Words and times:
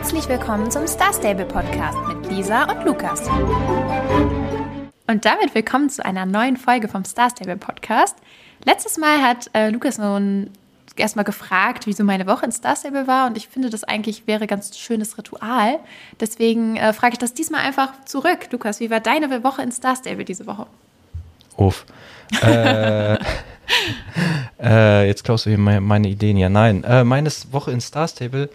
Herzlich 0.00 0.28
willkommen 0.28 0.70
zum 0.70 0.86
Star 0.86 1.12
Stable 1.12 1.44
Podcast 1.44 1.98
mit 2.06 2.30
Lisa 2.30 2.70
und 2.70 2.84
Lukas. 2.84 3.28
Und 5.08 5.24
damit 5.24 5.56
willkommen 5.56 5.90
zu 5.90 6.04
einer 6.04 6.24
neuen 6.24 6.56
Folge 6.56 6.86
vom 6.86 7.04
Star 7.04 7.30
Stable 7.30 7.56
Podcast. 7.56 8.16
Letztes 8.64 8.96
Mal 8.96 9.20
hat 9.20 9.50
äh, 9.54 9.70
Lukas 9.70 9.98
nun 9.98 10.50
erstmal 10.94 11.24
gefragt, 11.24 11.88
wie 11.88 11.92
so 11.92 12.04
meine 12.04 12.28
Woche 12.28 12.46
in 12.46 12.52
Star 12.52 12.76
Stable 12.76 13.08
war 13.08 13.26
und 13.26 13.36
ich 13.36 13.48
finde, 13.48 13.70
das 13.70 13.82
eigentlich 13.82 14.28
wäre 14.28 14.46
ganz 14.46 14.78
schönes 14.78 15.18
Ritual. 15.18 15.80
Deswegen 16.20 16.76
äh, 16.76 16.92
frage 16.92 17.14
ich 17.14 17.18
das 17.18 17.34
diesmal 17.34 17.62
einfach 17.62 17.92
zurück. 18.04 18.52
Lukas, 18.52 18.78
wie 18.78 18.90
war 18.90 19.00
deine 19.00 19.42
Woche 19.42 19.62
in 19.62 19.72
Star 19.72 19.96
Stable 19.96 20.24
diese 20.24 20.46
Woche? 20.46 20.68
Uff. 21.56 21.84
äh, 22.40 23.14
äh, 24.62 25.08
jetzt 25.08 25.24
klaust 25.24 25.46
du 25.46 25.50
hier 25.50 25.58
meine, 25.58 25.80
meine 25.80 26.08
Ideen. 26.08 26.36
Ja, 26.36 26.48
nein. 26.48 26.84
Äh, 26.84 27.02
meine 27.02 27.30
Woche 27.50 27.72
in 27.72 27.80
Star 27.80 28.06
Stable 28.06 28.48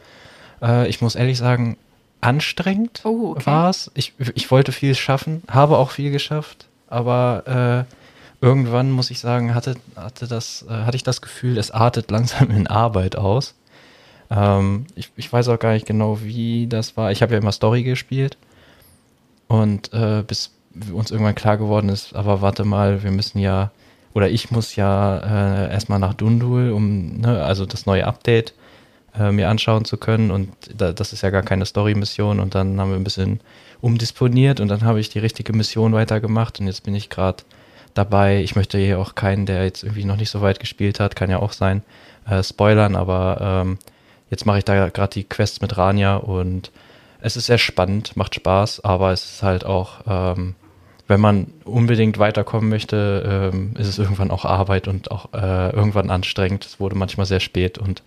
äh, 0.63 0.87
ich 0.87 1.01
muss 1.01 1.15
ehrlich 1.15 1.37
sagen, 1.37 1.77
anstrengend 2.21 3.01
oh, 3.03 3.31
okay. 3.31 3.45
war 3.45 3.69
es. 3.69 3.91
Ich, 3.93 4.13
ich 4.33 4.49
wollte 4.49 4.71
viel 4.71 4.95
schaffen, 4.95 5.43
habe 5.49 5.77
auch 5.77 5.91
viel 5.91 6.11
geschafft, 6.11 6.67
aber 6.87 7.85
äh, 7.91 8.43
irgendwann 8.43 8.91
muss 8.91 9.11
ich 9.11 9.19
sagen, 9.19 9.53
hatte, 9.53 9.75
hatte, 9.95 10.27
das, 10.27 10.65
äh, 10.67 10.71
hatte 10.71 10.95
ich 10.95 11.03
das 11.03 11.21
Gefühl, 11.21 11.57
es 11.57 11.71
artet 11.71 12.09
langsam 12.09 12.49
in 12.49 12.67
Arbeit 12.67 13.17
aus. 13.17 13.55
Ähm, 14.31 14.87
ich, 14.95 15.11
ich 15.17 15.31
weiß 15.31 15.49
auch 15.49 15.59
gar 15.59 15.73
nicht 15.73 15.85
genau, 15.85 16.21
wie 16.21 16.67
das 16.67 16.95
war. 16.97 17.11
Ich 17.11 17.21
habe 17.21 17.33
ja 17.33 17.39
immer 17.39 17.51
Story 17.51 17.83
gespielt 17.83 18.37
und 19.47 19.93
äh, 19.93 20.23
bis 20.25 20.51
uns 20.91 21.11
irgendwann 21.11 21.35
klar 21.35 21.57
geworden 21.57 21.89
ist, 21.89 22.15
aber 22.15 22.41
warte 22.41 22.65
mal, 22.65 23.03
wir 23.03 23.11
müssen 23.11 23.37
ja, 23.37 23.71
oder 24.15 24.29
ich 24.29 24.49
muss 24.49 24.75
ja 24.75 25.17
äh, 25.17 25.71
erstmal 25.71 25.99
nach 25.99 26.15
Dundul, 26.15 26.71
um, 26.71 27.19
ne, 27.19 27.43
also 27.43 27.65
das 27.65 27.85
neue 27.85 28.07
Update 28.07 28.53
äh, 29.17 29.31
mir 29.31 29.49
anschauen 29.49 29.85
zu 29.85 29.97
können. 29.97 30.31
Und 30.31 30.51
da, 30.75 30.91
das 30.91 31.13
ist 31.13 31.21
ja 31.21 31.29
gar 31.29 31.43
keine 31.43 31.65
Story-Mission. 31.65 32.39
Und 32.39 32.55
dann 32.55 32.79
haben 32.79 32.89
wir 32.89 32.97
ein 32.97 33.03
bisschen 33.03 33.39
umdisponiert 33.81 34.59
und 34.59 34.69
dann 34.69 34.83
habe 34.83 34.99
ich 34.99 35.09
die 35.09 35.19
richtige 35.19 35.53
Mission 35.53 35.93
weitergemacht. 35.93 36.59
Und 36.59 36.67
jetzt 36.67 36.83
bin 36.83 36.95
ich 36.95 37.09
gerade 37.09 37.43
dabei. 37.93 38.41
Ich 38.41 38.55
möchte 38.55 38.77
hier 38.77 38.99
auch 38.99 39.15
keinen, 39.15 39.45
der 39.45 39.63
jetzt 39.63 39.83
irgendwie 39.83 40.05
noch 40.05 40.17
nicht 40.17 40.29
so 40.29 40.41
weit 40.41 40.59
gespielt 40.59 40.99
hat, 40.99 41.15
kann 41.15 41.29
ja 41.29 41.39
auch 41.39 41.53
sein, 41.53 41.83
äh, 42.27 42.41
spoilern. 42.43 42.95
Aber 42.95 43.37
ähm, 43.41 43.77
jetzt 44.29 44.45
mache 44.45 44.59
ich 44.59 44.65
da 44.65 44.89
gerade 44.89 45.13
die 45.13 45.23
Quests 45.23 45.61
mit 45.61 45.77
Rania 45.77 46.15
und 46.15 46.71
es 47.23 47.37
ist 47.37 47.45
sehr 47.45 47.57
spannend, 47.57 48.17
macht 48.17 48.35
Spaß, 48.35 48.83
aber 48.83 49.13
es 49.13 49.23
ist 49.23 49.43
halt 49.43 49.65
auch, 49.65 50.01
ähm, 50.07 50.55
wenn 51.07 51.21
man 51.21 51.47
unbedingt 51.63 52.19
weiterkommen 52.19 52.69
möchte, 52.69 53.51
ähm, 53.53 53.75
ist 53.77 53.87
es 53.87 53.97
irgendwann 53.97 54.29
auch 54.29 54.43
Arbeit 54.43 54.89
und 54.89 55.09
auch 55.09 55.31
äh, 55.33 55.69
irgendwann 55.69 56.09
anstrengend. 56.09 56.65
Es 56.65 56.81
wurde 56.81 56.95
manchmal 56.95 57.25
sehr 57.25 57.39
spät 57.39 57.77
und 57.77 58.03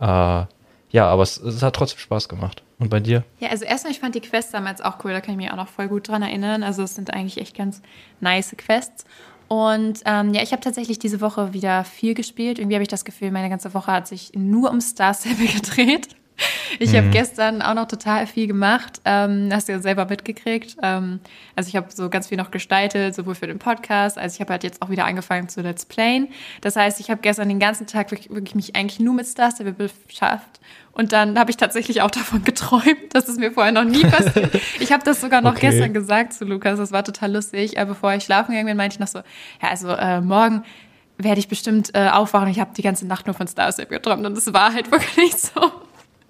äh, 0.00 0.44
ja, 0.90 1.06
aber 1.06 1.22
es, 1.22 1.36
es, 1.38 1.62
hat 1.62 1.76
trotzdem 1.76 1.98
Spaß 1.98 2.28
gemacht. 2.28 2.62
Und 2.78 2.90
bei 2.90 3.00
dir? 3.00 3.24
Ja, 3.40 3.48
also 3.48 3.64
erstmal, 3.64 3.92
ich 3.92 4.00
fand 4.00 4.14
die 4.14 4.20
Quests 4.20 4.52
damals 4.52 4.80
auch 4.80 5.04
cool, 5.04 5.12
da 5.12 5.20
kann 5.20 5.32
ich 5.32 5.36
mich 5.38 5.50
auch 5.50 5.56
noch 5.56 5.68
voll 5.68 5.88
gut 5.88 6.08
dran 6.08 6.22
erinnern. 6.22 6.62
Also 6.62 6.82
es 6.82 6.94
sind 6.94 7.12
eigentlich 7.12 7.38
echt 7.38 7.56
ganz 7.56 7.82
nice 8.20 8.54
Quests. 8.56 9.04
Und 9.48 10.02
ähm, 10.04 10.34
ja, 10.34 10.42
ich 10.42 10.52
habe 10.52 10.62
tatsächlich 10.62 10.98
diese 10.98 11.20
Woche 11.20 11.52
wieder 11.52 11.82
viel 11.84 12.14
gespielt. 12.14 12.58
Irgendwie 12.58 12.76
habe 12.76 12.82
ich 12.82 12.88
das 12.88 13.04
Gefühl, 13.04 13.30
meine 13.30 13.48
ganze 13.48 13.72
Woche 13.74 13.90
hat 13.90 14.06
sich 14.06 14.32
nur 14.34 14.70
um 14.70 14.80
Star 14.80 15.14
Stable 15.14 15.46
gedreht. 15.46 16.08
Ich 16.80 16.92
mhm. 16.92 16.96
habe 16.96 17.08
gestern 17.08 17.62
auch 17.62 17.74
noch 17.74 17.88
total 17.88 18.26
viel 18.26 18.46
gemacht. 18.46 19.00
Ähm, 19.04 19.48
hast 19.52 19.68
du 19.68 19.72
ja 19.72 19.80
selber 19.80 20.04
mitgekriegt. 20.04 20.76
Ähm, 20.82 21.18
also 21.56 21.68
ich 21.68 21.76
habe 21.76 21.88
so 21.90 22.08
ganz 22.08 22.28
viel 22.28 22.38
noch 22.38 22.50
gestaltet, 22.50 23.14
sowohl 23.14 23.34
für 23.34 23.46
den 23.46 23.58
Podcast, 23.58 24.18
als 24.18 24.34
ich 24.34 24.40
habe 24.40 24.52
halt 24.52 24.62
jetzt 24.62 24.80
auch 24.82 24.90
wieder 24.90 25.04
angefangen 25.04 25.48
zu 25.48 25.60
Let's 25.60 25.86
Playen. 25.86 26.28
Das 26.60 26.76
heißt, 26.76 27.00
ich 27.00 27.10
habe 27.10 27.20
gestern 27.20 27.48
den 27.48 27.58
ganzen 27.58 27.86
Tag 27.86 28.10
wirklich, 28.10 28.30
wirklich 28.30 28.54
mich 28.54 28.76
eigentlich 28.76 29.00
nur 29.00 29.14
mit 29.14 29.26
Star 29.26 29.50
Stable 29.50 29.72
beschäftigt. 29.72 30.60
Und 30.92 31.12
dann 31.12 31.38
habe 31.38 31.50
ich 31.50 31.56
tatsächlich 31.56 32.02
auch 32.02 32.10
davon 32.12 32.44
geträumt. 32.44 33.12
Das 33.12 33.28
ist 33.28 33.38
mir 33.38 33.52
vorher 33.52 33.72
noch 33.72 33.84
nie 33.84 34.02
passiert. 34.04 34.54
ich 34.78 34.92
habe 34.92 35.04
das 35.04 35.20
sogar 35.20 35.40
noch 35.40 35.52
okay. 35.52 35.70
gestern 35.70 35.94
gesagt 35.94 36.32
zu 36.32 36.44
Lukas. 36.44 36.78
Das 36.78 36.92
war 36.92 37.04
total 37.04 37.32
lustig. 37.32 37.78
Aber 37.78 37.90
bevor 37.90 38.12
ich 38.14 38.24
schlafen 38.24 38.50
gegangen 38.50 38.66
bin, 38.66 38.76
meinte 38.76 38.94
ich 38.94 39.00
noch 39.00 39.08
so, 39.08 39.20
ja, 39.62 39.68
also 39.70 39.88
äh, 39.88 40.20
morgen 40.20 40.64
werde 41.16 41.40
ich 41.40 41.48
bestimmt 41.48 41.90
äh, 41.94 42.08
aufwachen. 42.08 42.48
Ich 42.48 42.60
habe 42.60 42.70
die 42.76 42.82
ganze 42.82 43.06
Nacht 43.06 43.26
nur 43.26 43.34
von 43.34 43.48
Star 43.48 43.72
Stable 43.72 43.96
geträumt. 43.96 44.24
Und 44.24 44.36
es 44.38 44.52
war 44.52 44.72
halt 44.72 44.90
wirklich 44.90 45.36
so. 45.36 45.72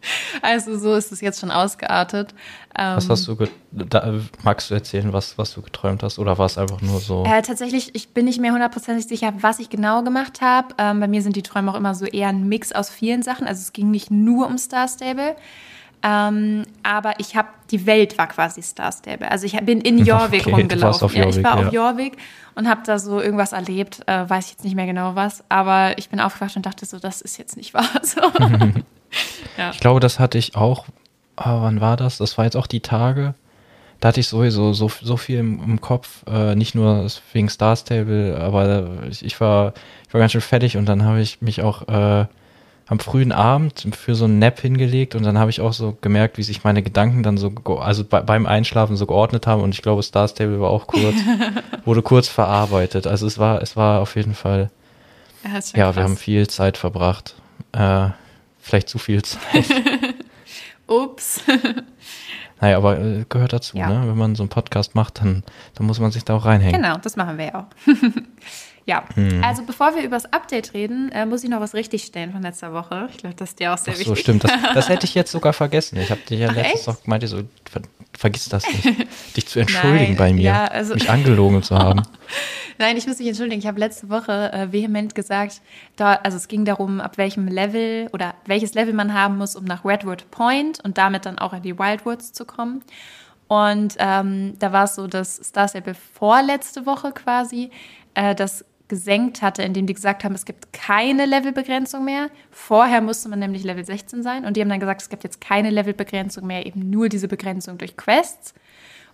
Also 0.43 0.79
so 0.79 0.95
ist 0.95 1.13
es 1.13 1.21
jetzt 1.21 1.41
schon 1.41 1.51
ausgeartet. 1.51 2.35
Was 2.75 3.05
ähm, 3.05 3.11
hast 3.11 3.29
du, 3.29 3.37
da, 3.73 4.15
magst 4.43 4.71
du 4.71 4.75
erzählen, 4.75 5.13
was, 5.13 5.37
was 5.37 5.53
du 5.55 5.63
geträumt 5.63 6.03
hast 6.03 6.19
oder 6.19 6.39
war 6.39 6.47
es 6.47 6.57
einfach 6.59 6.81
nur 6.81 7.01
so? 7.01 7.25
Äh, 7.25 7.43
tatsächlich, 7.43 7.95
ich 7.95 8.11
bin 8.11 8.27
nicht 8.27 8.41
mehr 8.41 8.53
hundertprozentig 8.53 9.07
sicher, 9.07 9.33
was 9.41 9.59
ich 9.59 9.69
genau 9.69 10.03
gemacht 10.03 10.41
habe. 10.41 10.69
Ähm, 10.79 11.01
bei 11.01 11.09
mir 11.09 11.23
sind 11.23 11.37
die 11.37 11.43
Träume 11.43 11.73
auch 11.73 11.77
immer 11.77 11.95
so 11.95 12.07
eher 12.07 12.29
ein 12.29 12.49
Mix 12.49 12.73
aus 12.73 12.91
vielen 12.91 13.23
Sachen. 13.23 13.47
Also 13.47 13.61
es 13.61 13.73
ging 13.73 13.91
nicht 13.91 14.11
nur 14.11 14.47
um 14.47 14.59
Star 14.59 14.87
Stable. 14.87 15.37
Ähm, 16.03 16.63
aber 16.85 17.19
ich 17.19 17.35
habe, 17.35 17.49
die 17.71 17.85
Welt 17.85 18.17
war 18.19 18.29
quasi 18.29 18.63
Star 18.63 18.93
Stable. 18.93 19.29
Also 19.31 19.47
ich 19.47 19.59
bin 19.61 19.81
in 19.81 19.99
Jorvik 20.05 20.47
okay, 20.47 20.61
rumgelaufen. 20.61 21.09
Ja, 21.13 21.29
ich 21.29 21.43
war 21.43 21.61
ja. 21.61 21.67
auf 21.67 21.73
Jorvik 21.73 22.17
und 22.55 22.69
habe 22.69 22.83
da 22.85 22.99
so 22.99 23.21
irgendwas 23.21 23.53
erlebt. 23.53 24.03
Äh, 24.07 24.29
weiß 24.29 24.47
ich 24.47 24.51
jetzt 24.53 24.65
nicht 24.65 24.77
mehr 24.77 24.87
genau 24.87 25.17
was. 25.17 25.43
Aber 25.49 25.99
ich 25.99 26.09
bin 26.09 26.21
aufgewacht 26.21 26.57
und 26.57 26.67
dachte 26.67 26.87
so, 26.87 26.99
das 26.99 27.21
ist 27.21 27.39
jetzt 27.39 27.57
nicht 27.57 27.75
wahr. 27.75 27.89
So. 28.03 28.21
Ja. 29.57 29.71
Ich 29.71 29.81
glaube, 29.81 30.01
das 30.01 30.19
hatte 30.19 30.39
ich 30.39 30.57
auch. 30.57 30.87
Aber 31.37 31.63
wann 31.63 31.81
war 31.81 31.97
das? 31.97 32.19
Das 32.19 32.37
war 32.37 32.45
jetzt 32.45 32.57
auch 32.57 32.67
die 32.67 32.81
Tage. 32.81 33.35
Da 34.01 34.09
hatte 34.09 34.21
ich 34.21 34.29
sowieso 34.29 34.73
so, 34.73 34.89
so 34.89 35.17
viel 35.17 35.39
im, 35.39 35.63
im 35.63 35.81
Kopf. 35.81 36.25
Äh, 36.27 36.55
nicht 36.55 36.75
nur 36.75 37.07
wegen 37.33 37.49
Star 37.49 37.75
Stable, 37.77 38.39
aber 38.41 39.03
ich, 39.09 39.25
ich, 39.25 39.41
war, 39.41 39.73
ich 40.07 40.15
war 40.15 40.21
ganz 40.21 40.33
schön 40.33 40.41
fertig 40.41 40.77
und 40.77 40.87
dann 40.87 41.05
habe 41.05 41.21
ich 41.21 41.41
mich 41.43 41.63
auch 41.63 41.89
äh, 41.89 42.27
am 42.89 43.01
frühen 43.01 43.33
Abend 43.33 43.87
für 43.93 44.15
so 44.15 44.25
einen 44.25 44.39
Nap 44.39 44.61
hingelegt 44.61 45.15
und 45.15 45.23
dann 45.23 45.39
habe 45.39 45.51
ich 45.51 45.61
auch 45.61 45.73
so 45.75 45.99
gemerkt, 46.01 46.39
wie 46.39 46.43
sich 46.43 46.65
meine 46.65 46.83
Gedanken 46.83 47.23
dann 47.23 47.37
so, 47.37 47.53
also 47.81 48.03
bei, 48.05 48.21
beim 48.23 48.47
Einschlafen 48.47 48.97
so 48.97 49.07
geordnet 49.07 49.47
haben 49.47 49.63
und 49.63 49.75
ich 49.75 49.83
glaube, 49.83 50.03
Star 50.03 50.27
Stable 50.27 50.61
war 50.61 50.71
auch 50.71 50.87
kurz, 50.87 51.17
wurde 51.85 52.03
kurz 52.03 52.29
verarbeitet. 52.29 53.07
Also 53.07 53.27
es 53.27 53.39
war, 53.39 53.61
es 53.63 53.77
war 53.77 54.01
auf 54.01 54.17
jeden 54.17 54.35
Fall, 54.35 54.71
ja, 55.45 55.61
ja 55.75 55.97
wir 55.97 56.03
haben 56.03 56.17
viel 56.17 56.49
Zeit 56.49 56.79
verbracht. 56.79 57.35
Äh, 57.73 58.09
vielleicht 58.69 58.89
zu 58.89 58.99
viel 58.99 59.23
Zeit. 59.23 59.67
Ups. 60.87 61.43
Naja, 62.61 62.77
aber 62.77 62.99
äh, 62.99 63.25
gehört 63.29 63.53
dazu, 63.53 63.77
ja. 63.77 63.89
ne? 63.89 64.09
Wenn 64.09 64.17
man 64.17 64.35
so 64.35 64.43
einen 64.43 64.51
Podcast 64.51 64.97
macht, 64.97 65.21
dann, 65.21 65.45
dann 65.75 65.87
muss 65.87 66.01
man 66.01 66.11
sich 66.11 66.25
da 66.25 66.35
auch 66.35 66.45
reinhängen. 66.45 66.83
Genau, 66.83 66.97
das 66.97 67.15
machen 67.15 67.39
wir 67.39 67.45
ja 67.45 67.55
auch. 67.55 67.67
ja, 68.89 69.05
hm. 69.15 69.45
also 69.45 69.65
bevor 69.65 69.95
wir 69.95 70.03
über 70.03 70.17
das 70.17 70.33
Update 70.33 70.73
reden, 70.73 71.13
äh, 71.13 71.27
muss 71.27 71.45
ich 71.45 71.51
noch 71.51 71.61
was 71.61 71.75
richtigstellen 71.75 72.33
von 72.33 72.41
letzter 72.41 72.73
Woche. 72.73 73.11
Ich 73.11 73.19
glaube, 73.19 73.37
das 73.37 73.51
ist 73.51 73.61
dir 73.61 73.75
auch 73.75 73.77
sehr 73.77 73.93
Ach 73.93 73.99
so, 73.99 74.07
wichtig. 74.07 74.21
stimmt. 74.21 74.45
Das, 74.45 74.53
das 74.73 74.89
hätte 74.89 75.05
ich 75.05 75.15
jetzt 75.15 75.31
sogar 75.39 75.53
vergessen. 75.53 75.99
Ich 75.99 76.11
habe 76.11 76.23
dir 76.27 76.39
ja 76.39 76.49
Ach, 76.51 76.55
letztens 76.55 76.79
echt? 76.79 76.87
noch 76.89 77.03
gemeint, 77.03 77.29
so, 77.29 77.43
ver, 77.71 77.83
vergiss 78.17 78.49
das 78.49 78.65
nicht, 78.67 79.07
dich 79.37 79.47
zu 79.47 79.61
entschuldigen 79.61 80.05
Nein, 80.05 80.17
bei 80.17 80.33
mir, 80.33 80.43
ja, 80.43 80.65
also, 80.65 80.95
mich 80.95 81.11
angelogen 81.11 81.63
zu 81.63 81.79
haben. 81.79 82.01
Nein, 82.79 82.97
ich 82.97 83.07
muss 83.07 83.19
mich 83.19 83.29
entschuldigen. 83.29 83.61
Ich 83.61 83.67
habe 83.67 83.79
letzte 83.79 84.09
Woche 84.09 84.53
äh, 84.55 84.73
vehement 84.73 85.15
gesagt, 85.15 85.61
da, 85.97 86.15
also 86.15 86.39
es 86.39 86.49
ging 86.49 86.65
darum, 86.65 87.03
ab 87.03 87.19
welchem 87.19 87.47
Level 87.47 88.09
oder 88.15 88.37
welches 88.47 88.73
Level 88.73 88.95
man 88.95 89.13
haben 89.13 89.37
muss, 89.37 89.55
um 89.55 89.65
nach 89.65 89.85
Redwood 89.85 90.31
Point 90.31 90.83
und 90.83 90.97
damit 90.97 91.27
dann 91.27 91.39
auch 91.39 91.53
in 91.53 91.61
die 91.61 91.79
Wildwoods 91.79 92.33
zu 92.33 92.47
kommen. 92.47 92.83
Und 93.49 93.97
ähm, 93.99 94.59
da 94.59 94.73
war 94.73 94.85
es 94.85 94.95
so, 94.95 95.07
dass 95.07 95.37
Star 95.37 95.69
Stable 95.69 95.95
vorletzte 95.95 96.87
Woche 96.87 97.13
quasi 97.13 97.71
äh, 98.15 98.35
das 98.35 98.65
gesenkt 98.89 99.43
hatte, 99.43 99.63
indem 99.63 99.87
die 99.87 99.95
gesagt 99.95 100.25
haben, 100.25 100.35
es 100.35 100.45
gibt 100.45 100.73
keine 100.73 101.27
Levelbegrenzung 101.27 102.05
mehr. 102.05 102.31
Vorher 102.51 103.01
musste 103.01 103.29
man 103.29 103.39
nämlich 103.39 103.65
Level 103.65 103.85
16 103.85 104.23
sein 104.23 104.45
und 104.45 104.57
die 104.57 104.61
haben 104.61 104.69
dann 104.69 104.81
gesagt, 104.81 105.03
es 105.03 105.09
gibt 105.09 105.25
jetzt 105.25 105.41
keine 105.41 105.71
Levelbegrenzung 105.71 106.47
mehr, 106.47 106.67
eben 106.67 106.91
nur 106.91 107.09
diese 107.09 107.29
Begrenzung 107.29 107.79
durch 107.79 107.97
Quests. 107.97 108.55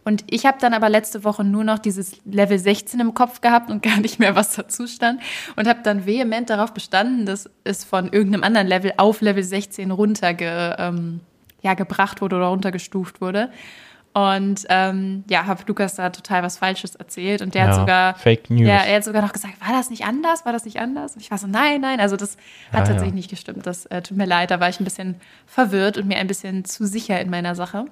Und 0.04 0.24
ich 0.28 0.44
habe 0.44 0.58
dann 0.60 0.74
aber 0.74 0.90
letzte 0.90 1.24
Woche 1.24 1.44
nur 1.44 1.64
noch 1.64 1.78
dieses 1.78 2.20
Level 2.26 2.58
16 2.58 3.00
im 3.00 3.14
Kopf 3.14 3.40
gehabt 3.40 3.70
und 3.70 3.82
gar 3.82 3.98
nicht 3.98 4.18
mehr, 4.18 4.36
was 4.36 4.54
dazu 4.54 4.86
stand. 4.86 5.20
Und 5.56 5.66
habe 5.66 5.80
dann 5.82 6.06
vehement 6.06 6.50
darauf 6.50 6.72
bestanden, 6.72 7.26
dass 7.26 7.50
es 7.64 7.84
von 7.84 8.12
irgendeinem 8.12 8.44
anderen 8.44 8.66
Level 8.66 8.92
auf 8.98 9.20
Level 9.20 9.42
16 9.42 9.90
runtergebracht 9.90 10.78
ähm, 10.78 11.20
ja, 11.62 12.20
wurde 12.20 12.36
oder 12.36 12.46
runtergestuft 12.46 13.20
wurde. 13.20 13.50
Und 14.14 14.64
ähm, 14.68 15.24
ja, 15.28 15.46
habe 15.46 15.62
Lukas 15.66 15.96
da 15.96 16.10
total 16.10 16.42
was 16.42 16.58
Falsches 16.58 16.94
erzählt. 16.94 17.42
Und 17.42 17.54
der 17.54 17.64
ja, 17.64 17.68
hat 17.68 17.74
sogar. 17.74 18.14
Fake 18.14 18.48
News. 18.48 18.68
Ja, 18.68 18.76
er 18.76 18.96
hat 18.96 19.04
sogar 19.04 19.22
noch 19.22 19.32
gesagt, 19.32 19.60
war 19.60 19.76
das 19.76 19.90
nicht 19.90 20.04
anders? 20.04 20.44
War 20.46 20.52
das 20.52 20.64
nicht 20.64 20.78
anders? 20.78 21.14
Und 21.14 21.20
ich 21.20 21.30
war 21.30 21.38
so, 21.38 21.46
nein, 21.46 21.80
nein. 21.80 22.00
Also 22.00 22.16
das 22.16 22.36
hat 22.72 22.80
ja, 22.80 22.92
tatsächlich 22.92 23.08
ja. 23.10 23.16
nicht 23.16 23.30
gestimmt. 23.30 23.66
Das 23.66 23.86
äh, 23.86 24.02
tut 24.02 24.16
mir 24.16 24.26
leid. 24.26 24.50
Da 24.50 24.60
war 24.60 24.68
ich 24.68 24.80
ein 24.80 24.84
bisschen 24.84 25.16
verwirrt 25.46 25.98
und 25.98 26.06
mir 26.06 26.16
ein 26.18 26.28
bisschen 26.28 26.64
zu 26.64 26.86
sicher 26.86 27.20
in 27.20 27.28
meiner 27.28 27.54
Sache. 27.54 27.86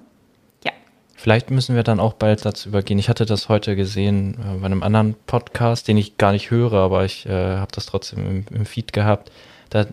Vielleicht 1.23 1.51
müssen 1.51 1.77
wir 1.77 1.83
dann 1.83 2.01
auch 2.01 2.11
bald 2.11 2.43
dazu 2.43 2.67
übergehen. 2.67 2.99
Ich 2.99 3.07
hatte 3.07 3.25
das 3.25 3.47
heute 3.47 3.77
gesehen 3.77 4.33
äh, 4.33 4.57
bei 4.59 4.65
einem 4.65 4.83
anderen 4.83 5.15
Podcast, 5.25 5.87
den 5.87 5.95
ich 5.95 6.17
gar 6.17 6.33
nicht 6.33 6.51
höre, 6.51 6.73
aber 6.73 7.05
ich 7.05 7.25
äh, 7.25 7.29
habe 7.31 7.71
das 7.71 7.85
trotzdem 7.85 8.27
im, 8.27 8.45
im, 8.53 8.65
Feed 8.65 8.91
gehabt. 8.91 9.31
Da 9.69 9.85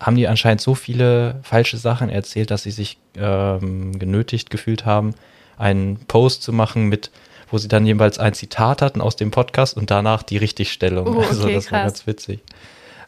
haben 0.00 0.16
die 0.16 0.26
anscheinend 0.26 0.62
so 0.62 0.74
viele 0.74 1.38
falsche 1.42 1.76
Sachen 1.76 2.08
erzählt, 2.08 2.50
dass 2.50 2.62
sie 2.62 2.70
sich 2.70 2.96
ähm, 3.14 3.98
genötigt 3.98 4.48
gefühlt 4.48 4.86
haben, 4.86 5.14
einen 5.58 5.96
Post 6.06 6.42
zu 6.42 6.52
machen 6.52 6.88
mit 6.88 7.10
wo 7.50 7.58
sie 7.58 7.68
dann 7.68 7.86
jeweils 7.86 8.18
ein 8.18 8.34
Zitat 8.34 8.82
hatten 8.82 9.00
aus 9.00 9.14
dem 9.14 9.30
Podcast 9.30 9.76
und 9.76 9.88
danach 9.88 10.24
die 10.24 10.38
Richtigstellung. 10.38 11.06
Oh, 11.06 11.10
okay, 11.18 11.26
also 11.28 11.48
das 11.48 11.66
krass. 11.66 11.72
war 11.72 11.84
ganz 11.84 12.06
witzig. 12.08 12.40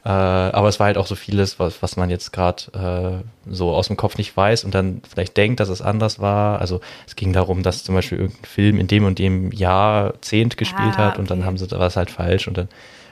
Äh, 0.04 0.08
aber 0.08 0.68
es 0.68 0.78
war 0.78 0.86
halt 0.86 0.98
auch 0.98 1.08
so 1.08 1.16
vieles, 1.16 1.58
was, 1.58 1.82
was 1.82 1.96
man 1.96 2.10
jetzt 2.10 2.32
gerade 2.32 3.24
äh, 3.50 3.52
so 3.52 3.74
aus 3.74 3.88
dem 3.88 3.96
Kopf 3.96 4.18
nicht 4.18 4.36
weiß 4.36 4.62
und 4.62 4.72
dann 4.72 5.02
vielleicht 5.08 5.36
denkt, 5.36 5.58
dass 5.58 5.68
es 5.68 5.82
anders 5.82 6.20
war. 6.20 6.60
Also 6.60 6.80
es 7.08 7.16
ging 7.16 7.32
darum, 7.32 7.64
dass 7.64 7.82
zum 7.82 7.96
Beispiel 7.96 8.18
irgendein 8.18 8.44
Film 8.44 8.78
in 8.78 8.86
dem 8.86 9.04
und 9.04 9.18
dem 9.18 9.50
Jahrzehnt 9.50 10.56
gespielt 10.56 10.94
ah, 10.94 10.98
hat 10.98 11.18
und 11.18 11.24
okay. 11.24 11.40
dann 11.40 11.44
haben 11.44 11.58
sie, 11.58 11.66
da 11.66 11.80
war 11.80 11.88
es 11.88 11.96
halt 11.96 12.12
falsch 12.12 12.46
und 12.46 12.56
dann, 12.56 12.68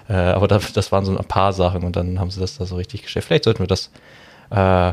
äh, 0.08 0.12
aber 0.12 0.46
das, 0.46 0.72
das 0.72 0.92
waren 0.92 1.04
so 1.04 1.18
ein 1.18 1.24
paar 1.24 1.52
Sachen 1.52 1.82
und 1.82 1.96
dann 1.96 2.20
haben 2.20 2.30
sie 2.30 2.38
das 2.38 2.58
da 2.58 2.64
so 2.64 2.76
richtig 2.76 3.02
gestellt. 3.02 3.24
Vielleicht 3.24 3.44
sollten 3.44 3.58
wir 3.58 3.66
das, 3.66 3.90
äh, 4.50 4.92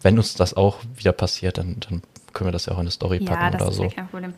wenn 0.00 0.16
uns 0.16 0.32
das 0.32 0.54
auch 0.54 0.78
wieder 0.96 1.12
passiert, 1.12 1.58
dann, 1.58 1.76
dann 1.86 2.00
können 2.32 2.48
wir 2.48 2.52
das 2.52 2.66
ja 2.66 2.72
auch 2.72 2.78
in 2.78 2.82
eine 2.82 2.90
Story 2.90 3.20
packen 3.20 3.42
ja, 3.42 3.50
das 3.50 3.62
oder 3.62 3.70
ist 3.70 3.76
so. 3.76 3.82
Ja 3.84 3.90
kein 3.90 4.08
Problem. 4.08 4.34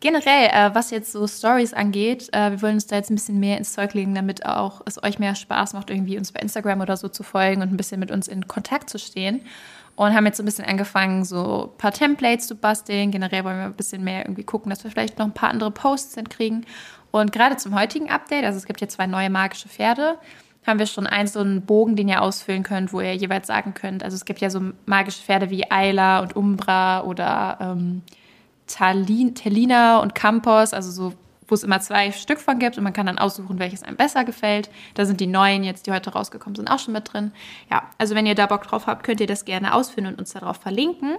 Generell, 0.00 0.46
äh, 0.52 0.74
was 0.74 0.92
jetzt 0.92 1.10
so 1.10 1.26
Stories 1.26 1.74
angeht, 1.74 2.28
äh, 2.32 2.52
wir 2.52 2.62
wollen 2.62 2.74
uns 2.74 2.86
da 2.86 2.96
jetzt 2.96 3.10
ein 3.10 3.16
bisschen 3.16 3.40
mehr 3.40 3.58
ins 3.58 3.72
Zeug 3.72 3.94
legen, 3.94 4.14
damit 4.14 4.46
auch 4.46 4.80
es 4.86 5.02
euch 5.02 5.18
mehr 5.18 5.34
Spaß 5.34 5.72
macht, 5.72 5.90
irgendwie 5.90 6.16
uns 6.16 6.30
bei 6.30 6.40
Instagram 6.40 6.80
oder 6.80 6.96
so 6.96 7.08
zu 7.08 7.24
folgen 7.24 7.62
und 7.62 7.72
ein 7.72 7.76
bisschen 7.76 7.98
mit 7.98 8.12
uns 8.12 8.28
in 8.28 8.46
Kontakt 8.46 8.90
zu 8.90 8.98
stehen. 8.98 9.40
Und 9.96 10.14
haben 10.14 10.26
jetzt 10.26 10.36
so 10.36 10.44
ein 10.44 10.46
bisschen 10.46 10.66
angefangen, 10.66 11.24
so 11.24 11.72
ein 11.72 11.78
paar 11.78 11.90
Templates 11.90 12.46
zu 12.46 12.54
basteln. 12.54 13.10
Generell 13.10 13.42
wollen 13.42 13.58
wir 13.58 13.64
ein 13.64 13.74
bisschen 13.74 14.04
mehr 14.04 14.20
irgendwie 14.24 14.44
gucken, 14.44 14.70
dass 14.70 14.84
wir 14.84 14.92
vielleicht 14.92 15.18
noch 15.18 15.26
ein 15.26 15.34
paar 15.34 15.50
andere 15.50 15.72
Posts 15.72 16.14
hinkriegen. 16.14 16.64
Und 17.10 17.32
gerade 17.32 17.56
zum 17.56 17.74
heutigen 17.74 18.08
Update, 18.08 18.44
also 18.44 18.56
es 18.56 18.66
gibt 18.66 18.80
jetzt 18.80 18.94
zwei 18.94 19.08
neue 19.08 19.30
magische 19.30 19.68
Pferde, 19.68 20.16
haben 20.68 20.78
wir 20.78 20.86
schon 20.86 21.06
einen 21.06 21.26
so 21.28 21.40
einen 21.40 21.62
Bogen, 21.62 21.96
den 21.96 22.08
ihr 22.08 22.22
ausfüllen 22.22 22.62
könnt, 22.62 22.92
wo 22.92 23.00
ihr 23.00 23.14
jeweils 23.14 23.46
sagen 23.46 23.74
könnt. 23.74 24.04
Also 24.04 24.14
es 24.14 24.24
gibt 24.24 24.40
ja 24.40 24.50
so 24.50 24.60
magische 24.86 25.22
Pferde 25.22 25.50
wie 25.50 25.70
Ayla 25.70 26.20
und 26.20 26.36
Umbra 26.36 27.02
oder 27.02 27.58
ähm, 27.60 28.02
Talin, 28.66 29.34
Telina 29.34 29.98
und 29.98 30.14
Campos, 30.14 30.72
also 30.72 30.90
so, 30.90 31.14
wo 31.48 31.54
es 31.54 31.64
immer 31.64 31.80
zwei 31.80 32.12
Stück 32.12 32.38
von 32.38 32.58
gibt 32.58 32.76
und 32.76 32.84
man 32.84 32.92
kann 32.92 33.06
dann 33.06 33.18
aussuchen, 33.18 33.58
welches 33.58 33.82
einem 33.82 33.96
besser 33.96 34.24
gefällt. 34.24 34.70
Da 34.94 35.06
sind 35.06 35.20
die 35.20 35.26
neuen 35.26 35.64
jetzt, 35.64 35.86
die 35.86 35.92
heute 35.92 36.12
rausgekommen 36.12 36.54
sind, 36.54 36.68
auch 36.68 36.78
schon 36.78 36.92
mit 36.92 37.12
drin. 37.12 37.32
Ja, 37.70 37.84
also 37.96 38.14
wenn 38.14 38.26
ihr 38.26 38.34
da 38.34 38.46
Bock 38.46 38.62
drauf 38.64 38.86
habt, 38.86 39.04
könnt 39.04 39.20
ihr 39.20 39.26
das 39.26 39.44
gerne 39.44 39.74
ausführen 39.74 40.06
und 40.06 40.18
uns 40.18 40.32
darauf 40.32 40.58
verlinken. 40.58 41.16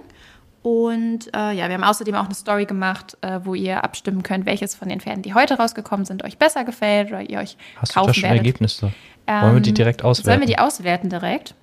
Und 0.62 1.34
äh, 1.34 1.52
ja, 1.52 1.68
wir 1.68 1.74
haben 1.74 1.84
außerdem 1.84 2.14
auch 2.14 2.26
eine 2.26 2.34
Story 2.34 2.66
gemacht, 2.66 3.16
äh, 3.22 3.40
wo 3.44 3.54
ihr 3.54 3.82
abstimmen 3.82 4.22
könnt, 4.22 4.44
welches 4.44 4.74
von 4.74 4.88
den 4.88 5.00
Pferden, 5.00 5.22
die 5.22 5.32
heute 5.32 5.54
rausgekommen 5.54 6.04
sind, 6.04 6.22
euch 6.22 6.36
besser 6.36 6.64
gefällt 6.64 7.08
oder 7.08 7.22
ihr 7.22 7.38
euch 7.38 7.56
Hast 7.76 7.94
kaufen 7.94 8.08
du 8.08 8.10
da 8.10 8.14
schon 8.14 8.22
werdet. 8.24 8.38
Ergebnisse? 8.38 8.92
Ähm, 9.26 9.42
Wollen 9.42 9.54
wir 9.54 9.60
die 9.62 9.72
direkt 9.72 10.04
auswerten? 10.04 10.26
Sollen 10.26 10.40
wir 10.40 10.46
die 10.46 10.58
auswerten 10.58 11.08
direkt? 11.08 11.54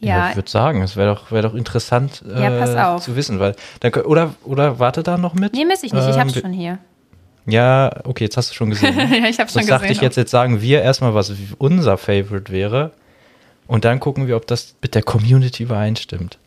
Ja, 0.00 0.30
ich 0.30 0.36
würde 0.36 0.50
sagen, 0.50 0.82
es 0.82 0.96
wäre 0.96 1.14
doch, 1.14 1.30
wär 1.32 1.42
doch 1.42 1.54
interessant 1.54 2.22
äh, 2.22 2.98
zu 2.98 3.16
wissen, 3.16 3.40
weil 3.40 3.54
dann, 3.80 3.92
oder, 3.92 4.34
oder 4.44 4.78
warte 4.78 5.02
da 5.02 5.16
noch 5.16 5.34
mit? 5.34 5.54
Nee, 5.54 5.64
miss 5.64 5.82
ich 5.82 5.92
nicht, 5.92 6.04
ähm, 6.04 6.10
ich 6.10 6.18
hab's 6.18 6.38
schon 6.38 6.52
hier. 6.52 6.78
Ja, 7.46 7.90
okay, 8.04 8.24
jetzt 8.24 8.36
hast 8.36 8.50
du 8.50 8.54
schon 8.54 8.70
gesehen. 8.70 8.96
ja, 8.98 9.28
ich 9.28 9.38
hab's 9.38 9.52
schon 9.52 9.60
gesehen. 9.60 9.68
dachte 9.68 9.92
ich 9.92 10.00
jetzt, 10.00 10.16
jetzt 10.16 10.30
sagen 10.30 10.60
wir 10.60 10.82
erstmal, 10.82 11.14
was 11.14 11.32
unser 11.58 11.96
Favorite 11.96 12.52
wäre 12.52 12.92
und 13.66 13.84
dann 13.84 14.00
gucken 14.00 14.26
wir, 14.26 14.36
ob 14.36 14.46
das 14.46 14.74
mit 14.82 14.94
der 14.94 15.02
Community 15.02 15.62
übereinstimmt. 15.62 16.38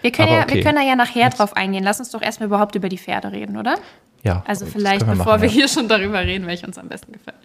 Wir 0.00 0.12
können, 0.12 0.32
ja, 0.32 0.42
okay. 0.42 0.56
wir 0.56 0.62
können 0.62 0.76
da 0.76 0.82
ja 0.82 0.96
nachher 0.96 1.26
jetzt. 1.26 1.38
drauf 1.38 1.56
eingehen. 1.56 1.82
Lass 1.82 1.98
uns 1.98 2.10
doch 2.10 2.22
erstmal 2.22 2.46
überhaupt 2.46 2.74
über 2.74 2.88
die 2.88 2.98
Pferde 2.98 3.32
reden, 3.32 3.56
oder? 3.56 3.76
Ja. 4.22 4.42
Also 4.46 4.66
vielleicht, 4.66 5.06
wir 5.06 5.14
bevor 5.14 5.26
machen, 5.26 5.42
wir 5.42 5.48
ja. 5.48 5.54
hier 5.54 5.68
schon 5.68 5.88
darüber 5.88 6.20
reden, 6.20 6.46
welche 6.46 6.66
uns 6.66 6.78
am 6.78 6.88
besten 6.88 7.12
gefällt. 7.12 7.36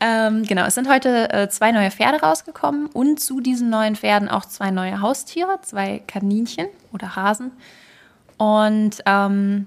Ähm, 0.00 0.44
genau, 0.44 0.64
es 0.64 0.74
sind 0.74 0.88
heute 0.88 1.32
äh, 1.32 1.48
zwei 1.48 1.72
neue 1.72 1.90
Pferde 1.90 2.20
rausgekommen 2.20 2.86
und 2.86 3.18
zu 3.18 3.40
diesen 3.40 3.68
neuen 3.68 3.96
Pferden 3.96 4.28
auch 4.28 4.44
zwei 4.44 4.70
neue 4.70 5.00
Haustiere, 5.00 5.58
zwei 5.62 6.02
Kaninchen 6.06 6.68
oder 6.92 7.16
Hasen. 7.16 7.50
Und 8.36 9.02
ähm, 9.06 9.66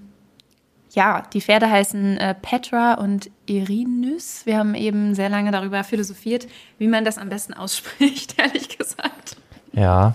ja, 0.92 1.22
die 1.32 1.40
Pferde 1.40 1.70
heißen 1.70 2.16
äh, 2.18 2.34
Petra 2.34 2.94
und 2.94 3.30
Irinus. 3.46 4.46
Wir 4.46 4.58
haben 4.58 4.74
eben 4.74 5.14
sehr 5.14 5.28
lange 5.28 5.50
darüber 5.50 5.84
philosophiert, 5.84 6.46
wie 6.78 6.88
man 6.88 7.04
das 7.04 7.18
am 7.18 7.28
besten 7.28 7.52
ausspricht, 7.52 8.38
ehrlich 8.38 8.76
gesagt. 8.76 9.36
Ja, 9.72 10.14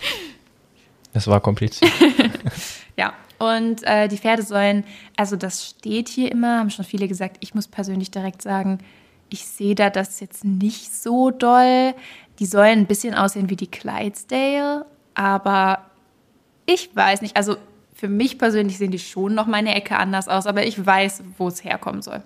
es 1.18 1.28
war 1.28 1.42
kompliziert. 1.42 1.92
ja, 2.98 3.14
und 3.40 3.84
äh, 3.84 4.08
die 4.08 4.18
Pferde 4.18 4.44
sollen, 4.44 4.84
also 5.16 5.36
das 5.36 5.66
steht 5.66 6.10
hier 6.10 6.32
immer, 6.32 6.60
haben 6.60 6.70
schon 6.70 6.86
viele 6.86 7.08
gesagt, 7.08 7.38
ich 7.42 7.54
muss 7.54 7.68
persönlich 7.68 8.12
direkt 8.12 8.42
sagen, 8.42 8.80
ich 9.30 9.46
sehe 9.46 9.76
da 9.76 9.90
das 9.90 10.20
jetzt 10.20 10.46
nicht 10.46 10.94
so 10.94 11.32
doll. 11.32 11.94
Die 12.40 12.46
sollen 12.46 12.80
ein 12.80 12.86
bisschen 12.86 13.14
aussehen 13.14 13.50
wie 13.50 13.56
die 13.56 13.68
Clydesdale, 13.68 14.86
aber 15.16 15.86
ich 16.66 16.96
weiß 16.96 17.22
nicht. 17.22 17.36
Also 17.36 17.58
für 17.94 18.08
mich 18.08 18.38
persönlich 18.38 18.78
sehen 18.78 18.92
die 18.92 19.00
schon 19.00 19.34
noch 19.34 19.48
meine 19.48 19.76
Ecke 19.76 19.98
anders 19.98 20.28
aus, 20.28 20.46
aber 20.46 20.66
ich 20.66 20.86
weiß, 20.86 21.24
wo 21.38 21.48
es 21.48 21.64
herkommen 21.64 22.02
soll. 22.02 22.22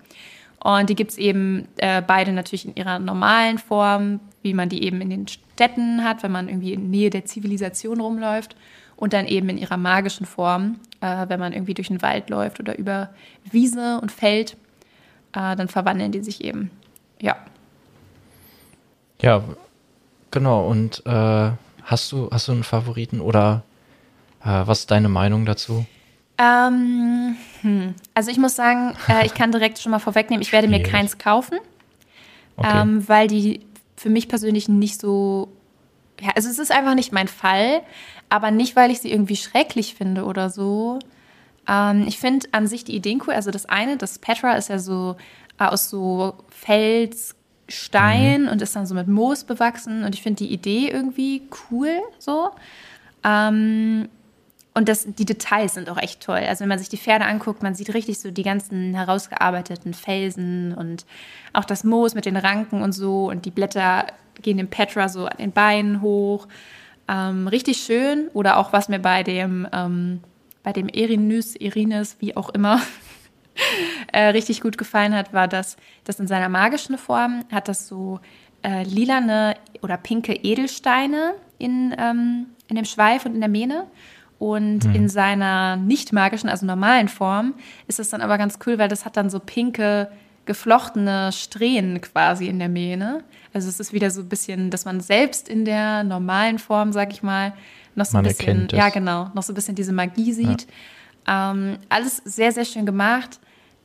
Und 0.64 0.90
die 0.90 0.96
gibt 0.96 1.12
es 1.12 1.18
eben 1.18 1.68
äh, 1.78 2.04
beide 2.06 2.34
natürlich 2.34 2.66
in 2.66 2.76
ihrer 2.76 3.00
normalen 3.00 3.58
Form, 3.58 4.20
wie 4.44 4.54
man 4.54 4.70
die 4.70 4.84
eben 4.84 5.02
in 5.02 5.10
den 5.10 5.28
Städten 5.28 6.04
hat, 6.04 6.22
wenn 6.22 6.32
man 6.32 6.50
irgendwie 6.50 6.74
in 6.74 6.92
Nähe 6.92 7.10
der 7.10 7.26
Zivilisation 7.26 8.00
rumläuft. 8.00 8.56
Und 9.02 9.14
dann 9.14 9.26
eben 9.26 9.50
in 9.50 9.58
ihrer 9.58 9.78
magischen 9.78 10.28
Form, 10.28 10.80
äh, 11.02 11.28
wenn 11.28 11.40
man 11.40 11.54
irgendwie 11.54 11.74
durch 11.74 11.88
den 11.88 12.04
Wald 12.04 12.30
läuft 12.30 12.60
oder 12.60 12.78
über 12.78 13.10
Wiese 13.50 14.00
und 14.00 14.12
Feld, 14.12 14.56
äh, 15.34 15.56
dann 15.56 15.68
verwandeln 15.68 16.12
die 16.12 16.22
sich 16.22 16.44
eben 16.44 16.70
ja. 17.20 17.36
Ja, 19.20 19.44
genau. 20.30 20.68
Und 20.68 21.04
äh, 21.08 21.52
hast 21.84 22.12
du 22.12 22.30
hast 22.32 22.48
du 22.48 22.52
einen 22.52 22.64
Favoriten 22.64 23.22
oder 23.22 23.64
äh, 24.44 24.62
was 24.66 24.82
ist 24.82 24.92
deine 24.92 25.10
Meinung 25.10 25.48
dazu? 25.48 25.84
Ähm, 26.38 27.38
hm. 27.62 27.96
Also 28.14 28.30
ich 28.30 28.38
muss 28.38 28.56
sagen, 28.56 28.96
äh, 29.08 29.26
ich 29.26 29.34
kann 29.34 29.52
direkt 29.52 29.80
schon 29.80 29.92
mal 29.92 30.00
vorwegnehmen, 30.00 30.44
ich 30.44 30.52
werde 30.52 30.68
mir 30.68 30.84
keins 30.84 31.18
kaufen, 31.18 31.58
okay. 32.56 32.82
ähm, 32.82 33.08
weil 33.08 33.28
die 33.28 33.62
für 33.96 34.12
mich 34.12 34.28
persönlich 34.28 34.68
nicht 34.70 35.02
so, 35.02 35.50
ja, 36.22 36.32
also 36.36 36.50
es 36.50 36.60
ist 36.60 36.72
einfach 36.72 36.96
nicht 36.96 37.12
mein 37.12 37.28
Fall, 37.28 37.82
aber 38.30 38.52
nicht, 38.52 38.76
weil 38.76 38.92
ich 38.92 39.02
sie 39.02 39.12
irgendwie 39.12 39.36
schrecklich 39.36 39.96
finde 39.96 40.24
oder 40.24 40.50
so. 40.50 41.00
Ähm, 41.68 42.06
ich 42.08 42.20
finde 42.20 42.48
an 42.52 42.68
sich 42.68 42.84
die 42.84 42.96
Ideen 42.96 43.22
cool. 43.26 43.34
Also 43.34 43.52
das 43.52 43.66
eine, 43.66 43.98
das 43.98 44.20
Petra 44.20 44.54
ist 44.54 44.70
ja 44.70 44.80
so 44.80 45.18
aus 45.58 45.90
so 45.90 46.36
Felsstein 46.50 48.44
mhm. 48.44 48.48
und 48.50 48.62
ist 48.62 48.76
dann 48.76 48.86
so 48.86 48.96
mit 48.96 49.08
Moos 49.08 49.44
bewachsen. 49.44 50.04
Und 50.04 50.16
ich 50.16 50.22
finde 50.22 50.44
die 50.46 50.54
Idee 50.54 50.90
irgendwie 50.90 51.44
cool 51.70 52.02
so. 52.20 52.52
Ähm, 53.24 54.10
und 54.74 54.88
das, 54.88 55.06
die 55.06 55.26
Details 55.26 55.74
sind 55.74 55.90
auch 55.90 55.98
echt 55.98 56.22
toll. 56.22 56.44
Also 56.48 56.62
wenn 56.62 56.70
man 56.70 56.80
sich 56.80 56.88
die 56.88 56.98
Pferde 56.98 57.26
anguckt, 57.26 57.62
man 57.62 57.76
sieht 57.76 57.94
richtig 57.94 58.20
so 58.20 58.32
die 58.32 58.44
ganzen 58.44 58.94
herausgearbeiteten 58.94 59.94
Felsen 59.94 60.74
und 60.74 61.06
auch 61.52 61.66
das 61.66 61.84
Moos 61.84 62.16
mit 62.16 62.26
den 62.26 62.38
Ranken 62.38 62.82
und 62.82 62.94
so. 62.94 63.30
Und 63.30 63.46
die 63.46 63.52
Blätter 63.52 64.08
gehen 64.42 64.58
dem 64.58 64.70
Petra 64.70 65.10
so 65.10 65.26
an 65.26 65.38
den 65.38 65.52
Beinen 65.52 66.02
hoch. 66.02 66.48
Ähm, 67.10 67.50
richtig 67.50 67.80
schön. 67.80 68.30
Oder 68.34 68.58
auch 68.58 68.72
was 68.72 68.88
mir 68.88 69.00
bei 69.00 69.24
dem, 69.24 69.68
ähm, 69.74 70.22
bei 70.64 70.72
dem 70.72 70.88
Erinus, 70.88 71.58
Erinus, 71.58 72.16
wie 72.20 72.38
auch 72.38 72.50
immer, 72.52 72.82
äh, 74.14 74.28
richtig 74.28 74.62
gut 74.62 74.78
gefallen 74.78 75.14
hat, 75.14 75.34
war, 75.34 75.50
dass 75.50 75.76
das 76.06 76.22
in 76.22 76.28
seiner 76.28 76.48
magischen 76.48 76.98
Form 76.98 77.44
hat 77.52 77.68
das 77.68 77.90
so 77.90 78.22
äh, 78.64 78.84
lilane 78.84 79.56
oder 79.82 79.98
pinke 79.98 80.34
Edelsteine 80.34 81.34
in, 81.58 81.94
ähm, 81.98 82.46
in 82.70 82.78
dem 82.78 82.86
Schweif 82.86 83.26
und 83.26 83.34
in 83.34 83.42
der 83.42 83.50
Mähne. 83.50 83.88
Und 84.42 84.86
mhm. 84.86 84.96
in 84.96 85.08
seiner 85.08 85.76
nicht 85.76 86.14
magischen, 86.14 86.50
also 86.50 86.66
normalen 86.66 87.10
Form, 87.10 87.54
ist 87.86 88.00
es 88.00 88.10
dann 88.10 88.22
aber 88.22 88.40
ganz 88.40 88.58
cool, 88.66 88.80
weil 88.80 88.90
das 88.90 89.06
hat 89.06 89.16
dann 89.16 89.30
so 89.30 89.40
pinke, 89.40 90.10
geflochtene 90.46 91.32
Strähnen 91.32 92.02
quasi 92.02 92.48
in 92.48 92.58
der 92.58 92.68
Mähne. 92.68 93.24
Also 93.54 93.70
es 93.70 93.80
ist 93.80 93.94
wieder 93.94 94.10
so 94.10 94.22
ein 94.22 94.30
bisschen, 94.30 94.72
dass 94.72 94.84
man 94.84 95.00
selbst 95.00 95.48
in 95.48 95.64
der 95.64 96.04
normalen 96.04 96.58
Form, 96.58 96.92
sag 96.92 97.14
ich 97.14 97.22
mal, 97.22 97.54
noch 97.94 98.06
so 98.06 98.18
ein 98.18 98.24
man 98.24 98.34
bisschen, 98.34 98.68
ja 98.72 98.90
genau, 98.90 99.30
noch 99.36 99.44
so 99.44 99.52
ein 99.52 99.56
bisschen 99.56 99.76
diese 99.76 99.94
Magie 99.94 100.34
sieht. 100.34 100.66
Ja. 101.28 101.52
Ähm, 101.52 101.78
alles 101.90 102.18
sehr, 102.26 102.52
sehr 102.52 102.66
schön 102.66 102.88
gemacht 102.88 103.40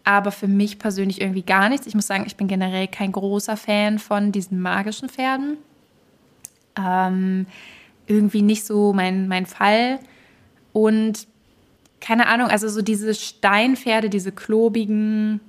aber 0.07 0.31
für 0.31 0.47
mich 0.47 0.79
persönlich 0.79 1.21
irgendwie 1.21 1.43
gar 1.43 1.69
nichts. 1.69 1.89
Ich 1.89 1.97
muss 1.97 2.07
sagen, 2.07 2.23
ich 2.29 2.37
bin 2.37 2.47
generell 2.47 2.87
kein 2.87 3.11
großer 3.11 3.57
Fan 3.57 3.99
von 3.99 4.31
diesen 4.31 4.61
magischen 4.61 5.09
Pferden. 5.09 5.59
Ähm, 6.79 7.47
irgendwie 8.07 8.43
nicht 8.43 8.65
so 8.65 8.93
mein, 8.93 9.27
mein 9.27 9.47
Fall. 9.47 9.99
Und 10.77 11.27
keine 12.03 12.27
Ahnung, 12.27 12.49
also 12.49 12.69
so 12.69 12.83
diese 12.83 13.15
Steinpferde, 13.15 14.11
diese 14.11 14.31
klobigen, 14.31 15.41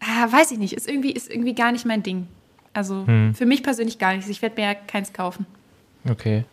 ah, 0.00 0.32
weiß 0.32 0.52
ich 0.52 0.58
nicht, 0.58 0.72
ist 0.72 0.88
irgendwie, 0.88 1.12
ist 1.12 1.30
irgendwie 1.30 1.54
gar 1.54 1.70
nicht 1.70 1.84
mein 1.84 2.02
Ding. 2.02 2.28
Also 2.72 3.06
hm. 3.06 3.34
für 3.34 3.44
mich 3.44 3.62
persönlich 3.62 3.98
gar 3.98 4.14
nichts. 4.14 4.26
Ich 4.30 4.40
werde 4.40 4.58
mir 4.58 4.68
ja 4.68 4.74
keins 4.74 5.12
kaufen. 5.12 5.44
Okay. 6.08 6.44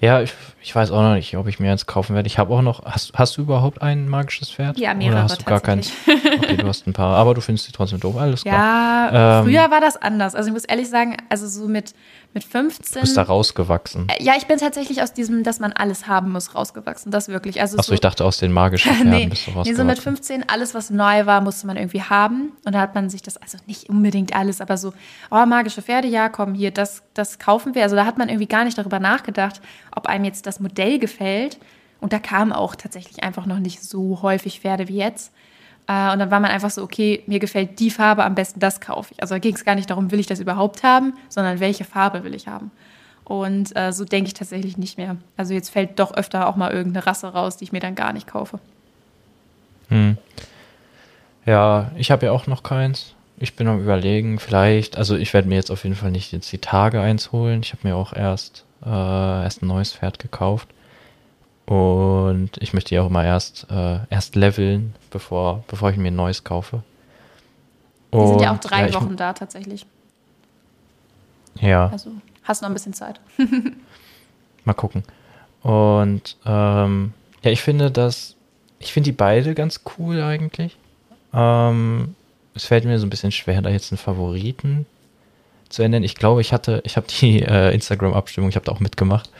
Ja, 0.00 0.22
ich, 0.22 0.32
ich 0.62 0.72
weiß 0.72 0.92
auch 0.92 1.02
noch 1.02 1.14
nicht, 1.14 1.36
ob 1.36 1.48
ich 1.48 1.58
mir 1.58 1.72
eins 1.72 1.86
kaufen 1.86 2.14
werde. 2.14 2.28
Ich 2.28 2.38
habe 2.38 2.54
auch 2.54 2.62
noch. 2.62 2.84
Hast, 2.84 3.14
hast 3.14 3.36
du 3.36 3.42
überhaupt 3.42 3.82
ein 3.82 4.08
magisches 4.08 4.50
Pferd? 4.50 4.78
Ja, 4.78 4.94
mehrere 4.94 5.14
Oder 5.14 5.22
hast 5.24 5.40
du 5.40 5.44
gar 5.44 5.60
keins? 5.60 5.92
Okay, 6.06 6.56
du 6.56 6.68
hast 6.68 6.86
ein 6.86 6.92
paar, 6.92 7.16
aber 7.16 7.34
du 7.34 7.40
findest 7.40 7.66
sie 7.66 7.72
trotzdem 7.72 7.98
doof. 7.98 8.16
Alles 8.16 8.42
klar. 8.42 9.12
Ja, 9.12 9.40
ähm, 9.40 9.44
früher 9.44 9.70
war 9.72 9.80
das 9.80 9.96
anders. 9.96 10.36
Also 10.36 10.48
ich 10.48 10.54
muss 10.54 10.64
ehrlich 10.64 10.88
sagen, 10.88 11.16
also 11.28 11.48
so 11.48 11.66
mit, 11.66 11.94
mit 12.32 12.44
15. 12.44 12.94
Du 12.94 13.00
bist 13.00 13.16
da 13.16 13.22
rausgewachsen. 13.22 14.08
Äh, 14.08 14.22
ja, 14.22 14.34
ich 14.36 14.46
bin 14.46 14.58
tatsächlich 14.58 15.02
aus 15.02 15.12
diesem, 15.12 15.42
dass 15.42 15.58
man 15.58 15.72
alles 15.72 16.06
haben 16.06 16.30
muss, 16.30 16.54
rausgewachsen. 16.54 17.10
Das 17.10 17.28
wirklich. 17.28 17.60
Also 17.60 17.76
Achso, 17.76 17.88
so, 17.88 17.94
ich 17.94 18.00
dachte 18.00 18.24
aus 18.24 18.38
den 18.38 18.52
magischen 18.52 18.92
Pferden 18.94 19.10
nee, 19.10 19.26
bist 19.26 19.46
du 19.46 19.50
rausgewachsen. 19.50 19.72
Nee, 19.72 19.76
so 19.76 19.84
mit 19.84 19.98
15, 19.98 20.48
alles, 20.48 20.74
was 20.74 20.90
neu 20.90 21.26
war, 21.26 21.40
musste 21.40 21.66
man 21.66 21.76
irgendwie 21.76 22.02
haben. 22.02 22.52
Und 22.64 22.74
da 22.74 22.80
hat 22.80 22.94
man 22.94 23.10
sich 23.10 23.22
das, 23.22 23.36
also 23.36 23.58
nicht 23.66 23.88
unbedingt 23.88 24.34
alles, 24.34 24.60
aber 24.60 24.76
so, 24.76 24.92
oh, 25.30 25.44
magische 25.46 25.82
Pferde, 25.82 26.08
ja, 26.08 26.28
komm, 26.28 26.54
hier, 26.54 26.70
das, 26.70 27.02
das 27.14 27.38
kaufen 27.38 27.74
wir. 27.74 27.82
Also 27.82 27.96
da 27.96 28.06
hat 28.06 28.18
man 28.18 28.28
irgendwie 28.28 28.48
gar 28.48 28.64
nicht 28.64 28.78
darüber 28.78 29.00
nachgedacht, 29.00 29.60
ob 29.94 30.06
einem 30.06 30.24
jetzt 30.24 30.46
das 30.46 30.60
Modell 30.60 30.98
gefällt. 30.98 31.58
Und 32.00 32.12
da 32.12 32.18
kamen 32.18 32.52
auch 32.52 32.76
tatsächlich 32.76 33.22
einfach 33.24 33.44
noch 33.44 33.58
nicht 33.58 33.82
so 33.82 34.22
häufig 34.22 34.60
Pferde 34.60 34.88
wie 34.88 34.96
jetzt. 34.96 35.32
Äh, 35.90 36.12
und 36.12 36.20
dann 36.20 36.30
war 36.30 36.38
man 36.38 36.52
einfach 36.52 36.70
so, 36.70 36.84
okay, 36.84 37.24
mir 37.26 37.40
gefällt 37.40 37.80
die 37.80 37.90
Farbe, 37.90 38.24
am 38.24 38.36
besten 38.36 38.60
das 38.60 38.80
kaufe 38.80 39.12
ich. 39.12 39.20
Also 39.20 39.34
da 39.34 39.40
ging 39.40 39.56
es 39.56 39.64
gar 39.64 39.74
nicht 39.74 39.90
darum, 39.90 40.12
will 40.12 40.20
ich 40.20 40.28
das 40.28 40.38
überhaupt 40.38 40.84
haben, 40.84 41.14
sondern 41.28 41.58
welche 41.58 41.82
Farbe 41.82 42.22
will 42.22 42.34
ich 42.34 42.46
haben. 42.46 42.70
Und 43.24 43.76
äh, 43.76 43.92
so 43.92 44.04
denke 44.04 44.28
ich 44.28 44.34
tatsächlich 44.34 44.78
nicht 44.78 44.98
mehr. 44.98 45.16
Also 45.36 45.52
jetzt 45.52 45.70
fällt 45.70 45.98
doch 45.98 46.14
öfter 46.14 46.46
auch 46.46 46.54
mal 46.54 46.70
irgendeine 46.70 47.06
Rasse 47.06 47.26
raus, 47.32 47.56
die 47.56 47.64
ich 47.64 47.72
mir 47.72 47.80
dann 47.80 47.96
gar 47.96 48.12
nicht 48.12 48.28
kaufe. 48.28 48.60
Hm. 49.88 50.16
Ja, 51.44 51.90
ich 51.96 52.12
habe 52.12 52.26
ja 52.26 52.32
auch 52.32 52.46
noch 52.46 52.62
keins. 52.62 53.14
Ich 53.38 53.56
bin 53.56 53.66
am 53.66 53.80
überlegen, 53.80 54.38
vielleicht, 54.38 54.96
also 54.96 55.16
ich 55.16 55.34
werde 55.34 55.48
mir 55.48 55.56
jetzt 55.56 55.72
auf 55.72 55.82
jeden 55.82 55.96
Fall 55.96 56.12
nicht 56.12 56.30
jetzt 56.30 56.52
die 56.52 56.58
Tage 56.58 57.00
eins 57.00 57.32
holen. 57.32 57.62
Ich 57.64 57.72
habe 57.72 57.88
mir 57.88 57.96
auch 57.96 58.12
erst 58.12 58.64
äh, 58.84 59.42
erst 59.42 59.62
ein 59.62 59.66
neues 59.66 59.92
Pferd 59.94 60.20
gekauft. 60.20 60.68
Und 61.70 62.50
ich 62.58 62.72
möchte 62.72 62.96
ja 62.96 63.02
auch 63.02 63.10
mal 63.10 63.24
erst, 63.24 63.68
äh, 63.70 64.00
erst 64.10 64.34
leveln, 64.34 64.92
bevor, 65.10 65.62
bevor 65.68 65.90
ich 65.90 65.96
mir 65.96 66.08
ein 66.08 66.16
neues 66.16 66.42
kaufe. 66.42 66.82
Und, 68.10 68.22
Die 68.24 68.26
sind 68.26 68.42
ja 68.42 68.52
auch 68.52 68.58
drei 68.58 68.88
ja, 68.88 68.94
Wochen 68.94 69.16
da 69.16 69.32
tatsächlich. 69.32 69.86
Ja. 71.60 71.88
Also 71.90 72.10
hast 72.42 72.62
noch 72.62 72.70
ein 72.70 72.72
bisschen 72.72 72.92
Zeit. 72.92 73.20
mal 74.64 74.72
gucken. 74.72 75.04
Und 75.62 76.36
ähm, 76.44 77.14
ja, 77.44 77.52
ich 77.52 77.62
finde 77.62 77.92
das, 77.92 78.34
ich 78.80 78.92
finde 78.92 79.10
die 79.10 79.16
beide 79.16 79.54
ganz 79.54 79.82
cool 79.96 80.20
eigentlich. 80.22 80.76
Ähm, 81.32 82.16
es 82.52 82.64
fällt 82.64 82.84
mir 82.84 82.98
so 82.98 83.06
ein 83.06 83.10
bisschen 83.10 83.30
schwer, 83.30 83.62
da 83.62 83.70
jetzt 83.70 83.92
einen 83.92 83.98
Favoriten 83.98 84.86
zu 85.68 85.84
ändern. 85.84 86.02
Ich 86.02 86.16
glaube, 86.16 86.40
ich 86.40 86.52
hatte, 86.52 86.82
ich 86.84 86.96
habe 86.96 87.06
die 87.06 87.44
äh, 87.44 87.72
Instagram-Abstimmung, 87.72 88.50
ich 88.50 88.56
habe 88.56 88.66
da 88.66 88.72
auch 88.72 88.80
mitgemacht. 88.80 89.30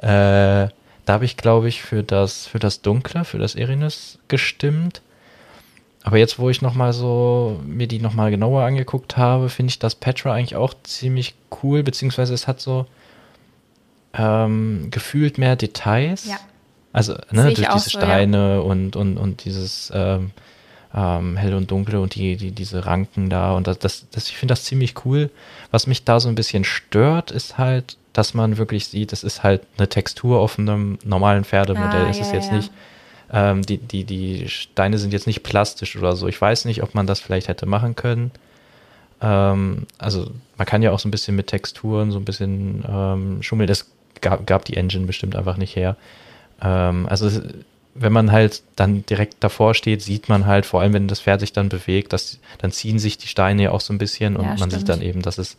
Äh, 0.00 0.66
da 1.06 1.14
habe 1.14 1.24
ich, 1.24 1.36
glaube 1.36 1.68
ich, 1.68 1.82
für 1.82 2.02
das, 2.02 2.46
für 2.46 2.58
das 2.58 2.82
Dunkle, 2.82 3.24
für 3.24 3.38
das 3.38 3.54
Erinus 3.54 4.18
gestimmt. 4.28 5.00
Aber 6.02 6.18
jetzt, 6.18 6.38
wo 6.38 6.50
ich 6.50 6.62
nochmal 6.62 6.92
so 6.92 7.60
mir 7.64 7.86
die 7.86 8.00
nochmal 8.00 8.30
genauer 8.30 8.64
angeguckt 8.64 9.16
habe, 9.16 9.48
finde 9.48 9.70
ich 9.70 9.78
das 9.78 9.94
Petra 9.94 10.34
eigentlich 10.34 10.56
auch 10.56 10.74
ziemlich 10.82 11.34
cool, 11.62 11.82
beziehungsweise 11.82 12.34
es 12.34 12.46
hat 12.46 12.60
so 12.60 12.86
ähm, 14.14 14.88
gefühlt 14.90 15.38
mehr 15.38 15.56
Details. 15.56 16.26
Ja. 16.26 16.38
Also 16.92 17.14
ne, 17.30 17.52
durch 17.54 17.68
diese 17.68 17.90
so, 17.90 17.98
Steine 17.98 18.54
ja. 18.54 18.58
und, 18.60 18.96
und, 18.96 19.16
und 19.16 19.44
dieses 19.44 19.92
ähm, 19.94 20.32
ähm, 20.94 21.36
hell 21.36 21.54
und 21.54 21.70
dunkle 21.70 22.00
und 22.00 22.14
die, 22.16 22.36
die, 22.36 22.50
diese 22.50 22.84
Ranken 22.84 23.30
da. 23.30 23.52
Und 23.52 23.68
das, 23.68 23.78
das, 23.78 24.06
das 24.10 24.28
ich 24.28 24.36
finde 24.36 24.52
das 24.52 24.64
ziemlich 24.64 25.04
cool. 25.04 25.30
Was 25.70 25.86
mich 25.86 26.04
da 26.04 26.18
so 26.18 26.28
ein 26.28 26.34
bisschen 26.34 26.64
stört, 26.64 27.30
ist 27.30 27.58
halt, 27.58 27.96
dass 28.16 28.32
man 28.32 28.56
wirklich 28.56 28.86
sieht, 28.88 29.12
es 29.12 29.22
ist 29.22 29.42
halt 29.42 29.62
eine 29.76 29.88
Textur 29.88 30.40
auf 30.40 30.58
einem 30.58 30.98
normalen 31.04 31.44
Pferdemodell. 31.44 32.06
Ah, 32.06 32.08
es 32.08 32.16
ja, 32.16 32.22
ist 32.22 32.32
jetzt 32.32 32.48
ja. 32.48 32.56
nicht, 32.56 32.70
ähm, 33.30 33.62
die, 33.62 33.76
die, 33.76 34.04
die 34.04 34.48
Steine 34.48 34.96
sind 34.96 35.12
jetzt 35.12 35.26
nicht 35.26 35.42
plastisch 35.42 35.96
oder 35.96 36.16
so. 36.16 36.26
Ich 36.26 36.40
weiß 36.40 36.64
nicht, 36.64 36.82
ob 36.82 36.94
man 36.94 37.06
das 37.06 37.20
vielleicht 37.20 37.48
hätte 37.48 37.66
machen 37.66 37.94
können. 37.94 38.30
Ähm, 39.20 39.86
also 39.98 40.30
man 40.56 40.66
kann 40.66 40.80
ja 40.80 40.92
auch 40.92 40.98
so 40.98 41.08
ein 41.08 41.10
bisschen 41.10 41.36
mit 41.36 41.48
Texturen 41.48 42.10
so 42.10 42.18
ein 42.18 42.24
bisschen 42.24 42.84
ähm, 42.88 43.42
schummeln. 43.42 43.66
Das 43.66 43.90
gab, 44.22 44.46
gab 44.46 44.64
die 44.64 44.78
Engine 44.78 45.06
bestimmt 45.06 45.36
einfach 45.36 45.58
nicht 45.58 45.76
her. 45.76 45.96
Ähm, 46.62 47.06
also 47.10 47.30
wenn 47.94 48.12
man 48.14 48.32
halt 48.32 48.62
dann 48.76 49.04
direkt 49.04 49.36
davor 49.40 49.74
steht, 49.74 50.00
sieht 50.00 50.30
man 50.30 50.46
halt, 50.46 50.64
vor 50.64 50.80
allem 50.80 50.94
wenn 50.94 51.06
das 51.08 51.20
Pferd 51.20 51.40
sich 51.40 51.52
dann 51.52 51.68
bewegt, 51.68 52.14
dass, 52.14 52.38
dann 52.58 52.72
ziehen 52.72 52.98
sich 52.98 53.18
die 53.18 53.28
Steine 53.28 53.64
ja 53.64 53.70
auch 53.72 53.82
so 53.82 53.92
ein 53.92 53.98
bisschen 53.98 54.36
und 54.36 54.44
ja, 54.44 54.48
man 54.50 54.56
stimmt. 54.56 54.72
sieht 54.72 54.88
dann 54.88 55.02
eben, 55.02 55.20
dass 55.20 55.36
es, 55.36 55.58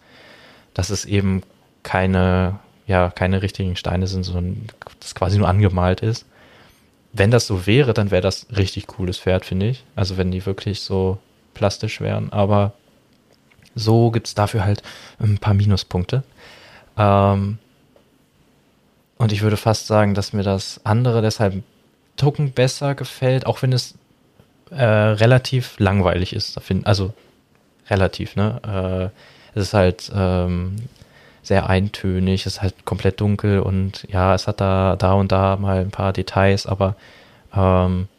dass 0.73 0.89
es 0.89 1.05
eben 1.05 1.43
keine, 1.87 2.59
ja, 2.85 3.09
keine 3.09 3.41
richtigen 3.41 3.77
Steine 3.77 4.07
sind, 4.07 4.23
sondern 4.23 4.67
das 4.99 5.15
quasi 5.15 5.37
nur 5.37 5.47
angemalt 5.47 6.01
ist. 6.01 6.25
Wenn 7.13 7.31
das 7.31 7.47
so 7.47 7.65
wäre, 7.65 7.93
dann 7.93 8.11
wäre 8.11 8.21
das 8.21 8.45
richtig 8.57 8.87
cooles 8.87 9.19
Pferd, 9.19 9.45
finde 9.45 9.69
ich. 9.69 9.85
Also 9.95 10.17
wenn 10.17 10.29
die 10.29 10.45
wirklich 10.45 10.81
so 10.81 11.17
plastisch 11.53 12.01
wären. 12.01 12.33
Aber 12.33 12.73
so 13.73 14.11
gibt 14.11 14.27
es 14.27 14.35
dafür 14.35 14.65
halt 14.65 14.83
ein 15.17 15.37
paar 15.37 15.53
Minuspunkte. 15.53 16.23
Ähm, 16.97 17.57
und 19.17 19.31
ich 19.31 19.41
würde 19.41 19.55
fast 19.55 19.87
sagen, 19.87 20.13
dass 20.13 20.33
mir 20.33 20.43
das 20.43 20.81
andere 20.83 21.21
deshalb 21.21 21.63
Token 22.17 22.51
besser 22.51 22.95
gefällt, 22.95 23.45
auch 23.45 23.61
wenn 23.61 23.71
es 23.71 23.95
äh, 24.71 24.83
relativ 24.83 25.79
langweilig 25.79 26.33
ist. 26.33 26.59
Also 26.83 27.13
relativ, 27.89 28.35
ne? 28.35 28.59
Äh, 29.15 29.57
es 29.57 29.67
ist 29.67 29.73
halt 29.73 30.11
ähm, 30.13 30.75
sehr 31.47 31.69
eintönig, 31.69 32.45
es 32.45 32.55
ist 32.55 32.61
halt 32.61 32.83
komplett 32.83 33.21
dunkel 33.21 33.61
und 33.61 34.05
ja, 34.09 34.35
es 34.35 34.47
hat 34.47 34.59
da, 34.59 34.97
da 34.97 35.13
und 35.13 35.31
da 35.31 35.55
mal 35.55 35.79
ein 35.79 35.91
paar 35.91 36.11
Details, 36.11 36.65
aber 36.65 36.95
ähm, 37.55 38.09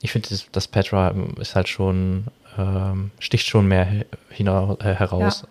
ich 0.00 0.10
finde, 0.10 0.28
das, 0.30 0.46
das, 0.50 0.66
Petra 0.66 1.14
ist 1.38 1.54
halt 1.54 1.68
schon, 1.68 2.26
ähm, 2.56 3.12
sticht 3.20 3.46
schon 3.46 3.68
mehr 3.68 4.04
hinaus, 4.30 4.78
äh, 4.80 4.94
heraus. 4.94 5.42
Ja. 5.42 5.48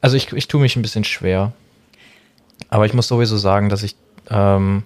Also 0.00 0.16
ich, 0.16 0.32
ich 0.32 0.46
tue 0.46 0.60
mich 0.60 0.76
ein 0.76 0.82
bisschen 0.82 1.04
schwer. 1.04 1.52
Aber 2.68 2.86
ich 2.86 2.94
muss 2.94 3.08
sowieso 3.08 3.36
sagen, 3.36 3.68
dass 3.68 3.82
ich 3.82 3.96
ähm, 4.30 4.84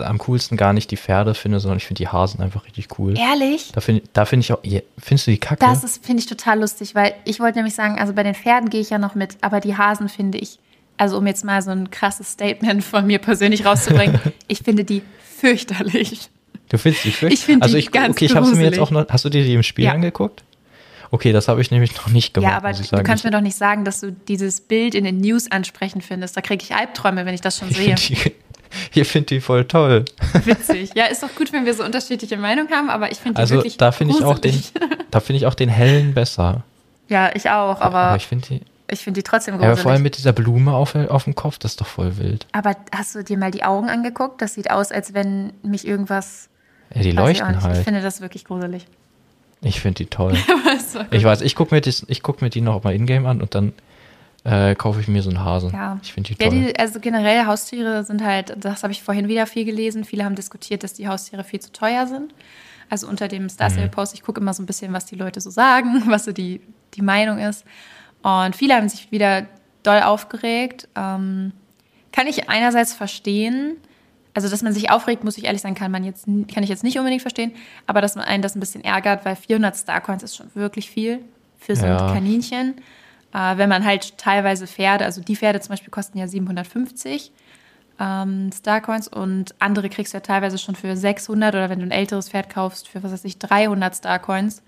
am 0.00 0.18
coolsten 0.18 0.56
gar 0.56 0.72
nicht 0.72 0.90
die 0.90 0.96
Pferde 0.96 1.34
finde, 1.34 1.60
sondern 1.60 1.78
ich 1.78 1.86
finde 1.86 1.98
die 1.98 2.08
Hasen 2.08 2.40
einfach 2.40 2.64
richtig 2.66 2.98
cool. 2.98 3.16
Ehrlich? 3.18 3.72
Da 3.72 3.80
finde 3.80 4.02
da 4.12 4.24
find 4.24 4.44
ich 4.44 4.52
auch, 4.52 4.60
findest 4.98 5.26
du 5.26 5.30
die 5.30 5.38
kacke? 5.38 5.64
Das 5.64 5.98
finde 6.02 6.20
ich 6.20 6.26
total 6.26 6.60
lustig, 6.60 6.94
weil 6.94 7.14
ich 7.24 7.40
wollte 7.40 7.58
nämlich 7.58 7.74
sagen, 7.74 7.98
also 7.98 8.12
bei 8.12 8.22
den 8.22 8.34
Pferden 8.34 8.70
gehe 8.70 8.80
ich 8.80 8.90
ja 8.90 8.98
noch 8.98 9.14
mit, 9.14 9.36
aber 9.40 9.60
die 9.60 9.76
Hasen 9.76 10.08
finde 10.08 10.38
ich, 10.38 10.58
also 10.96 11.18
um 11.18 11.26
jetzt 11.26 11.44
mal 11.44 11.62
so 11.62 11.70
ein 11.70 11.90
krasses 11.90 12.32
Statement 12.32 12.82
von 12.82 13.06
mir 13.06 13.18
persönlich 13.18 13.64
rauszubringen, 13.64 14.20
ich 14.48 14.58
finde 14.58 14.84
die 14.84 15.02
fürchterlich. 15.38 16.30
Du 16.68 16.78
findest 16.78 17.04
die 17.04 17.10
fürchterlich? 17.10 17.38
Ich 17.40 17.44
finde 17.44 17.64
also 17.64 17.76
die 17.76 17.86
ganz 17.86 18.16
Okay, 18.16 18.24
ich 18.24 18.34
habe 18.34 18.46
sie 18.46 18.56
mir 18.56 18.64
jetzt 18.64 18.78
auch 18.78 18.90
noch, 18.90 19.06
hast 19.08 19.24
du 19.24 19.28
dir 19.28 19.44
die 19.44 19.54
im 19.54 19.62
Spiel 19.62 19.86
ja. 19.86 19.92
angeguckt? 19.92 20.42
Okay, 21.10 21.32
das 21.32 21.48
habe 21.48 21.60
ich 21.60 21.70
nämlich 21.70 21.94
noch 21.96 22.08
nicht 22.08 22.34
gemacht. 22.34 22.50
Ja, 22.50 22.56
aber 22.56 22.72
du 22.72 23.02
kannst 23.02 23.24
mir 23.24 23.30
doch 23.30 23.40
nicht 23.40 23.56
sagen, 23.56 23.84
dass 23.84 24.00
du 24.00 24.12
dieses 24.12 24.60
Bild 24.60 24.94
in 24.94 25.04
den 25.04 25.18
News 25.18 25.50
ansprechend 25.50 26.04
findest. 26.04 26.36
Da 26.36 26.40
kriege 26.40 26.64
ich 26.64 26.74
Albträume, 26.74 27.24
wenn 27.26 27.34
ich 27.34 27.40
das 27.40 27.58
schon 27.58 27.70
sehe. 27.70 27.94
Die, 27.94 28.32
Ihr 28.94 29.04
findet 29.04 29.30
die 29.30 29.40
voll 29.40 29.64
toll. 29.64 30.04
Witzig. 30.44 30.90
Ja, 30.94 31.06
ist 31.06 31.22
doch 31.22 31.34
gut, 31.34 31.52
wenn 31.52 31.64
wir 31.66 31.74
so 31.74 31.84
unterschiedliche 31.84 32.36
Meinungen 32.36 32.70
haben, 32.70 32.90
aber 32.90 33.10
ich 33.10 33.18
finde 33.18 33.34
die 33.34 33.40
also, 33.40 33.54
wirklich 33.56 33.76
da 33.76 33.92
finde 33.92 34.14
ich 34.14 34.24
auch 34.24 34.38
den, 34.38 34.62
Da 35.10 35.20
finde 35.20 35.38
ich 35.38 35.46
auch 35.46 35.54
den 35.54 35.68
hellen 35.68 36.14
besser. 36.14 36.62
Ja, 37.08 37.30
ich 37.34 37.48
auch, 37.50 37.80
aber, 37.80 37.98
aber 37.98 38.16
ich 38.16 38.26
finde 38.26 38.46
die. 38.48 38.60
Ich 38.88 39.00
finde 39.00 39.18
die 39.18 39.24
trotzdem 39.24 39.54
gruselig. 39.54 39.72
aber 39.72 39.82
vor 39.82 39.92
allem 39.92 40.02
mit 40.02 40.16
dieser 40.16 40.32
Blume 40.32 40.72
auf, 40.72 40.94
auf 40.94 41.24
dem 41.24 41.34
Kopf, 41.34 41.58
das 41.58 41.72
ist 41.72 41.80
doch 41.80 41.86
voll 41.86 42.18
wild. 42.18 42.46
Aber 42.52 42.76
hast 42.94 43.16
du 43.16 43.24
dir 43.24 43.36
mal 43.36 43.50
die 43.50 43.64
Augen 43.64 43.88
angeguckt? 43.88 44.40
Das 44.40 44.54
sieht 44.54 44.70
aus, 44.70 44.92
als 44.92 45.12
wenn 45.12 45.52
mich 45.62 45.86
irgendwas. 45.86 46.48
Ja, 46.94 47.02
die 47.02 47.10
leuchten 47.10 47.56
ich 47.56 47.64
halt. 47.64 47.78
Ich 47.78 47.84
finde 47.84 48.00
das 48.00 48.20
wirklich 48.20 48.44
gruselig. 48.44 48.86
Ich 49.62 49.80
finde 49.80 50.04
die 50.04 50.06
toll. 50.06 50.36
ich 51.10 51.24
weiß, 51.24 51.40
ich 51.40 51.56
gucke 51.56 51.74
mir, 51.74 51.82
guck 52.22 52.42
mir 52.42 52.50
die 52.50 52.60
noch 52.60 52.84
mal 52.84 52.94
in-game 52.94 53.26
an 53.26 53.40
und 53.40 53.54
dann 53.54 53.72
äh, 54.46 54.76
kaufe 54.76 55.00
ich 55.00 55.08
mir 55.08 55.22
so 55.22 55.30
einen 55.30 55.44
Hasen. 55.44 55.72
Ja. 55.72 55.98
Ich 56.02 56.12
finde 56.12 56.28
die 56.28 56.34
toll. 56.36 56.54
Ja, 56.54 56.66
die, 56.68 56.78
also 56.78 57.00
generell 57.00 57.46
Haustiere 57.46 58.04
sind 58.04 58.22
halt, 58.22 58.54
das 58.58 58.84
habe 58.84 58.92
ich 58.92 59.02
vorhin 59.02 59.26
wieder 59.28 59.46
viel 59.46 59.64
gelesen. 59.64 60.04
Viele 60.04 60.24
haben 60.24 60.36
diskutiert, 60.36 60.84
dass 60.84 60.94
die 60.94 61.08
Haustiere 61.08 61.42
viel 61.42 61.60
zu 61.60 61.72
teuer 61.72 62.06
sind. 62.06 62.32
Also 62.88 63.08
unter 63.08 63.26
dem 63.26 63.48
Star 63.48 63.70
mhm. 63.70 63.90
Post, 63.90 64.14
ich 64.14 64.22
gucke 64.22 64.40
immer 64.40 64.54
so 64.54 64.62
ein 64.62 64.66
bisschen, 64.66 64.92
was 64.92 65.06
die 65.06 65.16
Leute 65.16 65.40
so 65.40 65.50
sagen, 65.50 66.04
was 66.06 66.24
so 66.24 66.32
die, 66.32 66.60
die 66.94 67.02
Meinung 67.02 67.38
ist. 67.38 67.64
Und 68.22 68.54
viele 68.54 68.74
haben 68.74 68.88
sich 68.88 69.10
wieder 69.10 69.46
doll 69.82 70.00
aufgeregt. 70.00 70.88
Ähm, 70.94 71.52
kann 72.12 72.28
ich 72.28 72.48
einerseits 72.48 72.94
verstehen, 72.94 73.76
also 74.32 74.48
dass 74.48 74.62
man 74.62 74.72
sich 74.72 74.90
aufregt, 74.90 75.24
muss 75.24 75.38
ich 75.38 75.44
ehrlich 75.44 75.62
sagen, 75.62 75.74
kann 75.74 75.90
man 75.90 76.04
jetzt 76.04 76.26
kann 76.26 76.62
ich 76.62 76.68
jetzt 76.68 76.84
nicht 76.84 76.98
unbedingt 76.98 77.22
verstehen, 77.22 77.52
aber 77.86 78.00
dass 78.00 78.14
man 78.14 78.24
einen 78.24 78.42
das 78.42 78.54
ein 78.54 78.60
bisschen 78.60 78.84
ärgert, 78.84 79.24
weil 79.24 79.34
400 79.34 79.76
Starcoins 79.76 80.22
ist 80.22 80.36
schon 80.36 80.54
wirklich 80.54 80.88
viel 80.90 81.20
für 81.58 81.74
so 81.74 81.86
ein 81.86 81.96
Kaninchen. 81.96 82.74
Äh, 83.32 83.56
wenn 83.56 83.68
man 83.68 83.84
halt 83.84 84.18
teilweise 84.18 84.66
Pferde, 84.66 85.04
also 85.04 85.20
die 85.20 85.36
Pferde 85.36 85.60
zum 85.60 85.70
Beispiel 85.70 85.90
kosten 85.90 86.18
ja 86.18 86.26
750 86.26 87.32
ähm, 87.98 88.50
Starcoins 88.52 89.08
und 89.08 89.54
andere 89.58 89.88
kriegst 89.88 90.12
du 90.12 90.18
ja 90.18 90.20
teilweise 90.20 90.58
schon 90.58 90.74
für 90.74 90.96
600 90.96 91.54
oder 91.54 91.70
wenn 91.70 91.78
du 91.78 91.86
ein 91.86 91.90
älteres 91.90 92.28
Pferd 92.28 92.50
kaufst, 92.50 92.88
für 92.88 93.02
was 93.02 93.12
weiß 93.12 93.24
ich, 93.24 93.38
300 93.38 93.96
Starcoins. 93.96 94.62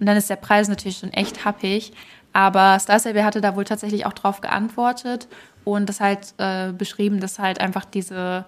Und 0.00 0.06
dann 0.06 0.16
ist 0.16 0.28
der 0.28 0.36
Preis 0.36 0.68
natürlich 0.68 0.98
schon 0.98 1.12
echt 1.12 1.44
happig. 1.44 1.92
Aber 2.32 2.78
Star 2.80 2.98
Stable 2.98 3.24
hatte 3.24 3.40
da 3.40 3.54
wohl 3.54 3.64
tatsächlich 3.64 4.06
auch 4.06 4.12
drauf 4.12 4.40
geantwortet 4.40 5.28
und 5.64 5.88
das 5.88 6.00
halt 6.00 6.34
äh, 6.38 6.72
beschrieben, 6.72 7.20
dass 7.20 7.38
halt 7.38 7.60
einfach 7.60 7.84
diese 7.84 8.44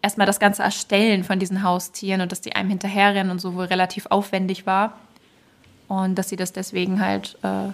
erstmal 0.00 0.26
das 0.26 0.40
ganze 0.40 0.62
Erstellen 0.62 1.22
von 1.22 1.38
diesen 1.38 1.62
Haustieren 1.62 2.22
und 2.22 2.32
dass 2.32 2.40
die 2.40 2.56
einem 2.56 2.70
hinterherrennen 2.70 3.30
und 3.30 3.40
so 3.40 3.54
wohl 3.54 3.66
relativ 3.66 4.06
aufwendig 4.06 4.66
war. 4.66 4.98
Und 5.88 6.16
dass 6.16 6.30
sie 6.30 6.36
das 6.36 6.52
deswegen 6.52 7.04
halt, 7.04 7.36
äh, 7.42 7.68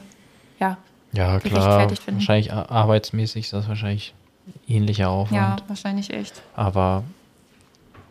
ja, 0.59 0.77
ja, 1.13 1.41
klar. 1.41 1.91
Wahrscheinlich 2.07 2.53
arbeitsmäßig 2.53 3.47
ist 3.47 3.53
das 3.53 3.69
wahrscheinlich 3.69 4.15
ähnlicher 4.69 5.11
Aufwand. 5.11 5.61
Ja, 5.61 5.69
wahrscheinlich 5.69 6.13
echt. 6.13 6.43
Aber 6.57 7.05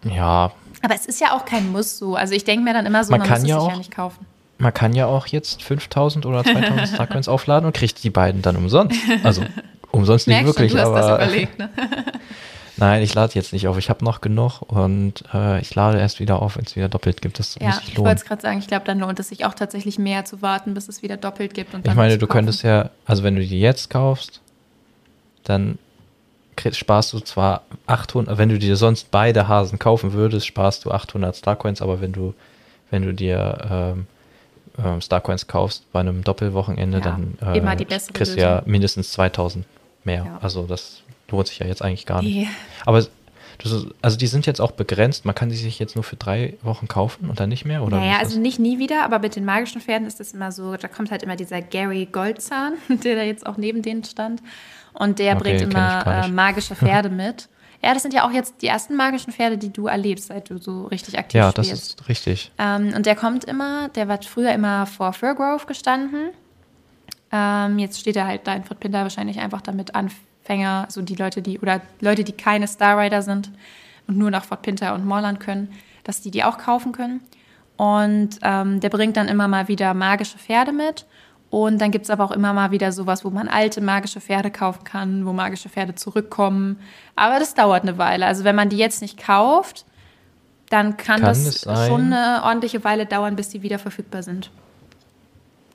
ja. 0.03 0.51
Aber 0.81 0.95
es 0.95 1.05
ist 1.05 1.21
ja 1.21 1.35
auch 1.35 1.45
kein 1.45 1.71
Muss 1.71 1.97
so. 1.97 2.15
Also 2.15 2.33
ich 2.33 2.43
denke 2.43 2.63
mir 2.63 2.73
dann 2.73 2.85
immer 2.85 3.03
so, 3.03 3.11
man, 3.11 3.19
man 3.19 3.27
kann 3.27 3.41
muss 3.41 3.49
ja 3.49 3.57
es 3.57 3.63
sich 3.63 3.71
ja 3.71 3.77
nicht 3.77 3.91
kaufen. 3.91 4.25
Man 4.59 4.73
kann 4.73 4.93
ja 4.93 5.05
auch 5.05 5.27
jetzt 5.27 5.61
5000 5.61 6.25
oder 6.25 6.43
2000 6.43 6.87
Starcoins 6.93 7.27
aufladen 7.27 7.67
und 7.67 7.73
kriegt 7.75 8.03
die 8.03 8.09
beiden 8.09 8.41
dann 8.41 8.55
umsonst. 8.55 8.97
Also 9.23 9.43
umsonst 9.91 10.27
nicht 10.27 10.45
wirklich, 10.45 10.71
schon, 10.71 10.81
du 10.81 10.87
aber. 10.87 10.97
Hast 10.97 11.09
das 11.09 11.27
überlegt, 11.27 11.59
ne? 11.59 11.69
Nein, 12.77 13.01
ich 13.01 13.13
lade 13.13 13.33
jetzt 13.33 13.53
nicht 13.53 13.67
auf. 13.67 13.77
Ich 13.77 13.89
habe 13.89 14.05
noch 14.05 14.21
genug 14.21 14.61
und 14.61 15.23
äh, 15.33 15.59
ich 15.61 15.73
lade 15.73 15.99
erst 15.99 16.19
wieder 16.19 16.41
auf, 16.41 16.57
wenn 16.57 16.65
es 16.65 16.75
wieder 16.75 16.89
doppelt 16.89 17.21
gibt. 17.21 17.39
Das 17.39 17.57
ja, 17.59 17.81
ich 17.87 17.97
wollte 17.97 18.21
es 18.21 18.25
gerade 18.25 18.41
sagen, 18.41 18.59
ich 18.59 18.67
glaube, 18.67 18.85
dann 18.85 18.99
lohnt 18.99 19.19
es 19.19 19.29
sich 19.29 19.45
auch 19.45 19.55
tatsächlich 19.55 19.97
mehr 19.97 20.25
zu 20.25 20.41
warten, 20.41 20.73
bis 20.73 20.87
es 20.87 21.01
wieder 21.01 21.17
doppelt 21.17 21.53
gibt. 21.53 21.73
Und 21.73 21.87
ich 21.87 21.95
meine, 21.95 22.17
du 22.17 22.27
könntest 22.27 22.63
ja, 22.63 22.91
also 23.05 23.23
wenn 23.23 23.35
du 23.35 23.45
die 23.45 23.59
jetzt 23.59 23.89
kaufst, 23.89 24.41
dann 25.43 25.79
sparst 26.71 27.13
du 27.13 27.19
zwar 27.19 27.63
800, 27.87 28.37
wenn 28.37 28.49
du 28.49 28.59
dir 28.59 28.75
sonst 28.75 29.11
beide 29.11 29.47
Hasen 29.47 29.79
kaufen 29.79 30.13
würdest, 30.13 30.45
sparst 30.45 30.85
du 30.85 30.91
800 30.91 31.35
Starcoins, 31.35 31.81
aber 31.81 32.01
wenn 32.01 32.13
du, 32.13 32.33
wenn 32.89 33.03
du 33.03 33.13
dir 33.13 33.67
ähm, 33.69 34.07
ähm, 34.83 35.01
Starcoins 35.01 35.47
kaufst 35.47 35.91
bei 35.91 35.99
einem 35.99 36.23
Doppelwochenende, 36.23 36.99
ja, 36.99 37.03
dann 37.03 37.37
äh, 37.41 37.85
kriegst 38.13 38.35
du 38.35 38.39
ja 38.39 38.61
mindestens 38.65 39.11
2000 39.11 39.65
mehr. 40.03 40.25
Ja. 40.25 40.39
Also 40.41 40.63
das 40.63 41.01
lohnt 41.29 41.47
sich 41.47 41.59
ja 41.59 41.67
jetzt 41.67 41.81
eigentlich 41.81 42.05
gar 42.05 42.21
nicht. 42.21 42.35
Nee. 42.35 42.47
Aber 42.85 43.03
das, 43.57 43.87
also 44.01 44.17
die 44.17 44.27
sind 44.27 44.45
jetzt 44.45 44.61
auch 44.61 44.71
begrenzt. 44.71 45.25
Man 45.25 45.33
kann 45.33 45.49
sie 45.49 45.57
sich 45.57 45.79
jetzt 45.79 45.95
nur 45.95 46.03
für 46.03 46.15
drei 46.15 46.55
Wochen 46.61 46.87
kaufen 46.87 47.29
und 47.29 47.39
dann 47.39 47.49
nicht 47.49 47.65
mehr, 47.65 47.83
oder? 47.83 47.97
Naja, 47.97 48.17
also 48.19 48.39
nicht 48.39 48.59
nie 48.59 48.77
wieder, 48.77 49.03
aber 49.03 49.19
mit 49.19 49.35
den 49.35 49.45
magischen 49.45 49.81
Pferden 49.81 50.07
ist 50.07 50.19
das 50.19 50.33
immer 50.33 50.51
so, 50.51 50.75
da 50.77 50.87
kommt 50.87 51.11
halt 51.11 51.23
immer 51.23 51.35
dieser 51.35 51.61
Gary 51.61 52.07
Goldzahn, 52.11 52.73
der 53.03 53.15
da 53.15 53.23
jetzt 53.23 53.45
auch 53.45 53.57
neben 53.57 53.81
denen 53.81 54.03
stand. 54.03 54.41
Und 54.93 55.19
der 55.19 55.35
okay, 55.35 55.57
bringt 55.57 55.73
immer 55.73 56.05
äh, 56.05 56.27
magische 56.27 56.75
Pferde 56.75 57.09
mit. 57.09 57.49
Ja, 57.83 57.93
das 57.93 58.01
sind 58.01 58.13
ja 58.13 58.27
auch 58.27 58.31
jetzt 58.31 58.55
die 58.61 58.67
ersten 58.67 58.95
magischen 58.95 59.31
Pferde, 59.31 59.57
die 59.57 59.71
du 59.71 59.85
erlebst, 59.85 60.27
seit 60.27 60.49
du 60.49 60.57
so 60.57 60.85
richtig 60.87 61.17
aktiv 61.17 61.39
ja, 61.39 61.51
spielst. 61.51 61.69
Ja, 61.69 61.75
das 61.75 61.83
ist 61.83 62.09
richtig. 62.09 62.51
Ähm, 62.57 62.93
und 62.95 63.05
der 63.05 63.15
kommt 63.15 63.43
immer, 63.43 63.89
der 63.89 64.07
war 64.07 64.19
früher 64.23 64.51
immer 64.51 64.87
vor 64.87 65.13
Furgrove 65.13 65.65
gestanden. 65.67 66.31
Ähm, 67.31 67.77
jetzt 67.77 67.99
steht 67.99 68.15
er 68.15 68.25
halt 68.25 68.47
da 68.47 68.55
in 68.55 68.63
Fort 68.63 68.79
Pinter 68.79 69.03
wahrscheinlich 69.03 69.39
einfach 69.39 69.61
damit 69.61 69.93
Anfänger, 70.47 70.83
also 70.85 71.01
die 71.01 71.15
Leute, 71.15 71.41
die, 71.41 71.59
oder 71.59 71.81
Leute, 71.99 72.23
die 72.23 72.31
keine 72.31 72.67
Star 72.67 72.97
Rider 72.97 73.21
sind 73.21 73.51
und 74.07 74.17
nur 74.17 74.31
nach 74.31 74.45
Fort 74.45 74.61
Pinter 74.61 74.93
und 74.95 75.05
Morland 75.05 75.39
können, 75.39 75.73
dass 76.03 76.21
die 76.21 76.31
die 76.31 76.43
auch 76.43 76.57
kaufen 76.57 76.93
können. 76.93 77.21
Und 77.75 78.39
ähm, 78.41 78.79
der 78.79 78.89
bringt 78.89 79.17
dann 79.17 79.27
immer 79.27 79.47
mal 79.47 79.67
wieder 79.67 79.93
magische 79.93 80.37
Pferde 80.37 80.71
mit. 80.71 81.05
Und 81.49 81.79
dann 81.79 81.91
gibt 81.91 82.05
es 82.05 82.09
aber 82.09 82.23
auch 82.23 82.31
immer 82.31 82.53
mal 82.53 82.71
wieder 82.71 82.91
sowas, 82.91 83.23
wo 83.23 83.29
man 83.29 83.47
alte 83.47 83.81
magische 83.81 84.21
Pferde 84.21 84.49
kaufen 84.49 84.83
kann, 84.83 85.25
wo 85.25 85.33
magische 85.33 85.69
Pferde 85.69 85.95
zurückkommen. 85.95 86.79
Aber 87.15 87.39
das 87.39 87.53
dauert 87.53 87.83
eine 87.83 87.97
Weile. 87.97 88.25
Also 88.25 88.43
wenn 88.43 88.55
man 88.55 88.69
die 88.69 88.77
jetzt 88.77 89.01
nicht 89.01 89.17
kauft, 89.17 89.85
dann 90.69 90.97
kann, 90.97 91.21
kann 91.21 91.23
das 91.23 91.61
schon 91.61 92.13
eine 92.13 92.43
ordentliche 92.43 92.83
Weile 92.83 93.05
dauern, 93.05 93.35
bis 93.35 93.49
die 93.49 93.61
wieder 93.61 93.79
verfügbar 93.79 94.23
sind. 94.23 94.49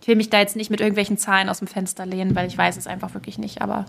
Ich 0.01 0.09
will 0.09 0.17
mich 0.17 0.31
da 0.31 0.41
jetzt 0.41 0.57
nicht 0.57 0.71
mit 0.71 0.81
irgendwelchen 0.81 1.17
Zahlen 1.17 1.49
aus 1.49 1.59
dem 1.59 1.69
Fenster 1.69 2.05
lehnen, 2.05 2.35
weil 2.35 2.49
ich 2.49 2.59
weiß 2.59 2.77
es 2.77 2.87
einfach 2.87 3.15
wirklich 3.15 3.39
nicht. 3.39 3.63
Aber 3.63 3.87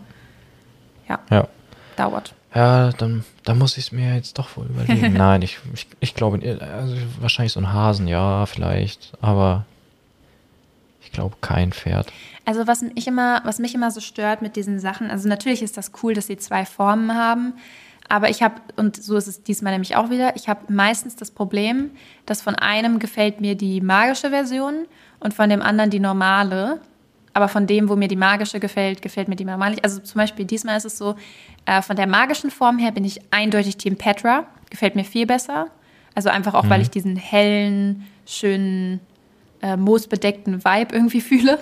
ja, 1.07 1.19
ja. 1.29 1.48
dauert. 1.95 2.33
Ja, 2.55 2.91
dann, 2.91 3.24
dann 3.43 3.57
muss 3.57 3.77
ich 3.77 3.86
es 3.86 3.91
mir 3.91 4.15
jetzt 4.15 4.38
doch 4.38 4.55
wohl 4.57 4.67
überlegen. 4.67 5.13
Nein, 5.17 5.41
ich, 5.41 5.60
ich, 5.74 5.88
ich 6.00 6.13
glaube, 6.13 6.39
also 6.62 6.95
wahrscheinlich 7.19 7.53
so 7.53 7.60
ein 7.60 7.74
Hasen, 7.74 8.07
ja, 8.07 8.45
vielleicht. 8.45 9.13
Aber 9.22 9.65
glaube 11.13 11.38
kein 11.39 11.72
Pferd. 11.72 12.12
Also 12.43 12.67
was 12.67 12.81
mich 12.81 13.07
immer, 13.07 13.39
was 13.45 13.60
mich 13.60 13.74
immer 13.74 13.91
so 13.91 14.01
stört 14.01 14.41
mit 14.41 14.57
diesen 14.57 14.79
Sachen, 14.79 15.10
also 15.10 15.29
natürlich 15.29 15.62
ist 15.62 15.77
das 15.77 15.91
cool, 16.01 16.13
dass 16.13 16.27
sie 16.27 16.38
zwei 16.38 16.65
Formen 16.65 17.15
haben, 17.15 17.53
aber 18.10 18.29
ich 18.29 18.43
habe, 18.43 18.55
und 18.75 19.01
so 19.01 19.15
ist 19.15 19.27
es 19.27 19.43
diesmal 19.43 19.72
nämlich 19.72 19.95
auch 19.95 20.10
wieder, 20.10 20.36
ich 20.36 20.50
habe 20.50 20.74
meistens 20.74 21.15
das 21.15 21.31
Problem, 21.31 21.91
dass 22.25 22.41
von 22.41 22.55
einem 22.55 23.00
gefällt 23.00 23.39
mir 23.39 23.55
die 23.55 23.79
magische 23.79 24.29
Version 24.29 24.88
und 25.22 25.33
von 25.33 25.50
dem 25.50 25.62
anderen 25.62 25.89
die 25.89 26.01
normale. 26.01 26.81
Aber 27.34 27.48
von 27.48 27.66
dem, 27.66 27.90
wo 27.90 27.96
mir 27.96 28.08
die 28.08 28.16
magische 28.16 28.60
gefällt, 28.60 29.02
gefällt 29.02 29.28
mir 29.28 29.36
die 29.36 29.46
normale. 29.46 29.78
Also 29.84 30.00
zum 30.00 30.20
Beispiel 30.20 30.46
diesmal 30.46 30.78
ist 30.78 30.86
es 30.86 30.98
so, 30.98 31.16
äh, 31.66 31.82
von 31.82 31.96
der 31.96 32.08
magischen 32.08 32.52
Form 32.52 32.78
her 32.78 32.92
bin 32.92 33.06
ich 33.06 33.22
eindeutig 33.32 33.78
Team 33.78 33.98
Petra. 33.98 34.46
Gefällt 34.70 34.96
mir 34.96 35.04
viel 35.04 35.25
besser. 35.25 35.68
Also 36.16 36.30
einfach 36.30 36.54
auch, 36.54 36.63
mhm. 36.63 36.70
weil 36.70 36.82
ich 36.82 36.90
diesen 36.92 37.16
hellen, 37.16 38.08
schönen 38.25 39.00
äh, 39.62 39.77
moosbedeckten 39.77 40.64
Vibe 40.64 40.94
irgendwie 40.94 41.22
fühle. 41.29 41.57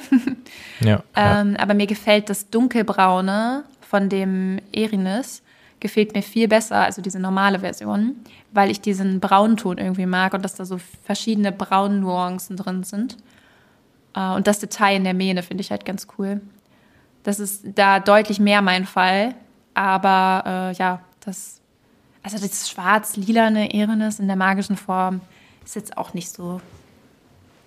ja, 0.81 1.03
ähm, 1.15 1.55
aber 1.57 1.73
mir 1.73 1.87
gefällt 1.87 2.29
das 2.29 2.49
dunkelbraune 2.49 3.63
von 3.81 4.09
dem 4.09 4.59
Erinus 4.73 5.41
gefällt 5.81 6.13
mir 6.13 6.21
viel 6.21 6.47
besser, 6.47 6.77
also 6.77 7.01
diese 7.01 7.19
normale 7.19 7.59
Version, 7.59 8.15
weil 8.51 8.71
ich 8.71 8.79
diesen 8.79 9.19
Braunton 9.19 9.77
irgendwie 9.77 10.05
mag 10.05 10.33
und 10.33 10.45
dass 10.45 10.55
da 10.55 10.63
so 10.63 10.79
verschiedene 11.03 11.51
Braunnuancen 11.51 12.55
drin 12.55 12.83
sind. 12.83 13.17
Äh, 14.15 14.31
und 14.31 14.47
das 14.47 14.59
Detail 14.59 14.95
in 14.95 15.03
der 15.03 15.13
Mähne 15.13 15.43
finde 15.43 15.61
ich 15.61 15.71
halt 15.71 15.85
ganz 15.85 16.07
cool. 16.17 16.41
Das 17.23 17.39
ist 17.39 17.63
da 17.75 17.99
deutlich 17.99 18.39
mehr 18.39 18.61
mein 18.61 18.85
Fall, 18.85 19.35
aber 19.73 20.71
äh, 20.71 20.77
ja, 20.77 21.01
das, 21.23 21.61
also 22.23 22.37
das 22.39 22.69
schwarz-lilane 22.69 23.73
Erinus 23.73 24.19
in 24.19 24.27
der 24.27 24.35
magischen 24.35 24.75
Form 24.75 25.21
ist 25.63 25.75
jetzt 25.75 25.97
auch 25.97 26.13
nicht 26.13 26.29
so 26.29 26.61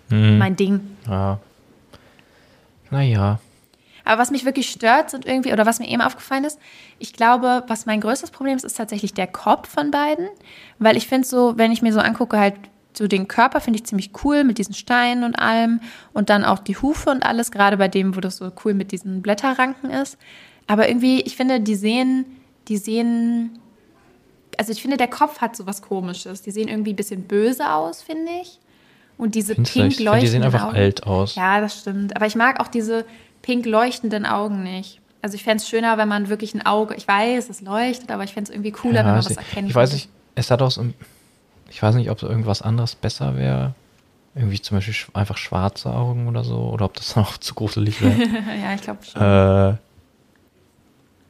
hm. 0.08 0.38
mein 0.38 0.56
Ding. 0.56 0.96
Ja. 1.08 1.38
Naja. 2.90 3.38
Aber 4.04 4.20
was 4.20 4.30
mich 4.30 4.44
wirklich 4.44 4.70
stört, 4.70 5.10
sind 5.10 5.24
irgendwie, 5.24 5.52
oder 5.52 5.64
was 5.64 5.78
mir 5.78 5.88
eben 5.88 6.02
aufgefallen 6.02 6.44
ist, 6.44 6.58
ich 6.98 7.14
glaube, 7.14 7.64
was 7.68 7.86
mein 7.86 8.00
größtes 8.00 8.30
Problem 8.30 8.56
ist, 8.56 8.64
ist 8.64 8.76
tatsächlich 8.76 9.14
der 9.14 9.26
Kopf 9.26 9.68
von 9.68 9.90
beiden. 9.90 10.28
Weil 10.78 10.96
ich 10.96 11.08
finde 11.08 11.26
so, 11.26 11.56
wenn 11.56 11.72
ich 11.72 11.80
mir 11.80 11.92
so 11.92 12.00
angucke, 12.00 12.38
halt 12.38 12.54
so 12.96 13.08
den 13.08 13.28
Körper 13.28 13.60
finde 13.60 13.78
ich 13.78 13.86
ziemlich 13.86 14.10
cool 14.24 14.44
mit 14.44 14.58
diesen 14.58 14.74
Steinen 14.74 15.24
und 15.24 15.34
allem. 15.36 15.80
Und 16.12 16.30
dann 16.30 16.44
auch 16.44 16.58
die 16.58 16.76
Hufe 16.76 17.10
und 17.10 17.24
alles, 17.24 17.50
gerade 17.50 17.76
bei 17.76 17.88
dem, 17.88 18.16
wo 18.16 18.20
das 18.20 18.36
so 18.36 18.52
cool 18.64 18.74
mit 18.74 18.92
diesen 18.92 19.22
Blätterranken 19.22 19.90
ist. 19.90 20.16
Aber 20.66 20.88
irgendwie, 20.88 21.20
ich 21.22 21.36
finde, 21.36 21.60
die 21.60 21.74
sehen, 21.74 22.24
die 22.68 22.76
sehen, 22.76 23.58
also 24.56 24.72
ich 24.72 24.80
finde, 24.80 24.96
der 24.96 25.08
Kopf 25.08 25.40
hat 25.40 25.56
so 25.56 25.66
was 25.66 25.82
Komisches. 25.82 26.42
Die 26.42 26.50
sehen 26.50 26.68
irgendwie 26.68 26.92
ein 26.92 26.96
bisschen 26.96 27.24
böse 27.24 27.70
aus, 27.70 28.02
finde 28.02 28.30
ich. 28.42 28.58
Und 29.16 29.34
diese 29.34 29.54
Findest 29.54 29.74
pink 29.74 30.00
leuchtenden 30.00 30.20
Die 30.20 30.26
sehen 30.28 30.42
einfach 30.42 30.64
Augen. 30.64 30.76
alt 30.76 31.06
aus. 31.06 31.34
Ja, 31.34 31.60
das 31.60 31.80
stimmt. 31.80 32.16
Aber 32.16 32.26
ich 32.26 32.34
mag 32.34 32.60
auch 32.60 32.68
diese 32.68 33.04
pink 33.42 33.66
leuchtenden 33.66 34.26
Augen 34.26 34.62
nicht. 34.62 35.00
Also 35.22 35.36
ich 35.36 35.44
fände 35.44 35.62
es 35.62 35.68
schöner, 35.68 35.96
wenn 35.98 36.08
man 36.08 36.28
wirklich 36.28 36.54
ein 36.54 36.66
Auge, 36.66 36.94
ich 36.96 37.08
weiß, 37.08 37.48
es 37.48 37.60
leuchtet, 37.60 38.10
aber 38.10 38.24
ich 38.24 38.34
fände 38.34 38.50
es 38.50 38.54
irgendwie 38.54 38.72
cooler, 38.72 38.96
ja, 38.96 39.06
wenn 39.06 39.12
man 39.12 39.24
was 39.24 39.36
erkennen 39.36 39.68
Ich 39.68 39.74
weiß 39.74 39.92
nicht, 39.94 40.10
es 40.34 40.50
hat 40.50 40.60
auch 40.60 40.70
so, 40.70 40.84
ich 41.74 41.82
weiß 41.82 41.96
nicht, 41.96 42.08
ob 42.08 42.22
irgendwas 42.22 42.62
anderes 42.62 42.94
besser 42.94 43.36
wäre. 43.36 43.74
Irgendwie 44.36 44.60
zum 44.62 44.76
Beispiel 44.76 44.94
einfach 45.12 45.36
schwarze 45.36 45.92
Augen 45.92 46.28
oder 46.28 46.44
so, 46.44 46.70
oder 46.70 46.84
ob 46.84 46.94
das 46.94 47.16
noch 47.16 47.36
zu 47.36 47.54
gruselig 47.54 48.00
wäre. 48.00 48.16
ja, 48.62 48.74
ich 48.74 48.82
glaube 48.82 49.04
schon. 49.04 49.20
Äh, 49.20 49.76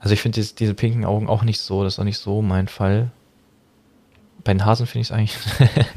also 0.00 0.12
ich 0.12 0.20
finde 0.20 0.36
diese, 0.36 0.54
diese 0.54 0.74
pinken 0.74 1.06
Augen 1.06 1.28
auch 1.28 1.44
nicht 1.44 1.60
so, 1.60 1.82
das 1.82 1.94
ist 1.94 1.98
auch 1.98 2.04
nicht 2.04 2.18
so 2.18 2.42
mein 2.42 2.68
Fall. 2.68 3.10
Bei 4.44 4.52
den 4.52 4.66
Hasen 4.66 4.86
finde 4.86 5.00
ich 5.00 5.08
es 5.08 5.12
eigentlich. 5.12 5.38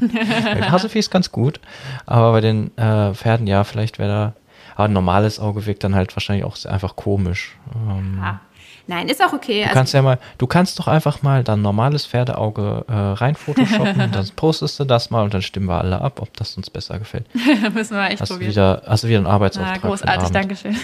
bei 0.00 0.54
den 0.54 0.70
Hasen 0.70 0.88
finde 0.88 1.00
ich 1.00 1.06
es 1.06 1.10
ganz 1.10 1.30
gut. 1.30 1.60
Aber 2.06 2.32
bei 2.32 2.40
den 2.40 2.74
äh, 2.78 3.12
Pferden, 3.12 3.46
ja, 3.46 3.64
vielleicht 3.64 3.98
wäre 3.98 4.08
da. 4.08 4.32
Aber 4.76 4.84
ein 4.84 4.94
normales 4.94 5.38
Auge 5.40 5.66
wirkt 5.66 5.84
dann 5.84 5.94
halt 5.94 6.16
wahrscheinlich 6.16 6.46
auch 6.46 6.56
einfach 6.64 6.96
komisch. 6.96 7.58
Ähm, 7.74 8.18
ah. 8.22 8.40
Nein, 8.88 9.08
ist 9.08 9.22
auch 9.22 9.34
okay. 9.34 9.60
Du 9.60 9.64
also 9.64 9.74
kannst 9.74 9.92
ja 9.92 10.00
mal, 10.00 10.18
du 10.38 10.46
kannst 10.46 10.78
doch 10.78 10.88
einfach 10.88 11.20
mal 11.20 11.44
dann 11.44 11.60
normales 11.60 12.06
Pferdeauge 12.06 12.86
äh, 12.88 12.92
rein 12.92 13.34
photoshoppen 13.34 14.00
und 14.00 14.14
dann 14.14 14.26
postest 14.34 14.80
du 14.80 14.84
das 14.84 15.10
mal 15.10 15.22
und 15.24 15.34
dann 15.34 15.42
stimmen 15.42 15.66
wir 15.66 15.78
alle 15.78 16.00
ab, 16.00 16.22
ob 16.22 16.34
das 16.38 16.56
uns 16.56 16.70
besser 16.70 16.98
gefällt. 16.98 17.26
Müssen 17.74 17.96
wir 17.98 18.08
echt 18.08 18.22
hast 18.22 18.30
probieren. 18.30 18.50
Wieder, 18.50 18.82
hast 18.86 19.04
du 19.04 19.08
wieder 19.08 19.18
einen 19.18 19.26
Arbeitsauftrag. 19.26 19.84
Ah, 19.84 19.86
großartig, 19.86 20.30
danke 20.30 20.56
schön. 20.56 20.74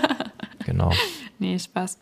genau. 0.66 0.92
Nee, 1.38 1.58
Spaß. 1.58 1.98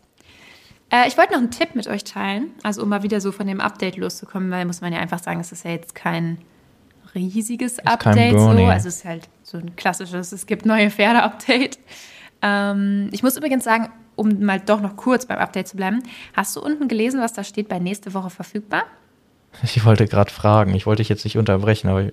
Äh, 0.89 1.07
ich 1.07 1.17
wollte 1.17 1.31
noch 1.31 1.39
einen 1.39 1.51
Tipp 1.51 1.75
mit 1.75 1.87
euch 1.87 2.03
teilen, 2.03 2.51
also 2.63 2.83
um 2.83 2.89
mal 2.89 3.03
wieder 3.03 3.21
so 3.21 3.31
von 3.31 3.47
dem 3.47 3.61
Update 3.61 3.95
loszukommen, 3.95 4.51
weil 4.51 4.65
muss 4.65 4.81
man 4.81 4.91
ja 4.91 4.99
einfach 4.99 5.19
sagen, 5.19 5.39
es 5.39 5.53
ist 5.53 5.63
ja 5.63 5.71
jetzt 5.71 5.95
kein 5.95 6.39
riesiges 7.15 7.79
Update 7.79 8.37
so, 8.37 8.49
also 8.49 8.89
es 8.89 8.97
ist 8.97 9.05
halt 9.05 9.29
so 9.43 9.57
ein 9.59 9.77
klassisches, 9.77 10.33
es 10.33 10.45
gibt 10.45 10.65
neue 10.65 10.89
Pferde-Update. 10.91 11.79
Ähm, 12.47 13.09
ich 13.11 13.23
muss 13.23 13.37
übrigens 13.37 13.63
sagen, 13.63 13.89
um 14.15 14.43
mal 14.43 14.59
doch 14.59 14.81
noch 14.81 14.95
kurz 14.95 15.25
beim 15.25 15.37
Update 15.37 15.67
zu 15.67 15.77
bleiben, 15.77 16.01
hast 16.33 16.55
du 16.55 16.61
unten 16.61 16.87
gelesen, 16.87 17.21
was 17.21 17.33
da 17.33 17.43
steht 17.43 17.67
bei 17.67 17.79
nächste 17.79 18.13
Woche 18.13 18.29
verfügbar? 18.29 18.83
Ich 19.63 19.85
wollte 19.85 20.07
gerade 20.07 20.31
fragen, 20.31 20.75
ich 20.75 20.85
wollte 20.85 21.01
dich 21.01 21.09
jetzt 21.09 21.23
nicht 21.23 21.37
unterbrechen, 21.37 21.87
aber 21.87 22.11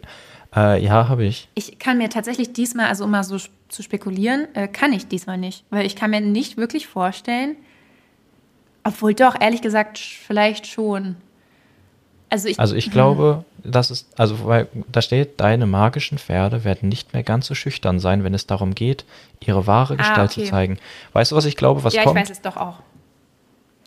äh, 0.57 0.83
ja, 0.83 1.09
habe 1.09 1.25
ich. 1.25 1.49
Ich 1.55 1.79
kann 1.79 1.99
mir 1.99 2.09
tatsächlich 2.09 2.53
diesmal, 2.53 2.87
also 2.87 3.05
um 3.05 3.11
mal 3.11 3.25
so 3.25 3.37
zu 3.68 3.83
spekulieren, 3.83 4.47
äh, 4.55 4.68
kann 4.68 4.92
ich 4.92 5.09
diesmal 5.09 5.37
nicht. 5.37 5.64
Weil 5.68 5.85
ich 5.85 5.97
kann 5.97 6.11
mir 6.11 6.20
nicht 6.20 6.57
wirklich 6.57 6.87
vorstellen, 6.87 7.57
obwohl 8.85 9.14
doch, 9.14 9.38
ehrlich 9.38 9.62
gesagt, 9.62 9.99
vielleicht 9.99 10.66
schon. 10.66 11.16
Also 12.31 12.49
ich, 12.49 12.59
also 12.59 12.77
ich 12.77 12.90
glaube, 12.90 13.44
das 13.64 13.90
ist, 13.90 14.09
also 14.18 14.46
weil 14.46 14.68
da 14.92 15.03
steht, 15.03 15.40
deine 15.40 15.66
magischen 15.66 16.18
Pferde 16.18 16.64
werden 16.64 16.88
nicht 16.88 17.12
mehr 17.12 17.22
ganz 17.22 17.46
so 17.46 17.55
schüchtern 17.55 17.98
sein, 17.98 18.22
wenn 18.22 18.35
es 18.35 18.46
darum 18.46 18.74
geht, 18.74 19.05
ihre 19.40 19.66
wahre 19.66 19.94
ah, 19.94 19.96
Gestalt 19.96 20.31
okay. 20.33 20.44
zu 20.44 20.50
zeigen. 20.50 20.79
Weißt 21.12 21.33
du, 21.33 21.37
was 21.37 21.44
ich 21.46 21.57
glaube, 21.57 21.85
was 21.85 21.94
ja, 21.94 22.05
kommt? 22.05 22.16
Ja, 22.16 22.22
ich 22.22 22.29
weiß 22.29 22.37
es 22.37 22.42
doch 22.42 22.57
auch. 22.57 22.77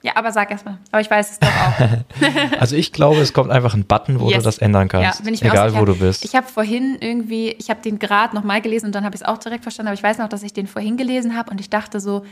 Ja, 0.03 0.15
aber 0.15 0.31
sag 0.31 0.51
erst 0.51 0.65
mal. 0.65 0.77
Aber 0.91 1.01
ich 1.01 1.09
weiß 1.09 1.31
es 1.31 1.39
doch 1.39 1.47
auch. 1.47 2.59
also 2.59 2.75
ich 2.75 2.93
glaube, 2.93 3.19
es 3.19 3.33
kommt 3.33 3.51
einfach 3.51 3.73
ein 3.73 3.85
Button, 3.85 4.19
wo 4.19 4.29
yes. 4.29 4.37
du 4.37 4.43
das 4.43 4.57
ändern 4.59 4.87
kannst. 4.87 5.19
Ja, 5.19 5.25
bin 5.25 5.33
ich 5.33 5.43
egal, 5.43 5.75
wo 5.75 5.85
du 5.85 5.95
bist. 5.95 6.23
Ich 6.23 6.35
habe 6.35 6.47
vorhin 6.47 6.97
irgendwie, 7.01 7.49
ich 7.51 7.69
habe 7.69 7.81
den 7.81 7.99
Grad 7.99 8.33
nochmal 8.33 8.61
gelesen 8.61 8.87
und 8.87 8.95
dann 8.95 9.03
habe 9.03 9.15
ich 9.15 9.21
es 9.21 9.27
auch 9.27 9.37
direkt 9.37 9.63
verstanden, 9.63 9.87
aber 9.87 9.95
ich 9.95 10.03
weiß 10.03 10.19
noch, 10.19 10.29
dass 10.29 10.43
ich 10.43 10.53
den 10.53 10.67
vorhin 10.67 10.97
gelesen 10.97 11.35
habe 11.35 11.51
und 11.51 11.59
ich 11.59 11.69
dachte 11.69 11.99
so, 11.99 12.25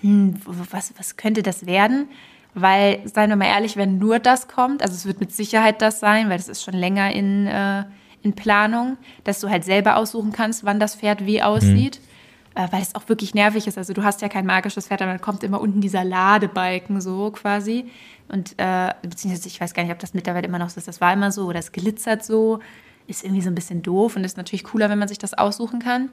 hm, 0.00 0.36
was, 0.44 0.92
was 0.96 1.16
könnte 1.16 1.42
das 1.42 1.66
werden? 1.66 2.08
Weil, 2.54 3.00
seien 3.04 3.30
wir 3.30 3.36
mal 3.36 3.46
ehrlich, 3.46 3.76
wenn 3.76 3.98
nur 3.98 4.18
das 4.18 4.48
kommt, 4.48 4.82
also 4.82 4.94
es 4.94 5.06
wird 5.06 5.20
mit 5.20 5.32
Sicherheit 5.32 5.80
das 5.82 6.00
sein, 6.00 6.28
weil 6.28 6.38
das 6.38 6.48
ist 6.48 6.62
schon 6.62 6.74
länger 6.74 7.12
in, 7.12 7.46
äh, 7.46 7.84
in 8.22 8.34
Planung, 8.34 8.96
dass 9.24 9.40
du 9.40 9.48
halt 9.48 9.64
selber 9.64 9.96
aussuchen 9.96 10.32
kannst, 10.32 10.64
wann 10.64 10.80
das 10.80 10.96
Pferd 10.96 11.24
wie 11.26 11.42
aussieht. 11.42 12.00
Mhm 12.00 12.08
weil 12.70 12.82
es 12.82 12.94
auch 12.94 13.08
wirklich 13.08 13.34
nervig 13.34 13.66
ist. 13.66 13.78
Also 13.78 13.92
du 13.92 14.02
hast 14.02 14.20
ja 14.20 14.28
kein 14.28 14.44
magisches 14.44 14.88
Pferd, 14.88 15.02
aber 15.02 15.12
dann 15.12 15.20
kommt 15.20 15.44
immer 15.44 15.60
unten 15.60 15.80
dieser 15.80 16.04
Ladebalken 16.04 17.00
so 17.00 17.30
quasi. 17.30 17.90
Und 18.28 18.54
äh, 18.58 18.92
beziehungsweise 19.02 19.48
ich 19.48 19.60
weiß 19.60 19.74
gar 19.74 19.84
nicht, 19.84 19.92
ob 19.92 19.98
das 20.00 20.12
mittlerweile 20.12 20.46
immer 20.46 20.58
noch 20.58 20.68
so 20.68 20.78
ist. 20.78 20.88
Das 20.88 21.00
war 21.00 21.12
immer 21.12 21.30
so 21.30 21.46
oder 21.46 21.60
es 21.60 21.72
glitzert 21.72 22.24
so. 22.24 22.58
Ist 23.06 23.24
irgendwie 23.24 23.42
so 23.42 23.48
ein 23.48 23.54
bisschen 23.54 23.82
doof 23.82 24.16
und 24.16 24.24
ist 24.24 24.36
natürlich 24.36 24.64
cooler, 24.64 24.90
wenn 24.90 24.98
man 24.98 25.08
sich 25.08 25.18
das 25.18 25.34
aussuchen 25.34 25.78
kann. 25.78 26.10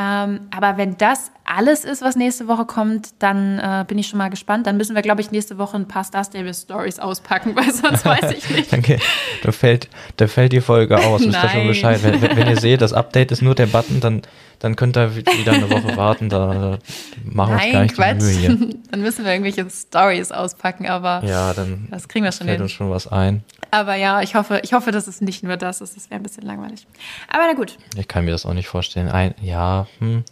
Ähm, 0.00 0.40
aber 0.50 0.78
wenn 0.78 0.96
das 0.96 1.30
alles 1.44 1.84
ist, 1.84 2.00
was 2.00 2.16
nächste 2.16 2.48
Woche 2.48 2.64
kommt, 2.64 3.10
dann 3.18 3.58
äh, 3.58 3.84
bin 3.86 3.98
ich 3.98 4.06
schon 4.06 4.16
mal 4.18 4.30
gespannt. 4.30 4.66
Dann 4.66 4.78
müssen 4.78 4.94
wir, 4.94 5.02
glaube 5.02 5.20
ich, 5.20 5.30
nächste 5.30 5.58
Woche 5.58 5.76
ein 5.76 5.86
paar 5.86 6.04
Star 6.04 6.24
Stable 6.24 6.54
Stories 6.54 6.98
auspacken, 6.98 7.54
weil 7.56 7.70
sonst 7.70 8.06
weiß 8.06 8.30
ich 8.30 8.48
nicht. 8.48 8.72
Danke. 8.72 8.98
Da 9.42 9.52
fällt, 9.52 9.90
da 10.16 10.26
fällt 10.26 10.52
die 10.52 10.62
Folge 10.62 10.96
aus. 10.96 11.20
Wisst 11.20 11.36
ihr 11.42 11.48
schon 11.50 11.66
Bescheid? 11.66 12.02
Wenn, 12.02 12.22
wenn, 12.22 12.48
ihr 12.48 12.58
seht, 12.58 12.80
das 12.80 12.94
Update 12.94 13.30
ist 13.30 13.42
nur 13.42 13.54
der 13.54 13.66
Button, 13.66 14.00
dann, 14.00 14.22
dann 14.58 14.74
könnt 14.74 14.96
ihr 14.96 15.14
wieder 15.16 15.52
eine 15.52 15.68
Woche 15.68 15.96
warten. 15.98 16.30
Da, 16.30 16.54
da 16.54 16.78
machen 17.24 17.56
wir 17.56 17.62
uns 17.62 17.72
gar 17.72 17.82
nicht 17.82 17.94
Quatsch. 17.94 18.22
Mühe 18.22 18.30
hier. 18.30 18.58
dann 18.90 19.02
müssen 19.02 19.24
wir 19.26 19.32
irgendwelche 19.32 19.68
Stories 19.68 20.32
auspacken, 20.32 20.88
aber 20.88 21.22
ja, 21.26 21.52
dann 21.52 21.88
das 21.90 22.08
kriegen 22.08 22.24
wir 22.24 22.32
schon 22.32 22.46
fällt 22.46 22.58
hin. 22.58 22.62
uns 22.62 22.72
schon 22.72 22.90
was 22.90 23.06
ein. 23.06 23.44
Aber 23.70 23.94
ja, 23.94 24.22
ich 24.22 24.34
hoffe, 24.34 24.60
ich 24.64 24.72
hoffe, 24.72 24.90
dass 24.90 25.06
es 25.06 25.20
nicht 25.20 25.42
nur 25.42 25.56
das 25.56 25.80
ist. 25.80 25.96
Das 25.96 26.10
wäre 26.10 26.20
ein 26.20 26.22
bisschen 26.22 26.44
langweilig. 26.44 26.86
Aber 27.28 27.44
na 27.46 27.54
gut. 27.54 27.78
Ich 27.96 28.08
kann 28.08 28.24
mir 28.24 28.32
das 28.32 28.46
auch 28.46 28.54
nicht 28.54 28.68
vorstellen. 28.68 29.08
Ein, 29.08 29.34
ja, 29.40 29.86
hm, 29.98 30.24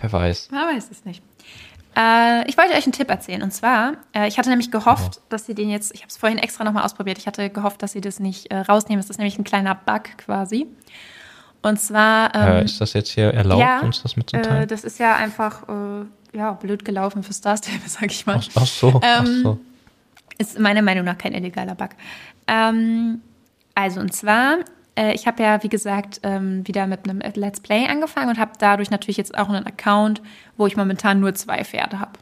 wer 0.00 0.12
weiß. 0.12 0.50
Man 0.50 0.76
weiß 0.76 0.90
es 0.90 1.04
nicht. 1.04 1.22
Äh, 1.96 2.48
ich 2.48 2.56
wollte 2.56 2.74
euch 2.74 2.84
einen 2.84 2.92
Tipp 2.92 3.10
erzählen. 3.10 3.42
Und 3.42 3.52
zwar, 3.52 3.94
äh, 4.14 4.26
ich 4.26 4.38
hatte 4.38 4.48
nämlich 4.48 4.70
gehofft, 4.70 5.18
oh. 5.18 5.22
dass 5.28 5.46
sie 5.46 5.54
den 5.54 5.68
jetzt, 5.68 5.94
ich 5.94 6.00
habe 6.00 6.08
es 6.08 6.16
vorhin 6.16 6.38
extra 6.38 6.64
nochmal 6.64 6.84
ausprobiert, 6.84 7.18
ich 7.18 7.26
hatte 7.26 7.50
gehofft, 7.50 7.82
dass 7.82 7.92
sie 7.92 8.00
das 8.00 8.18
nicht 8.18 8.50
äh, 8.50 8.58
rausnehmen. 8.58 9.00
Das 9.00 9.10
ist 9.10 9.18
nämlich 9.18 9.38
ein 9.38 9.44
kleiner 9.44 9.74
Bug 9.74 10.04
quasi. 10.16 10.66
Und 11.62 11.80
zwar. 11.80 12.34
Ähm, 12.34 12.56
äh, 12.56 12.64
ist 12.64 12.80
das 12.80 12.92
jetzt 12.94 13.10
hier 13.10 13.32
erlaubt, 13.32 13.60
ja, 13.60 13.80
uns 13.80 14.02
das 14.02 14.16
mitzuteilen? 14.16 14.62
Äh, 14.62 14.66
das 14.66 14.84
ist 14.84 14.98
ja 14.98 15.16
einfach, 15.16 15.68
äh, 15.68 16.36
ja, 16.36 16.52
blöd 16.52 16.84
gelaufen 16.84 17.22
für 17.22 17.32
Star 17.32 17.56
Stable, 17.56 17.80
sag 17.86 18.10
ich 18.10 18.26
mal. 18.26 18.36
Ach, 18.40 18.48
ach 18.54 18.66
so, 18.66 19.00
ach 19.02 19.20
ähm, 19.20 19.42
so. 19.42 19.60
Ist 20.38 20.58
meiner 20.58 20.82
Meinung 20.82 21.04
nach 21.04 21.18
kein 21.18 21.34
illegaler 21.34 21.74
Bug. 21.74 21.90
Ähm, 22.46 23.20
also, 23.74 24.00
und 24.00 24.12
zwar, 24.12 24.58
äh, 24.96 25.14
ich 25.14 25.26
habe 25.26 25.42
ja, 25.42 25.62
wie 25.62 25.68
gesagt, 25.68 26.20
ähm, 26.22 26.66
wieder 26.66 26.86
mit 26.86 27.08
einem 27.08 27.20
Let's 27.34 27.60
Play 27.60 27.86
angefangen 27.86 28.30
und 28.30 28.38
habe 28.38 28.52
dadurch 28.58 28.90
natürlich 28.90 29.16
jetzt 29.16 29.36
auch 29.36 29.48
einen 29.48 29.66
Account, 29.66 30.22
wo 30.56 30.66
ich 30.66 30.76
momentan 30.76 31.20
nur 31.20 31.34
zwei 31.34 31.64
Pferde 31.64 32.00
habe. 32.00 32.18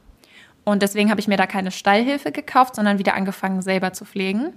Und 0.65 0.83
deswegen 0.83 1.11
habe 1.11 1.21
ich 1.21 1.29
mir 1.29 1.37
da 1.37 1.47
keine 1.47 1.71
Stallhilfe 1.71 2.33
gekauft, 2.33 2.77
sondern 2.77 2.99
wieder 2.99 3.15
angefangen, 3.15 3.63
selber 3.63 3.93
zu 3.93 4.05
pflegen. 4.05 4.53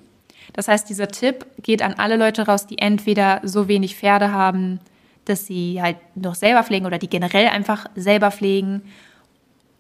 Das 0.52 0.68
heißt, 0.68 0.90
dieser 0.90 1.08
Tipp 1.08 1.46
geht 1.62 1.82
an 1.82 1.94
alle 1.94 2.18
Leute 2.18 2.46
raus, 2.46 2.68
die 2.68 2.78
entweder 2.78 3.42
so 3.44 3.68
wenig 3.68 3.96
Pferde 3.96 4.32
haben, 4.32 4.80
dass 5.26 5.48
sie 5.48 5.82
halt 5.82 5.98
noch 6.16 6.36
selber 6.36 6.64
pflegen 6.64 6.86
oder 6.86 6.98
die 6.98 7.10
generell 7.10 7.48
einfach 7.48 7.86
selber 7.96 8.30
pflegen 8.30 8.82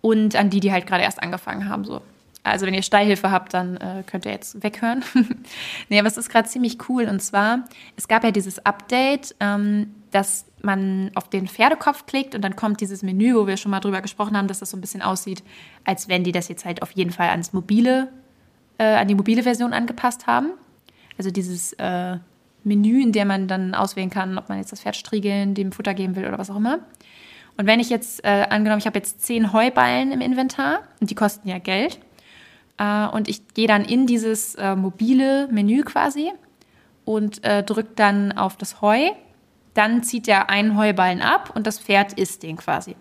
und 0.01 0.35
an 0.35 0.49
die, 0.49 0.61
die 0.61 0.71
halt 0.71 0.87
gerade 0.87 1.03
erst 1.03 1.21
angefangen 1.21 1.67
haben. 1.67 1.83
So. 1.83 2.01
Also 2.43 2.65
wenn 2.65 2.73
ihr 2.73 2.81
Steilhilfe 2.81 3.31
habt, 3.31 3.53
dann 3.53 3.77
äh, 3.77 4.03
könnt 4.05 4.25
ihr 4.25 4.33
jetzt 4.33 4.61
weghören. 4.63 5.03
nee, 5.89 5.97
aber 5.97 6.07
es 6.07 6.17
ist 6.17 6.29
gerade 6.29 6.47
ziemlich 6.47 6.77
cool. 6.89 7.05
Und 7.05 7.21
zwar, 7.21 7.63
es 7.95 8.07
gab 8.07 8.23
ja 8.23 8.31
dieses 8.31 8.65
Update, 8.65 9.35
ähm, 9.39 9.95
dass 10.11 10.45
man 10.61 11.11
auf 11.15 11.29
den 11.29 11.47
Pferdekopf 11.47 12.05
klickt 12.05 12.35
und 12.35 12.41
dann 12.41 12.55
kommt 12.55 12.81
dieses 12.81 13.01
Menü, 13.01 13.35
wo 13.35 13.47
wir 13.47 13.57
schon 13.57 13.71
mal 13.71 13.79
drüber 13.79 14.01
gesprochen 14.01 14.37
haben, 14.37 14.47
dass 14.47 14.59
das 14.59 14.71
so 14.71 14.77
ein 14.77 14.81
bisschen 14.81 15.01
aussieht, 15.01 15.43
als 15.85 16.09
wenn 16.09 16.23
die 16.23 16.31
das 16.31 16.49
jetzt 16.49 16.65
halt 16.65 16.81
auf 16.81 16.91
jeden 16.91 17.11
Fall 17.11 17.29
ans 17.29 17.53
mobile, 17.53 18.09
äh, 18.77 18.83
an 18.83 19.07
die 19.07 19.15
mobile 19.15 19.43
Version 19.43 19.73
angepasst 19.73 20.27
haben. 20.27 20.51
Also 21.17 21.31
dieses 21.31 21.73
äh, 21.73 22.17
Menü, 22.63 23.01
in 23.01 23.11
dem 23.13 23.27
man 23.27 23.47
dann 23.47 23.73
auswählen 23.73 24.09
kann, 24.09 24.37
ob 24.37 24.49
man 24.49 24.57
jetzt 24.57 24.71
das 24.71 24.81
Pferd 24.81 24.95
striegeln, 24.95 25.53
dem 25.53 25.71
Futter 25.71 25.93
geben 25.93 26.15
will 26.15 26.27
oder 26.27 26.37
was 26.37 26.49
auch 26.49 26.57
immer. 26.57 26.79
Und 27.57 27.67
wenn 27.67 27.79
ich 27.79 27.89
jetzt, 27.89 28.23
äh, 28.23 28.47
angenommen, 28.49 28.79
ich 28.79 28.87
habe 28.87 28.97
jetzt 28.97 29.21
zehn 29.21 29.53
Heuballen 29.53 30.11
im 30.11 30.21
Inventar 30.21 30.81
und 30.99 31.09
die 31.09 31.15
kosten 31.15 31.47
ja 31.47 31.59
Geld, 31.59 31.99
äh, 32.77 33.07
und 33.07 33.27
ich 33.27 33.47
gehe 33.53 33.67
dann 33.67 33.83
in 33.83 34.07
dieses 34.07 34.55
äh, 34.55 34.75
mobile 34.75 35.47
Menü 35.51 35.83
quasi 35.83 36.31
und 37.05 37.43
äh, 37.43 37.63
drücke 37.63 37.91
dann 37.95 38.31
auf 38.31 38.57
das 38.57 38.81
Heu. 38.81 39.11
Dann 39.73 40.03
zieht 40.03 40.27
er 40.27 40.49
einen 40.49 40.77
Heuballen 40.77 41.21
ab 41.21 41.51
und 41.55 41.67
das 41.67 41.79
Pferd 41.79 42.13
isst 42.13 42.43
den 42.43 42.57
quasi. 42.57 42.95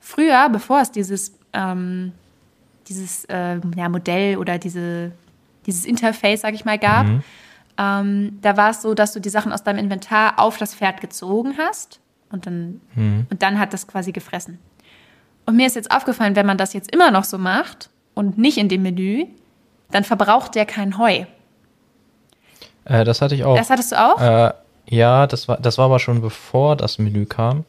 Früher, 0.00 0.48
bevor 0.48 0.80
es 0.80 0.90
dieses, 0.90 1.38
ähm, 1.52 2.12
dieses 2.88 3.24
äh, 3.26 3.60
ja, 3.76 3.88
Modell 3.88 4.36
oder 4.36 4.58
diese, 4.58 5.12
dieses 5.66 5.84
Interface, 5.84 6.40
sag 6.40 6.54
ich 6.54 6.64
mal, 6.64 6.78
gab, 6.78 7.06
mhm. 7.06 7.22
ähm, 7.78 8.38
da 8.40 8.56
war 8.56 8.70
es 8.70 8.82
so, 8.82 8.94
dass 8.94 9.12
du 9.12 9.20
die 9.20 9.28
Sachen 9.28 9.52
aus 9.52 9.62
deinem 9.62 9.78
Inventar 9.78 10.38
auf 10.38 10.56
das 10.58 10.74
Pferd 10.74 11.00
gezogen 11.00 11.54
hast 11.58 12.00
und 12.30 12.46
dann, 12.46 12.80
mhm. 12.94 13.26
und 13.30 13.42
dann 13.42 13.58
hat 13.58 13.72
das 13.72 13.86
quasi 13.86 14.12
gefressen. 14.12 14.58
Und 15.46 15.56
mir 15.56 15.66
ist 15.66 15.76
jetzt 15.76 15.90
aufgefallen, 15.90 16.36
wenn 16.36 16.46
man 16.46 16.58
das 16.58 16.72
jetzt 16.72 16.92
immer 16.92 17.10
noch 17.10 17.24
so 17.24 17.38
macht, 17.38 17.90
und 18.14 18.38
nicht 18.38 18.58
in 18.58 18.68
dem 18.68 18.82
Menü, 18.82 19.26
dann 19.90 20.04
verbraucht 20.04 20.54
der 20.54 20.66
kein 20.66 20.98
Heu. 20.98 21.24
Äh, 22.84 23.04
das 23.04 23.20
hatte 23.20 23.34
ich 23.34 23.44
auch. 23.44 23.56
Das 23.56 23.70
hattest 23.70 23.92
du 23.92 23.96
auch? 24.00 24.20
Äh, 24.20 24.52
ja, 24.88 25.26
das 25.26 25.48
war, 25.48 25.58
das 25.58 25.78
war 25.78 25.86
aber 25.86 25.98
schon 25.98 26.20
bevor 26.20 26.76
das 26.76 26.98
Menü 26.98 27.26
kam. 27.26 27.64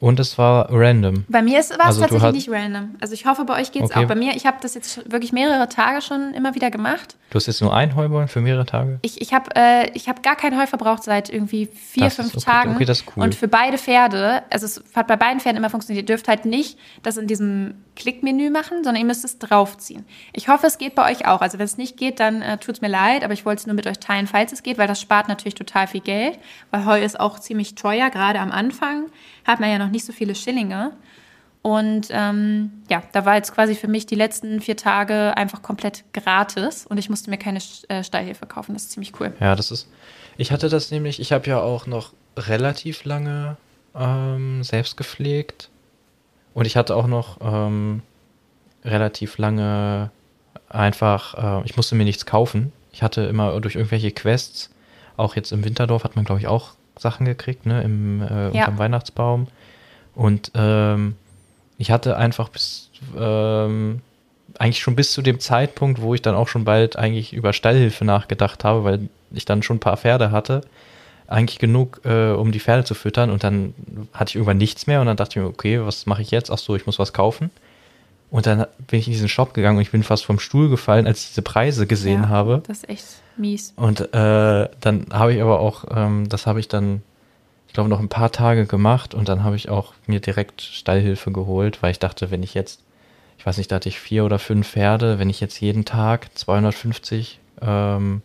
Und 0.00 0.20
es 0.20 0.36
war 0.36 0.68
random. 0.70 1.24
Bei 1.28 1.40
mir 1.40 1.54
war 1.54 1.60
es 1.60 1.70
also 1.70 2.00
tatsächlich 2.02 2.32
nicht 2.32 2.50
random. 2.50 2.96
Also 3.00 3.14
ich 3.14 3.26
hoffe, 3.26 3.44
bei 3.44 3.60
euch 3.60 3.72
geht 3.72 3.84
es 3.84 3.90
okay. 3.90 4.04
auch. 4.04 4.08
Bei 4.08 4.14
mir, 4.14 4.34
ich 4.36 4.44
habe 4.44 4.58
das 4.60 4.74
jetzt 4.74 5.10
wirklich 5.10 5.32
mehrere 5.32 5.68
Tage 5.68 6.02
schon 6.02 6.34
immer 6.34 6.54
wieder 6.54 6.70
gemacht. 6.70 7.16
Du 7.30 7.36
hast 7.36 7.46
jetzt 7.46 7.62
nur 7.62 7.74
ein 7.74 7.96
Heuballen 7.96 8.28
für 8.28 8.40
mehrere 8.40 8.66
Tage? 8.66 8.98
Ich, 9.02 9.20
ich 9.20 9.32
habe 9.32 9.50
äh, 9.54 9.88
hab 9.98 10.22
gar 10.22 10.36
kein 10.36 10.58
Heu 10.58 10.66
verbraucht 10.66 11.04
seit 11.04 11.30
irgendwie 11.30 11.66
vier, 11.66 12.04
das 12.04 12.16
fünf 12.16 12.34
okay. 12.34 12.44
Tagen. 12.44 12.74
Okay, 12.74 12.84
das 12.84 13.00
ist 13.00 13.06
cool. 13.16 13.22
Und 13.22 13.34
für 13.34 13.48
beide 13.48 13.78
Pferde, 13.78 14.42
also 14.50 14.66
es 14.66 14.84
hat 14.94 15.06
bei 15.06 15.16
beiden 15.16 15.40
Pferden 15.40 15.58
immer 15.58 15.70
funktioniert, 15.70 16.04
ihr 16.04 16.14
dürft 16.14 16.28
halt 16.28 16.44
nicht 16.44 16.78
das 17.02 17.16
in 17.16 17.26
diesem 17.26 17.74
Klickmenü 17.96 18.50
machen, 18.50 18.84
sondern 18.84 18.96
ihr 18.96 19.06
müsst 19.06 19.24
es 19.24 19.38
draufziehen. 19.38 20.04
Ich 20.32 20.48
hoffe, 20.48 20.66
es 20.66 20.78
geht 20.78 20.94
bei 20.94 21.10
euch 21.10 21.26
auch. 21.26 21.40
Also 21.40 21.58
wenn 21.58 21.64
es 21.64 21.78
nicht 21.78 21.96
geht, 21.96 22.20
dann 22.20 22.42
äh, 22.42 22.58
tut 22.58 22.76
es 22.76 22.80
mir 22.80 22.88
leid, 22.88 23.24
aber 23.24 23.32
ich 23.32 23.46
wollte 23.46 23.60
es 23.60 23.66
nur 23.66 23.74
mit 23.74 23.86
euch 23.86 23.98
teilen, 23.98 24.26
falls 24.26 24.52
es 24.52 24.62
geht, 24.62 24.78
weil 24.78 24.88
das 24.88 25.00
spart 25.00 25.28
natürlich 25.28 25.54
total 25.54 25.86
viel 25.86 26.02
Geld, 26.02 26.38
weil 26.70 26.84
Heu 26.84 27.02
ist 27.02 27.18
auch 27.18 27.38
ziemlich 27.38 27.74
teuer, 27.74 28.10
gerade 28.10 28.38
am 28.40 28.50
Anfang 28.50 29.06
hat 29.44 29.60
man 29.60 29.70
ja 29.70 29.78
noch 29.78 29.90
nicht 29.90 30.04
so 30.04 30.12
viele 30.12 30.34
Schillinge. 30.34 30.92
Und 31.62 32.08
ähm, 32.10 32.82
ja, 32.90 33.02
da 33.12 33.24
war 33.24 33.36
jetzt 33.36 33.54
quasi 33.54 33.74
für 33.74 33.88
mich 33.88 34.04
die 34.04 34.16
letzten 34.16 34.60
vier 34.60 34.76
Tage 34.76 35.34
einfach 35.34 35.62
komplett 35.62 36.04
gratis 36.12 36.84
und 36.86 36.98
ich 36.98 37.08
musste 37.08 37.30
mir 37.30 37.38
keine 37.38 37.58
äh, 37.88 38.04
Steilhilfe 38.04 38.44
kaufen. 38.44 38.74
Das 38.74 38.82
ist 38.82 38.90
ziemlich 38.92 39.18
cool. 39.18 39.32
Ja, 39.40 39.56
das 39.56 39.70
ist. 39.70 39.88
Ich 40.36 40.52
hatte 40.52 40.68
das 40.68 40.90
nämlich, 40.90 41.20
ich 41.20 41.32
habe 41.32 41.48
ja 41.48 41.60
auch 41.60 41.86
noch 41.86 42.12
relativ 42.36 43.04
lange 43.04 43.56
ähm, 43.94 44.62
selbst 44.62 44.98
gepflegt 44.98 45.70
und 46.52 46.66
ich 46.66 46.76
hatte 46.76 46.96
auch 46.96 47.06
noch 47.06 47.38
ähm, 47.40 48.02
relativ 48.84 49.38
lange 49.38 50.10
einfach, 50.68 51.62
äh, 51.62 51.64
ich 51.64 51.76
musste 51.76 51.94
mir 51.94 52.04
nichts 52.04 52.26
kaufen. 52.26 52.72
Ich 52.92 53.02
hatte 53.02 53.22
immer 53.22 53.58
durch 53.62 53.76
irgendwelche 53.76 54.10
Quests, 54.10 54.70
auch 55.16 55.34
jetzt 55.34 55.50
im 55.50 55.64
Winterdorf 55.64 56.04
hat 56.04 56.14
man, 56.14 56.26
glaube 56.26 56.40
ich, 56.40 56.46
auch 56.46 56.72
Sachen 56.98 57.26
gekriegt, 57.26 57.66
ne, 57.66 57.82
im, 57.82 58.22
äh, 58.22 58.50
ja. 58.50 58.64
unterm 58.64 58.78
Weihnachtsbaum. 58.78 59.48
Und 60.14 60.52
ähm, 60.54 61.16
ich 61.78 61.90
hatte 61.90 62.16
einfach 62.16 62.48
bis, 62.48 62.90
ähm, 63.18 64.00
eigentlich 64.58 64.80
schon 64.80 64.96
bis 64.96 65.12
zu 65.12 65.22
dem 65.22 65.40
Zeitpunkt, 65.40 66.00
wo 66.00 66.14
ich 66.14 66.22
dann 66.22 66.34
auch 66.34 66.48
schon 66.48 66.64
bald 66.64 66.96
eigentlich 66.96 67.32
über 67.32 67.52
Stallhilfe 67.52 68.04
nachgedacht 68.04 68.64
habe, 68.64 68.84
weil 68.84 69.08
ich 69.32 69.44
dann 69.44 69.62
schon 69.62 69.76
ein 69.76 69.80
paar 69.80 69.96
Pferde 69.96 70.30
hatte, 70.30 70.62
eigentlich 71.26 71.58
genug, 71.58 72.00
äh, 72.04 72.30
um 72.30 72.52
die 72.52 72.60
Pferde 72.60 72.84
zu 72.84 72.94
füttern. 72.94 73.30
Und 73.30 73.42
dann 73.42 73.74
hatte 74.12 74.30
ich 74.30 74.36
irgendwann 74.36 74.58
nichts 74.58 74.86
mehr 74.86 75.00
und 75.00 75.06
dann 75.06 75.16
dachte 75.16 75.38
ich 75.38 75.44
mir, 75.44 75.48
okay, 75.48 75.84
was 75.84 76.06
mache 76.06 76.22
ich 76.22 76.30
jetzt? 76.30 76.50
Ach 76.50 76.58
so, 76.58 76.76
ich 76.76 76.86
muss 76.86 76.98
was 76.98 77.12
kaufen. 77.12 77.50
Und 78.30 78.46
dann 78.46 78.66
bin 78.88 78.98
ich 78.98 79.06
in 79.06 79.12
diesen 79.12 79.28
Shop 79.28 79.54
gegangen 79.54 79.76
und 79.76 79.82
ich 79.82 79.92
bin 79.92 80.02
fast 80.02 80.24
vom 80.24 80.38
Stuhl 80.38 80.68
gefallen, 80.68 81.06
als 81.06 81.22
ich 81.22 81.28
diese 81.28 81.42
Preise 81.42 81.86
gesehen 81.86 82.22
ja, 82.22 82.28
habe. 82.28 82.62
Das 82.66 82.78
ist 82.78 82.88
echt 82.88 83.04
mies. 83.36 83.72
Und 83.76 84.00
äh, 84.12 84.68
dann 84.80 85.06
habe 85.12 85.34
ich 85.34 85.40
aber 85.40 85.60
auch, 85.60 85.84
ähm, 85.94 86.28
das 86.28 86.46
habe 86.46 86.60
ich 86.60 86.68
dann, 86.68 87.02
ich 87.68 87.74
glaube, 87.74 87.88
noch 87.88 88.00
ein 88.00 88.08
paar 88.08 88.32
Tage 88.32 88.66
gemacht 88.66 89.14
und 89.14 89.28
dann 89.28 89.44
habe 89.44 89.56
ich 89.56 89.68
auch 89.68 89.94
mir 90.06 90.20
direkt 90.20 90.62
Stallhilfe 90.62 91.30
geholt, 91.30 91.82
weil 91.82 91.92
ich 91.92 91.98
dachte, 91.98 92.30
wenn 92.30 92.42
ich 92.42 92.54
jetzt, 92.54 92.82
ich 93.38 93.46
weiß 93.46 93.58
nicht, 93.58 93.70
da 93.70 93.76
hatte 93.76 93.88
ich 93.88 94.00
vier 94.00 94.24
oder 94.24 94.38
fünf 94.38 94.68
Pferde, 94.68 95.18
wenn 95.18 95.30
ich 95.30 95.40
jetzt 95.40 95.60
jeden 95.60 95.84
Tag 95.84 96.36
250 96.36 97.38
ähm, 97.62 98.22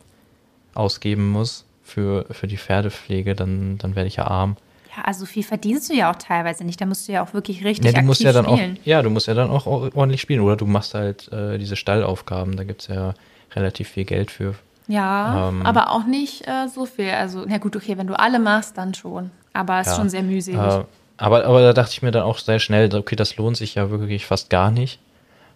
ausgeben 0.74 1.30
muss 1.30 1.66
für, 1.84 2.26
für 2.32 2.48
die 2.48 2.58
Pferdepflege, 2.58 3.36
dann, 3.36 3.78
dann 3.78 3.96
werde 3.96 4.08
ich 4.08 4.16
ja 4.16 4.28
arm. 4.28 4.58
Ja, 4.96 5.04
also 5.04 5.26
viel 5.26 5.44
verdienst 5.44 5.90
du 5.90 5.94
ja 5.94 6.12
auch 6.12 6.16
teilweise 6.16 6.64
nicht. 6.64 6.82
Da 6.82 6.86
musst 6.86 7.08
du 7.08 7.12
ja 7.12 7.24
auch 7.24 7.34
wirklich 7.34 7.64
richtig 7.64 7.86
Ja, 7.86 7.92
du 7.92 7.98
aktiv 7.98 8.08
musst 8.08 8.22
ja 8.22 8.32
dann 8.34 8.46
spielen. 8.46 8.78
auch, 8.82 8.86
ja, 8.86 9.02
du 9.02 9.10
musst 9.10 9.28
ja 9.28 9.34
dann 9.36 9.50
auch 9.52 9.66
ordentlich 9.68 10.22
spielen. 10.22 10.42
Oder 10.42 10.56
du 10.56 10.66
machst 10.66 10.94
halt 10.96 11.32
äh, 11.32 11.58
diese 11.58 11.76
Stallaufgaben, 11.76 12.56
da 12.58 12.64
gibt 12.64 12.82
es 12.82 12.88
ja 12.88 13.14
relativ 13.56 13.90
viel 13.90 14.06
Geld 14.06 14.32
für. 14.32 14.56
Ja, 14.88 15.50
Ähm, 15.50 15.62
aber 15.66 15.92
auch 15.92 16.06
nicht 16.06 16.48
äh, 16.48 16.68
so 16.68 16.88
viel. 16.88 17.12
Also, 17.12 17.46
na 17.48 17.60
gut, 17.60 17.76
okay, 17.76 17.98
wenn 17.98 18.08
du 18.08 18.18
alle 18.18 18.40
machst, 18.40 18.78
dann 18.78 18.96
schon. 18.96 19.30
Aber 19.54 19.80
es 19.80 19.88
ist 19.88 19.94
Ja. 19.94 19.98
schon 19.98 20.10
sehr 20.10 20.24
mühselig. 20.24 20.60
Äh, 20.60 20.84
aber, 21.18 21.46
aber 21.46 21.62
da 21.62 21.74
dachte 21.74 21.92
ich 21.92 22.02
mir 22.02 22.12
dann 22.12 22.24
auch 22.24 22.40
sehr 22.40 22.60
schnell, 22.60 22.94
okay, 22.96 23.16
das 23.16 23.38
lohnt 23.38 23.58
sich 23.58 23.76
ja 23.76 23.92
wirklich 23.92 24.26
fast 24.26 24.50
gar 24.50 24.72
nicht. 24.72 25.00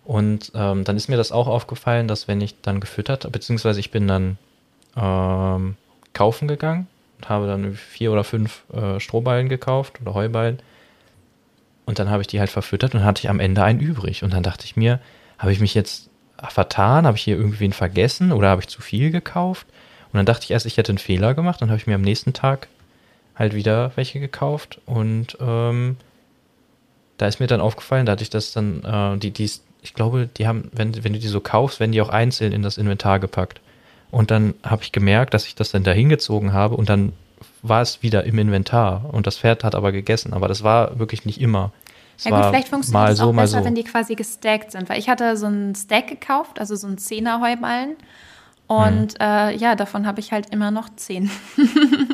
Und 0.03 0.51
ähm, 0.53 0.83
dann 0.83 0.97
ist 0.97 1.07
mir 1.07 1.17
das 1.17 1.31
auch 1.31 1.47
aufgefallen, 1.47 2.07
dass 2.07 2.27
wenn 2.27 2.41
ich 2.41 2.61
dann 2.61 2.79
gefüttert, 2.81 3.31
beziehungsweise 3.31 3.79
ich 3.79 3.89
bin 3.89 4.07
dann 4.07 4.37
ähm, 4.97 5.75
kaufen 6.13 6.47
gegangen 6.47 6.87
habe 7.29 7.47
dann 7.47 7.73
vier 7.73 8.12
oder 8.12 8.23
fünf 8.23 8.63
äh, 8.73 8.99
Strohballen 8.99 9.49
gekauft 9.49 9.99
oder 10.01 10.13
Heuballen. 10.13 10.59
Und 11.86 11.99
dann 11.99 12.09
habe 12.09 12.21
ich 12.21 12.27
die 12.27 12.39
halt 12.39 12.49
verfüttert 12.49 12.95
und 12.95 13.03
hatte 13.03 13.21
ich 13.21 13.29
am 13.29 13.39
Ende 13.39 13.63
einen 13.63 13.79
übrig. 13.79 14.23
Und 14.23 14.33
dann 14.33 14.43
dachte 14.43 14.65
ich 14.65 14.75
mir, 14.75 14.99
habe 15.38 15.51
ich 15.51 15.59
mich 15.59 15.73
jetzt 15.73 16.09
vertan? 16.49 17.05
Habe 17.05 17.17
ich 17.17 17.23
hier 17.23 17.38
irgendwen 17.38 17.73
vergessen 17.73 18.31
oder 18.31 18.49
habe 18.49 18.62
ich 18.62 18.67
zu 18.67 18.81
viel 18.81 19.12
gekauft? 19.12 19.67
Und 20.12 20.17
dann 20.17 20.25
dachte 20.25 20.45
ich 20.45 20.51
erst, 20.51 20.65
ich 20.65 20.77
hätte 20.77 20.91
einen 20.91 20.99
Fehler 20.99 21.33
gemacht. 21.33 21.62
Dann 21.62 21.69
habe 21.69 21.77
ich 21.77 21.88
mir 21.88 21.95
am 21.95 22.01
nächsten 22.01 22.33
Tag 22.33 22.67
halt 23.36 23.53
wieder 23.53 23.91
welche 23.95 24.19
gekauft. 24.19 24.79
Und 24.86 25.38
ähm, 25.41 25.97
da 27.17 27.27
ist 27.27 27.39
mir 27.39 27.47
dann 27.47 27.62
aufgefallen, 27.62 28.05
da 28.05 28.13
hatte 28.13 28.23
ich 28.23 28.29
das 28.29 28.51
dann, 28.51 28.83
äh, 28.83 29.17
die, 29.17 29.31
die, 29.31 29.49
ich 29.81 29.93
glaube, 29.93 30.29
die 30.38 30.47
haben, 30.47 30.69
wenn, 30.71 31.03
wenn 31.03 31.13
du 31.13 31.19
die 31.19 31.27
so 31.27 31.39
kaufst, 31.39 31.79
werden 31.79 31.91
die 31.91 32.01
auch 32.01 32.09
einzeln 32.09 32.53
in 32.53 32.62
das 32.62 32.77
Inventar 32.77 33.19
gepackt. 33.19 33.59
Und 34.13 34.30
dann 34.30 34.54
habe 34.63 34.84
ich 34.84 34.91
gemerkt, 34.91 35.34
dass 35.34 35.47
ich 35.47 35.56
das 35.56 35.71
dann 35.71 35.84
da 35.84 35.91
hingezogen 35.91 36.54
habe 36.54 36.76
und 36.76 36.88
dann 36.88 37.13
war 37.63 37.82
es 37.82 38.04
wieder 38.04 38.26
im 38.26 38.38
Inventar. 38.38 39.06
Und 39.12 39.26
das 39.26 39.39
Pferd 39.39 39.63
hat 39.63 39.73
aber 39.73 39.91
gegessen. 39.91 40.34
Aber 40.34 40.47
das 40.47 40.63
war 40.63 40.99
wirklich 40.99 41.26
nicht 41.26 41.41
immer. 41.41 41.71
Es 42.15 42.26
ja 42.26 42.32
gut, 42.32 42.45
vielleicht 42.49 42.67
funktioniert 42.67 43.10
es 43.10 43.17
so, 43.17 43.30
auch 43.30 43.34
besser, 43.34 43.60
so. 43.60 43.65
wenn 43.65 43.73
die 43.73 43.84
quasi 43.84 44.13
gestackt 44.13 44.71
sind. 44.71 44.88
Weil 44.88 44.99
ich 44.99 45.10
hatte 45.10 45.36
so 45.36 45.47
einen 45.47 45.73
Stack 45.73 46.08
gekauft, 46.08 46.60
also 46.60 46.76
so 46.76 46.86
einen 46.86 46.99
Zehner 46.99 47.41
Heuballen. 47.41 47.95
Und 48.67 49.13
Hm. 49.13 49.19
äh, 49.19 49.56
ja, 49.56 49.76
davon 49.76 50.06
habe 50.06 50.19
ich 50.19 50.32
halt 50.32 50.52
immer 50.52 50.69
noch 50.69 50.89
zehn. 50.95 51.32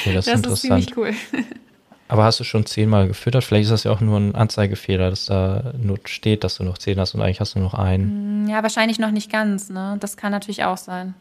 Okay, 0.00 0.12
das, 0.12 0.24
Das 0.26 0.44
ist 0.44 0.62
ziemlich 0.62 0.96
cool. 0.96 1.12
aber 2.08 2.24
hast 2.24 2.40
du 2.40 2.44
schon 2.44 2.66
zehnmal 2.66 3.06
gefüttert? 3.06 3.44
Vielleicht 3.44 3.64
ist 3.64 3.70
das 3.70 3.84
ja 3.84 3.92
auch 3.92 4.00
nur 4.00 4.18
ein 4.18 4.34
Anzeigefehler, 4.34 5.08
dass 5.08 5.26
da 5.26 5.72
nur 5.80 6.00
steht, 6.04 6.42
dass 6.42 6.56
du 6.56 6.64
noch 6.64 6.78
zehn 6.78 6.98
hast 6.98 7.14
und 7.14 7.22
eigentlich 7.22 7.40
hast 7.40 7.54
du 7.54 7.60
noch 7.60 7.74
einen. 7.74 8.48
Ja, 8.48 8.62
wahrscheinlich 8.64 8.98
noch 8.98 9.12
nicht 9.12 9.30
ganz, 9.30 9.70
ne? 9.70 9.96
Das 10.00 10.16
kann 10.16 10.32
natürlich 10.32 10.64
auch 10.64 10.76
sein. 10.76 11.14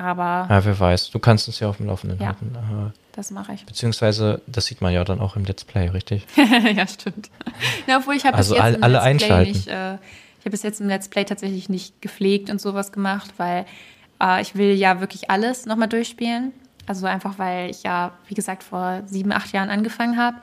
Aber 0.00 0.46
Ja, 0.48 0.64
wer 0.64 0.80
weiß. 0.80 1.10
Du 1.10 1.18
kannst 1.18 1.46
es 1.48 1.60
ja 1.60 1.68
auf 1.68 1.76
dem 1.76 1.86
Laufenden 1.86 2.18
Ja. 2.18 2.28
halten. 2.28 2.52
Äh, 2.54 2.90
das 3.12 3.30
mache 3.30 3.52
ich. 3.52 3.66
beziehungsweise, 3.66 4.40
das 4.46 4.66
sieht 4.66 4.80
man 4.80 4.92
ja 4.94 5.04
dann 5.04 5.20
auch 5.20 5.36
im 5.36 5.44
Let's 5.44 5.64
Play, 5.64 5.88
richtig? 5.88 6.26
ja, 6.74 6.86
stimmt. 6.86 7.28
Ja, 7.86 7.98
obwohl 7.98 8.14
ich 8.14 8.24
habe 8.24 8.36
Also 8.36 8.54
bis 8.54 8.58
jetzt 8.58 8.64
all- 8.64 8.74
im 8.74 8.82
alle 8.84 8.92
Let's 8.94 9.02
Play 9.04 9.10
einschalten. 9.10 9.52
nicht, 9.52 9.66
äh, 9.68 9.94
ich 9.94 10.40
habe 10.46 10.50
bis 10.50 10.62
jetzt 10.62 10.80
im 10.80 10.88
Let's 10.88 11.08
Play 11.08 11.24
tatsächlich 11.24 11.68
nicht 11.68 12.00
gepflegt 12.00 12.48
und 12.48 12.60
sowas 12.60 12.92
gemacht, 12.92 13.34
weil 13.36 13.66
äh, 14.22 14.40
ich 14.40 14.54
will 14.54 14.72
ja 14.74 15.00
wirklich 15.00 15.30
alles 15.30 15.66
nochmal 15.66 15.88
durchspielen. 15.88 16.52
Also 16.86 17.06
einfach, 17.06 17.38
weil 17.38 17.70
ich 17.70 17.82
ja, 17.82 18.12
wie 18.26 18.34
gesagt, 18.34 18.62
vor 18.62 19.02
sieben, 19.06 19.32
acht 19.32 19.52
Jahren 19.52 19.68
angefangen 19.70 20.16
habe. 20.16 20.38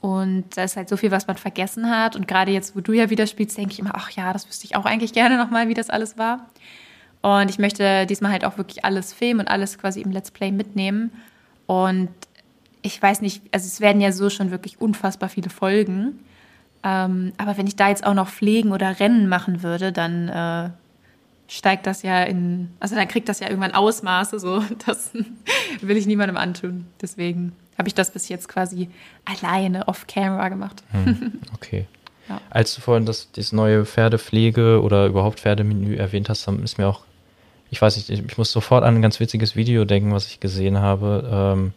Und 0.00 0.44
da 0.56 0.64
ist 0.64 0.76
halt 0.76 0.88
so 0.88 0.96
viel, 0.96 1.10
was 1.10 1.26
man 1.26 1.36
vergessen 1.36 1.88
hat. 1.90 2.14
Und 2.16 2.26
gerade 2.28 2.52
jetzt, 2.52 2.74
wo 2.76 2.80
du 2.80 2.92
ja 2.92 3.10
wieder 3.10 3.26
spielst, 3.26 3.56
denke 3.58 3.72
ich 3.72 3.78
immer, 3.78 3.92
ach 3.94 4.10
ja, 4.10 4.32
das 4.32 4.46
wüsste 4.48 4.66
ich 4.66 4.76
auch 4.76 4.84
eigentlich 4.86 5.12
gerne 5.12 5.36
nochmal, 5.38 5.68
wie 5.68 5.74
das 5.74 5.88
alles 5.90 6.16
war. 6.18 6.46
Und 7.24 7.48
ich 7.48 7.58
möchte 7.58 8.04
diesmal 8.04 8.32
halt 8.32 8.44
auch 8.44 8.58
wirklich 8.58 8.84
alles 8.84 9.14
filmen 9.14 9.40
und 9.40 9.48
alles 9.48 9.78
quasi 9.78 10.02
im 10.02 10.10
Let's 10.10 10.30
Play 10.30 10.52
mitnehmen. 10.52 11.10
Und 11.64 12.10
ich 12.82 13.00
weiß 13.00 13.22
nicht, 13.22 13.40
also 13.50 13.66
es 13.66 13.80
werden 13.80 14.02
ja 14.02 14.12
so 14.12 14.28
schon 14.28 14.50
wirklich 14.50 14.78
unfassbar 14.78 15.30
viele 15.30 15.48
Folgen. 15.48 16.20
Ähm, 16.82 17.32
aber 17.38 17.56
wenn 17.56 17.66
ich 17.66 17.76
da 17.76 17.88
jetzt 17.88 18.04
auch 18.04 18.12
noch 18.12 18.28
Pflegen 18.28 18.72
oder 18.72 19.00
Rennen 19.00 19.26
machen 19.26 19.62
würde, 19.62 19.90
dann 19.90 20.28
äh, 20.28 20.68
steigt 21.48 21.86
das 21.86 22.02
ja 22.02 22.24
in, 22.24 22.68
also 22.78 22.94
dann 22.94 23.08
kriegt 23.08 23.30
das 23.30 23.40
ja 23.40 23.48
irgendwann 23.48 23.72
Ausmaße, 23.72 24.38
so 24.38 24.62
das 24.86 25.12
will 25.80 25.96
ich 25.96 26.04
niemandem 26.04 26.36
antun. 26.36 26.84
Deswegen 27.00 27.52
habe 27.78 27.88
ich 27.88 27.94
das 27.94 28.10
bis 28.10 28.28
jetzt 28.28 28.50
quasi 28.50 28.90
alleine 29.24 29.88
off-camera 29.88 30.50
gemacht. 30.50 30.82
Okay. 31.54 31.86
Ja. 32.26 32.40
Als 32.48 32.74
du 32.74 32.80
vorhin 32.80 33.04
das, 33.04 33.30
das 33.32 33.52
neue 33.52 33.84
Pferdepflege 33.84 34.80
oder 34.80 35.04
überhaupt 35.04 35.40
Pferdemenü 35.40 35.96
erwähnt 35.96 36.30
hast, 36.30 36.48
dann 36.48 36.62
ist 36.62 36.78
mir 36.78 36.86
auch, 36.88 37.02
ich 37.74 37.82
weiß 37.82 37.96
nicht, 37.96 38.08
ich, 38.08 38.24
ich 38.24 38.38
muss 38.38 38.52
sofort 38.52 38.84
an 38.84 38.94
ein 38.94 39.02
ganz 39.02 39.18
witziges 39.18 39.56
Video 39.56 39.84
denken, 39.84 40.12
was 40.12 40.28
ich 40.28 40.38
gesehen 40.38 40.78
habe, 40.78 41.28
ähm, 41.58 41.72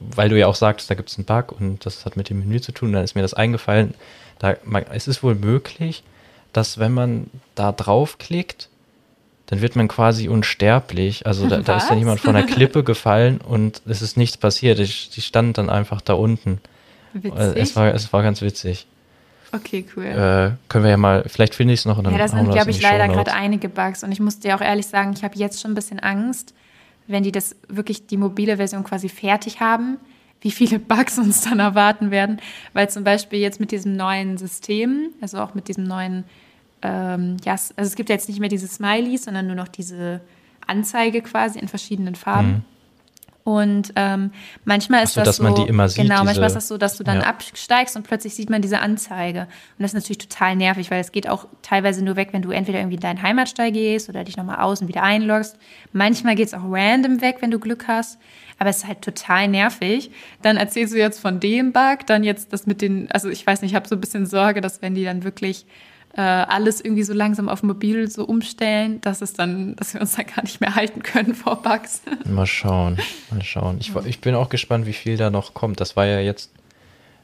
weil 0.00 0.28
du 0.28 0.36
ja 0.36 0.48
auch 0.48 0.56
sagtest, 0.56 0.90
da 0.90 0.94
gibt 0.94 1.10
es 1.10 1.16
einen 1.16 1.26
Bug 1.26 1.52
und 1.52 1.86
das 1.86 2.04
hat 2.04 2.16
mit 2.16 2.28
dem 2.28 2.40
Menü 2.40 2.60
zu 2.60 2.72
tun, 2.72 2.92
dann 2.92 3.04
ist 3.04 3.14
mir 3.14 3.22
das 3.22 3.32
eingefallen. 3.32 3.94
Da, 4.40 4.56
man, 4.64 4.84
es 4.90 5.06
ist 5.06 5.22
wohl 5.22 5.36
möglich, 5.36 6.02
dass 6.52 6.78
wenn 6.78 6.92
man 6.92 7.30
da 7.54 7.70
draufklickt, 7.70 8.68
dann 9.46 9.60
wird 9.60 9.76
man 9.76 9.86
quasi 9.86 10.28
unsterblich. 10.28 11.24
Also 11.26 11.46
da, 11.48 11.58
da 11.58 11.76
ist 11.76 11.88
dann 11.88 11.98
jemand 11.98 12.20
von 12.20 12.34
der 12.34 12.44
Klippe 12.44 12.82
gefallen 12.82 13.38
und 13.40 13.82
es 13.86 14.02
ist 14.02 14.16
nichts 14.16 14.36
passiert. 14.36 14.80
Ich, 14.80 15.10
die 15.10 15.20
stand 15.20 15.56
dann 15.56 15.70
einfach 15.70 16.00
da 16.00 16.14
unten. 16.14 16.60
Witzig. 17.12 17.38
Äh, 17.38 17.60
Es 17.60 17.76
war, 17.76 17.94
es 17.94 18.12
war 18.12 18.22
ganz 18.22 18.42
witzig. 18.42 18.86
Okay, 19.52 19.84
cool. 19.96 20.04
Äh, 20.04 20.52
können 20.68 20.84
wir 20.84 20.90
ja 20.90 20.96
mal, 20.96 21.24
vielleicht 21.26 21.54
finde 21.54 21.74
ich 21.74 21.80
es 21.80 21.86
noch 21.86 21.98
und 21.98 22.04
dann 22.04 22.12
Ja, 22.12 22.18
da 22.18 22.32
hauen 22.32 22.44
sind, 22.44 22.52
glaube 22.52 22.70
in 22.70 22.76
ich, 22.76 22.82
leider 22.82 23.08
gerade 23.08 23.32
einige 23.32 23.68
Bugs. 23.68 24.02
Und 24.02 24.12
ich 24.12 24.20
muss 24.20 24.38
dir 24.38 24.56
auch 24.56 24.60
ehrlich 24.60 24.86
sagen, 24.86 25.12
ich 25.14 25.22
habe 25.22 25.36
jetzt 25.36 25.60
schon 25.60 25.72
ein 25.72 25.74
bisschen 25.74 26.00
Angst, 26.00 26.54
wenn 27.06 27.22
die 27.22 27.32
das 27.32 27.56
wirklich 27.68 28.06
die 28.06 28.16
mobile 28.16 28.56
Version 28.56 28.84
quasi 28.84 29.08
fertig 29.08 29.60
haben, 29.60 29.98
wie 30.40 30.50
viele 30.50 30.78
Bugs 30.78 31.18
uns 31.18 31.42
dann 31.42 31.60
erwarten 31.60 32.10
werden. 32.10 32.40
Weil 32.72 32.90
zum 32.90 33.04
Beispiel 33.04 33.38
jetzt 33.38 33.60
mit 33.60 33.70
diesem 33.70 33.96
neuen 33.96 34.38
System, 34.38 35.10
also 35.20 35.38
auch 35.38 35.54
mit 35.54 35.68
diesem 35.68 35.84
neuen, 35.84 36.24
ähm, 36.82 37.36
ja, 37.44 37.52
also 37.52 37.72
es 37.76 37.94
gibt 37.94 38.08
ja 38.08 38.14
jetzt 38.14 38.28
nicht 38.28 38.40
mehr 38.40 38.48
diese 38.48 38.66
Smileys, 38.66 39.24
sondern 39.24 39.46
nur 39.46 39.56
noch 39.56 39.68
diese 39.68 40.20
Anzeige 40.66 41.22
quasi 41.22 41.58
in 41.58 41.68
verschiedenen 41.68 42.14
Farben. 42.14 42.64
Und 43.44 43.92
ähm, 43.96 44.30
manchmal 44.64 45.02
ist 45.02 45.14
so, 45.14 45.20
das 45.20 45.30
dass 45.30 45.36
so, 45.38 45.42
man 45.42 45.54
die 45.56 45.62
immer 45.62 45.88
sieht, 45.88 46.02
genau, 46.04 46.22
manchmal 46.24 46.34
diese- 46.34 46.46
ist 46.46 46.54
das 46.54 46.68
so, 46.68 46.78
dass 46.78 46.96
du 46.96 47.02
dann 47.04 47.22
Ja. 47.22 47.26
absteigst 47.26 47.96
und 47.96 48.04
plötzlich 48.04 48.34
sieht 48.34 48.50
man 48.50 48.62
diese 48.62 48.78
Anzeige. 48.78 49.40
Und 49.42 49.48
das 49.80 49.90
ist 49.90 49.94
natürlich 49.94 50.18
total 50.18 50.54
nervig, 50.54 50.90
weil 50.92 51.00
es 51.00 51.10
geht 51.10 51.28
auch 51.28 51.46
teilweise 51.62 52.04
nur 52.04 52.14
weg, 52.16 52.28
wenn 52.32 52.42
du 52.42 52.50
entweder 52.52 52.78
irgendwie 52.78 52.94
in 52.96 53.00
deinen 53.00 53.20
Heimatstall 53.22 53.72
gehst 53.72 54.08
oder 54.08 54.22
dich 54.22 54.36
nochmal 54.36 54.60
aus 54.60 54.80
und 54.80 54.88
wieder 54.88 55.02
einloggst. 55.02 55.56
Manchmal 55.92 56.36
geht 56.36 56.46
es 56.46 56.54
auch 56.54 56.62
random 56.64 57.20
weg, 57.20 57.38
wenn 57.40 57.50
du 57.50 57.58
Glück 57.58 57.88
hast. 57.88 58.18
Aber 58.58 58.70
es 58.70 58.78
ist 58.78 58.86
halt 58.86 59.02
total 59.02 59.48
nervig. 59.48 60.12
Dann 60.42 60.56
erzählst 60.56 60.94
du 60.94 60.98
jetzt 60.98 61.18
von 61.18 61.40
dem 61.40 61.72
Bug, 61.72 62.06
dann 62.06 62.22
jetzt 62.22 62.52
das 62.52 62.66
mit 62.66 62.80
den, 62.80 63.10
also 63.10 63.28
ich 63.28 63.44
weiß 63.44 63.62
nicht, 63.62 63.72
ich 63.72 63.74
habe 63.74 63.88
so 63.88 63.96
ein 63.96 64.00
bisschen 64.00 64.24
Sorge, 64.24 64.60
dass 64.60 64.82
wenn 64.82 64.94
die 64.94 65.02
dann 65.04 65.24
wirklich 65.24 65.66
äh, 66.14 66.20
alles 66.20 66.80
irgendwie 66.80 67.04
so 67.04 67.12
langsam 67.14 67.48
auf 67.48 67.62
mobil 67.62 68.10
so 68.10 68.24
umstellen, 68.24 69.00
dass 69.00 69.22
es 69.22 69.32
dann, 69.32 69.76
dass 69.76 69.94
wir 69.94 70.00
uns 70.00 70.14
dann 70.14 70.26
gar 70.26 70.42
nicht 70.42 70.60
mehr 70.60 70.74
halten 70.74 71.02
können 71.02 71.34
vor 71.34 71.62
Bugs. 71.62 72.02
Mal 72.26 72.46
schauen, 72.46 72.98
mal 73.30 73.42
schauen. 73.42 73.78
Ich, 73.80 73.94
ich 74.04 74.20
bin 74.20 74.34
auch 74.34 74.48
gespannt, 74.50 74.86
wie 74.86 74.92
viel 74.92 75.16
da 75.16 75.30
noch 75.30 75.54
kommt. 75.54 75.80
Das 75.80 75.96
war 75.96 76.04
ja 76.04 76.20
jetzt, 76.20 76.50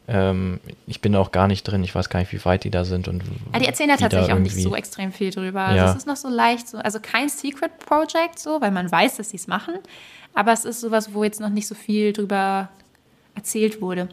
ähm, 0.09 0.59
ich 0.87 1.03
bin 1.03 1.15
auch 1.17 1.33
gar 1.33 1.49
nicht 1.49 1.65
drin. 1.65 1.85
Ich 1.85 1.95
weiß 1.95 2.09
gar 2.09 2.21
nicht, 2.21 2.33
wie 2.33 2.43
weit 2.47 2.65
die 2.65 2.71
da 2.71 2.85
sind. 2.85 3.09
Und 3.09 3.23
Ja, 3.53 3.59
die 3.61 3.67
erzählen 3.67 3.91
ja 3.91 3.97
da 3.97 4.03
tatsächlich 4.09 4.33
auch 4.33 4.39
nicht 4.39 4.57
so 4.57 4.75
extrem 4.75 5.13
viel 5.13 5.31
drüber. 5.31 5.61
Also 5.61 5.85
Ja. 5.85 5.91
es 5.91 5.97
ist 5.99 6.07
noch 6.07 6.17
so 6.17 6.29
leicht, 6.29 6.67
so, 6.69 6.79
also 6.79 6.99
kein 7.01 7.29
Secret 7.29 7.79
Project 7.81 8.39
so, 8.39 8.61
weil 8.63 8.71
man 8.71 8.91
weiß, 8.91 9.19
dass 9.19 9.31
sie 9.31 9.37
es 9.37 9.47
machen. 9.49 9.75
Aber 10.35 10.53
es 10.53 10.65
ist 10.65 10.81
sowas, 10.81 11.13
wo 11.13 11.25
jetzt 11.25 11.41
noch 11.41 11.51
nicht 11.51 11.67
so 11.67 11.75
viel 11.75 12.13
drüber 12.15 12.71
erzählt 13.35 13.83
wurde. 13.83 14.09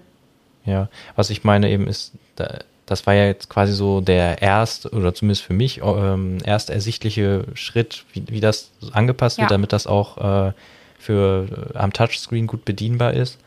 Ja, 0.66 0.90
was 1.16 1.30
ich 1.30 1.44
meine 1.46 1.70
eben 1.70 1.88
ist, 1.88 2.12
da, 2.36 2.60
das 2.86 3.08
war 3.08 3.14
ja 3.16 3.26
jetzt 3.26 3.50
quasi 3.50 3.74
so 3.74 4.02
der 4.02 4.42
erste, 4.42 4.90
oder 4.92 5.14
zumindest 5.14 5.44
für 5.44 5.54
mich, 5.54 5.82
ähm, 5.84 6.38
erst 6.44 6.70
ersichtliche 6.70 7.46
Schritt, 7.56 8.06
wie, 8.14 8.24
wie 8.28 8.40
das 8.42 8.72
angepasst 8.92 9.38
wird, 9.38 9.50
Ja. 9.50 9.56
damit 9.56 9.74
das 9.74 9.88
auch 9.88 10.18
äh, 10.50 10.54
für 11.00 11.72
äh, 11.74 11.78
am 11.78 11.94
Touchscreen 11.94 12.48
gut 12.48 12.66
bedienbar 12.66 13.14
ist. 13.14 13.40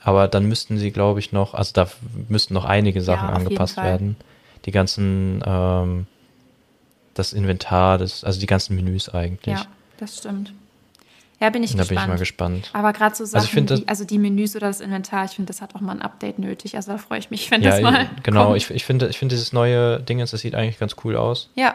Aber 0.00 0.28
dann 0.28 0.46
müssten 0.46 0.78
sie, 0.78 0.90
glaube 0.90 1.20
ich, 1.20 1.32
noch, 1.32 1.54
also 1.54 1.72
da 1.74 1.88
müssten 2.28 2.54
noch 2.54 2.64
einige 2.64 3.02
Sachen 3.02 3.28
jeden 3.28 3.36
angepasst 3.36 3.76
werden. 3.76 4.16
Die 4.64 4.72
ganzen, 4.72 5.42
ähm, 5.46 6.06
das 7.14 7.32
Inventar, 7.32 7.98
das, 7.98 8.24
also 8.24 8.40
die 8.40 8.46
ganzen 8.46 8.74
Menüs 8.74 9.08
eigentlich. 9.08 9.58
Ja, 9.58 9.66
das 9.98 10.18
stimmt. 10.18 10.52
Ja, 11.42 11.50
bin 11.50 11.62
ich 11.62 11.72
Da 11.72 11.78
gespannt. 11.78 11.88
bin 11.88 11.98
ich 11.98 12.06
mal 12.08 12.18
gespannt. 12.18 12.70
Aber 12.72 12.92
gerade 12.92 13.14
so 13.16 13.24
Sachen, 13.24 13.36
Also 13.36 13.46
ich 13.46 13.52
finde, 13.52 13.78
wie, 13.78 13.88
also 13.88 14.04
die 14.04 14.18
Menüs 14.18 14.54
oder 14.56 14.68
das 14.68 14.80
Inventar, 14.80 15.24
ich 15.24 15.32
finde, 15.32 15.48
das 15.52 15.60
hat 15.60 15.74
auch 15.74 15.80
mal 15.80 15.92
ein 15.92 16.00
Update 16.00 16.38
nötig. 16.38 16.76
Also 16.76 16.92
da 16.92 16.98
freue 16.98 17.18
ich 17.18 17.30
mich, 17.30 17.50
wenn 17.50 17.62
Ja, 17.62 17.70
das 17.72 17.80
mal 17.82 18.08
genau. 18.22 18.44
kommt. 18.46 18.56
Ich, 18.58 18.70
ich 18.70 18.84
finde, 18.84 19.08
ich 19.08 19.18
finde 19.18 19.34
dieses 19.34 19.52
neue 19.52 19.98
Ding, 20.00 20.18
das 20.20 20.30
sieht 20.30 20.54
eigentlich 20.54 20.78
ganz 20.78 20.94
cool 21.04 21.16
aus. 21.16 21.50
ja, 21.56 21.74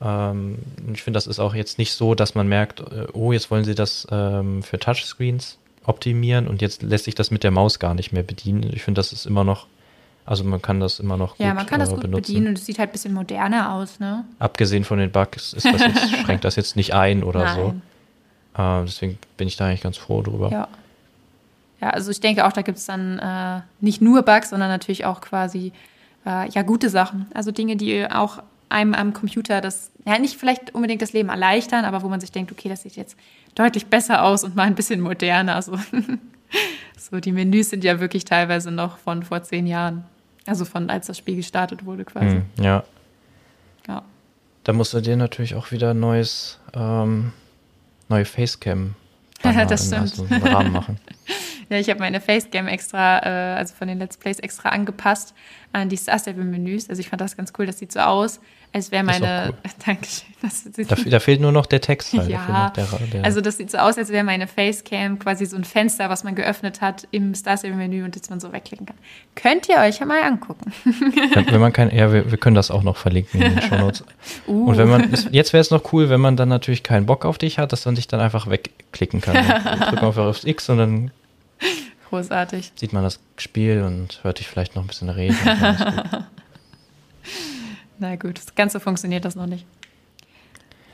Ähm, 0.00 0.58
ich 0.92 1.02
finde, 1.02 1.16
das 1.16 1.26
ist 1.26 1.38
auch 1.38 1.54
jetzt 1.54 1.78
nicht 1.78 1.92
so, 1.92 2.14
dass 2.14 2.34
man 2.34 2.48
merkt, 2.48 2.80
äh, 2.80 3.06
oh, 3.12 3.32
jetzt 3.32 3.50
wollen 3.50 3.64
sie 3.64 3.74
das 3.74 4.06
ähm, 4.10 4.62
für 4.62 4.78
Touchscreens 4.78 5.58
optimieren 5.84 6.46
und 6.48 6.62
jetzt 6.62 6.82
lässt 6.82 7.04
sich 7.04 7.14
das 7.14 7.30
mit 7.30 7.42
der 7.44 7.50
Maus 7.50 7.78
gar 7.78 7.94
nicht 7.94 8.12
mehr 8.12 8.22
bedienen. 8.22 8.70
Ich 8.72 8.82
finde, 8.82 8.98
das 9.00 9.12
ist 9.12 9.26
immer 9.26 9.42
noch, 9.44 9.66
also 10.24 10.44
man 10.44 10.62
kann 10.62 10.78
das 10.80 11.00
immer 11.00 11.16
noch 11.16 11.36
ja, 11.38 11.48
gut, 11.48 11.56
man 11.56 11.66
kann 11.66 11.80
das 11.80 11.88
äh, 11.90 11.92
gut 11.94 12.02
benutzen. 12.02 12.22
bedienen 12.32 12.46
und 12.48 12.58
es 12.58 12.66
sieht 12.66 12.78
halt 12.78 12.90
ein 12.90 12.92
bisschen 12.92 13.14
moderner 13.14 13.72
aus, 13.74 13.98
ne? 13.98 14.24
Abgesehen 14.38 14.84
von 14.84 14.98
den 14.98 15.10
Bugs 15.10 15.52
ist 15.52 15.66
das 15.66 15.80
jetzt, 15.80 16.10
schränkt 16.24 16.44
das 16.44 16.54
jetzt 16.56 16.76
nicht 16.76 16.94
ein 16.94 17.24
oder 17.24 17.54
so. 17.54 17.74
Äh, 18.56 18.82
deswegen 18.84 19.18
bin 19.36 19.48
ich 19.48 19.56
da 19.56 19.66
eigentlich 19.66 19.82
ganz 19.82 19.96
froh 19.96 20.22
drüber. 20.22 20.50
Ja. 20.50 20.68
Ja, 21.80 21.90
also 21.90 22.12
ich 22.12 22.20
denke 22.20 22.46
auch, 22.46 22.52
da 22.52 22.62
gibt 22.62 22.78
es 22.78 22.86
dann 22.86 23.18
äh, 23.18 23.60
nicht 23.80 24.00
nur 24.00 24.22
Bugs, 24.22 24.50
sondern 24.50 24.68
natürlich 24.68 25.04
auch 25.04 25.20
quasi 25.20 25.72
äh, 26.24 26.48
ja 26.48 26.62
gute 26.62 26.88
Sachen. 26.88 27.26
Also 27.34 27.50
Dinge, 27.50 27.74
die 27.74 28.08
auch 28.08 28.40
einem 28.68 28.94
am 28.94 29.12
Computer 29.12 29.60
das, 29.60 29.90
ja 30.06 30.18
nicht 30.18 30.38
vielleicht 30.38 30.74
unbedingt 30.74 31.02
das 31.02 31.12
Leben 31.12 31.28
erleichtern, 31.28 31.84
aber 31.84 32.02
wo 32.02 32.08
man 32.08 32.20
sich 32.20 32.30
denkt, 32.30 32.52
okay, 32.52 32.68
das 32.68 32.82
sieht 32.82 32.96
jetzt 32.96 33.16
deutlich 33.56 33.86
besser 33.86 34.24
aus 34.24 34.44
und 34.44 34.54
mal 34.54 34.62
ein 34.62 34.76
bisschen 34.76 35.00
moderner. 35.00 35.60
So, 35.60 35.76
so 36.98 37.18
die 37.18 37.32
Menüs 37.32 37.70
sind 37.70 37.82
ja 37.82 37.98
wirklich 37.98 38.24
teilweise 38.24 38.70
noch 38.70 38.98
von 38.98 39.24
vor 39.24 39.42
zehn 39.42 39.66
Jahren. 39.66 40.04
Also 40.46 40.64
von 40.64 40.90
als 40.90 41.06
das 41.06 41.18
Spiel 41.18 41.36
gestartet 41.36 41.84
wurde 41.84 42.04
quasi. 42.04 42.36
Hm, 42.36 42.44
ja. 42.60 42.84
Ja. 43.86 44.02
Da 44.64 44.72
musst 44.72 44.94
du 44.94 45.00
dir 45.00 45.16
natürlich 45.16 45.54
auch 45.54 45.70
wieder 45.70 45.94
neues, 45.94 46.58
ähm, 46.74 47.32
neue 48.08 48.24
Facecam 48.24 48.94
Das 49.42 49.86
stimmt. 49.86 50.02
also 50.02 50.26
einen 50.30 50.42
Rahmen 50.42 50.72
machen. 50.72 50.98
Ja, 51.72 51.78
ich 51.78 51.88
habe 51.88 52.00
meine 52.00 52.20
Facecam 52.20 52.68
extra, 52.68 53.20
äh, 53.20 53.56
also 53.56 53.74
von 53.74 53.88
den 53.88 53.98
Let's 53.98 54.18
Plays 54.18 54.38
extra 54.40 54.68
angepasst 54.68 55.32
an 55.72 55.88
die 55.88 55.96
Star 55.96 56.18
Stable 56.18 56.44
Menüs. 56.44 56.90
Also 56.90 57.00
ich 57.00 57.08
fand 57.08 57.22
das 57.22 57.34
ganz 57.34 57.54
cool. 57.58 57.64
Das 57.64 57.78
sieht 57.78 57.92
so 57.92 58.00
aus, 58.00 58.40
als 58.74 58.90
wäre 58.90 59.02
meine. 59.02 59.48
cool. 59.48 59.70
Dankeschön. 59.86 60.34
Das 60.42 60.64
sieht, 60.64 60.90
Da, 60.90 60.96
da 60.96 61.18
fehlt 61.18 61.40
nur 61.40 61.50
noch 61.50 61.64
der 61.64 61.80
Text 61.80 62.12
halt. 62.12 62.28
Ja, 62.28 62.74
der, 62.76 62.86
der, 63.10 63.24
also 63.24 63.40
das 63.40 63.56
sieht 63.56 63.70
so 63.70 63.78
aus, 63.78 63.96
als 63.96 64.10
wäre 64.10 64.22
meine 64.22 64.48
Facecam 64.48 65.18
quasi 65.18 65.46
so 65.46 65.56
ein 65.56 65.64
Fenster, 65.64 66.10
was 66.10 66.24
man 66.24 66.34
geöffnet 66.34 66.82
hat 66.82 67.08
im 67.10 67.34
Star 67.34 67.56
Stable 67.56 67.78
Menü 67.78 68.04
und 68.04 68.16
das 68.16 68.28
man 68.28 68.38
so 68.38 68.52
wegklicken 68.52 68.84
kann. 68.84 68.96
Könnt 69.34 69.66
ihr 69.70 69.76
euch 69.78 69.98
ja 69.98 70.04
mal 70.04 70.22
angucken. 70.24 70.74
wenn, 71.34 71.60
man 71.60 71.72
kein, 71.72 71.90
ja, 71.90 72.12
wir, 72.12 72.30
wir 72.30 72.36
können 72.36 72.54
das 72.54 72.70
auch 72.70 72.82
noch 72.82 72.98
verlinken 72.98 73.40
in 73.40 73.54
den 73.54 73.62
Shownotes. 73.66 74.04
Uh. 74.46 74.66
Und 74.66 74.76
wenn 74.76 74.90
man, 74.90 75.10
jetzt 75.30 75.54
wäre 75.54 75.62
es 75.62 75.70
noch 75.70 75.90
cool, 75.94 76.10
wenn 76.10 76.20
man 76.20 76.36
dann 76.36 76.50
natürlich 76.50 76.82
keinen 76.82 77.06
Bock 77.06 77.24
auf 77.24 77.38
dich 77.38 77.58
hat, 77.58 77.72
dass 77.72 77.86
man 77.86 77.96
sich 77.96 78.08
dann 78.08 78.20
einfach 78.20 78.50
wegklicken 78.50 79.22
kann. 79.22 79.36
Drückt 79.46 79.94
man 79.94 80.04
einfach 80.04 80.26
aufs 80.26 80.44
X 80.44 80.68
und 80.68 80.76
dann 80.76 81.10
Großartig. 82.10 82.72
sieht 82.74 82.92
man 82.92 83.02
das 83.02 83.20
Spiel 83.36 83.82
und 83.82 84.20
hört 84.22 84.38
dich 84.38 84.46
vielleicht 84.46 84.76
noch 84.76 84.82
ein 84.82 84.88
bisschen 84.88 85.08
reden. 85.08 85.36
gut. 85.36 86.24
Na 87.98 88.16
gut, 88.16 88.38
das 88.38 88.54
Ganze 88.54 88.80
funktioniert 88.80 89.24
das 89.24 89.34
noch 89.34 89.46
nicht. 89.46 89.64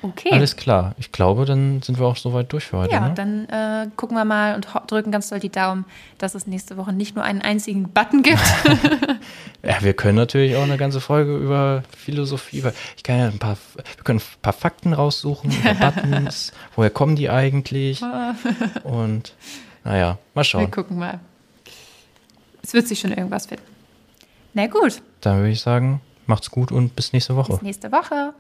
Okay. 0.00 0.30
Alles 0.30 0.56
klar. 0.56 0.94
Ich 0.98 1.10
glaube, 1.10 1.44
dann 1.44 1.82
sind 1.82 1.98
wir 1.98 2.06
auch 2.06 2.16
soweit 2.16 2.52
durch 2.52 2.66
für 2.66 2.78
heute. 2.78 2.92
ja, 2.92 3.08
ne? 3.08 3.14
dann 3.14 3.46
äh, 3.46 3.90
gucken 3.96 4.16
wir 4.16 4.24
mal 4.24 4.54
und 4.54 4.68
drücken 4.86 5.10
ganz 5.10 5.28
doll 5.28 5.40
die 5.40 5.50
Daumen, 5.50 5.86
dass 6.18 6.36
es 6.36 6.46
nächste 6.46 6.76
Woche 6.76 6.92
nicht 6.92 7.16
nur 7.16 7.24
einen 7.24 7.42
einzigen 7.42 7.88
Button 7.90 8.22
gibt. 8.22 8.38
Ja, 9.60 9.82
wir 9.82 9.92
können 9.92 10.14
natürlich 10.14 10.54
auch 10.54 10.62
eine 10.62 10.76
ganze 10.76 11.00
Folge 11.00 11.36
über 11.36 11.82
Philosophie, 11.94 12.58
über, 12.58 12.72
ich 12.96 13.02
kann 13.02 13.18
ja 13.18 13.26
ein 13.26 13.40
paar, 13.40 13.58
wir 13.74 14.04
können 14.04 14.20
ein 14.20 14.40
paar 14.40 14.52
Fakten 14.52 14.92
raussuchen 14.92 15.50
über 15.50 15.74
Buttons, 15.74 16.52
woher 16.76 16.90
kommen 16.90 17.16
die 17.16 17.28
eigentlich 17.28 18.00
und 18.84 19.34
naja, 19.84 20.18
mal 20.34 20.40
Wir 20.40 20.44
schauen. 20.44 20.70
gucken 20.70 20.98
mal. 20.98 21.20
Es 22.62 22.74
wird 22.74 22.86
sich 22.88 23.00
schon 23.00 23.12
irgendwas 23.12 23.46
finden. 23.46 23.64
Na 24.54 24.66
gut, 24.66 25.00
Dann 25.20 25.38
würde 25.38 25.50
ich 25.50 25.60
sagen, 25.60 26.00
macht's 26.26 26.50
gut 26.50 26.72
und 26.72 26.94
bis 26.96 27.12
nächste 27.12 27.36
Woche. 27.36 27.52
bis 27.52 27.62
nächste 27.62 27.92
Woche. 27.92 28.32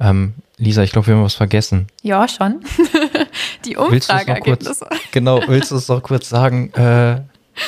Ähm, 0.00 0.34
Lisa, 0.56 0.82
ich 0.82 0.90
glaube, 0.90 1.06
wir 1.06 1.14
haben 1.14 1.22
was 1.24 1.34
vergessen. 1.34 1.86
Ja, 2.02 2.26
schon. 2.26 2.64
Die 3.64 3.76
Willst 3.76 4.10
du 4.10 4.14
es 4.14 4.26
noch 4.26 4.40
kurz, 4.40 4.66
Umfrageergebnisse. 4.66 4.86
genau, 5.12 5.40
willst 5.46 5.70
du 5.70 5.76
es 5.76 5.88
noch 5.88 6.02
kurz 6.02 6.28
sagen, 6.28 6.72
äh, 6.74 7.20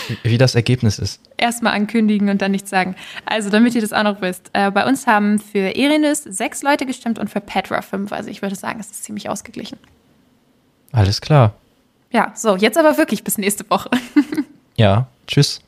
wie 0.08 0.18
wie 0.32 0.38
das 0.38 0.56
Ergebnis 0.56 0.98
ist? 0.98 1.20
Erstmal 1.36 1.74
ankündigen 1.74 2.28
und 2.28 2.42
dann 2.42 2.50
nichts 2.50 2.68
sagen. 2.70 2.96
Also, 3.24 3.48
damit 3.50 3.76
ihr 3.76 3.80
das 3.80 3.92
auch 3.92 4.02
noch 4.02 4.20
wisst. 4.20 4.50
Äh, 4.52 4.72
bei 4.72 4.84
uns 4.86 5.06
haben 5.06 5.38
für 5.38 5.76
Erinus 5.76 6.24
sechs 6.24 6.62
Leute 6.64 6.84
gestimmt 6.86 7.20
und 7.20 7.30
für 7.30 7.40
Petra 7.40 7.80
fünf. 7.82 8.12
Also, 8.12 8.28
ich 8.28 8.42
würde 8.42 8.56
sagen, 8.56 8.80
es 8.80 8.90
ist 8.90 9.04
ziemlich 9.04 9.28
ausgeglichen. 9.30 9.78
Alles 10.90 11.20
klar. 11.20 11.54
Ja, 12.12 12.32
so, 12.34 12.56
jetzt 12.56 12.78
aber 12.78 12.96
wirklich 12.96 13.24
bis 13.24 13.38
nächste 13.38 13.68
Woche. 13.70 13.90
Ja, 14.76 15.06
tschüss. 15.26 15.60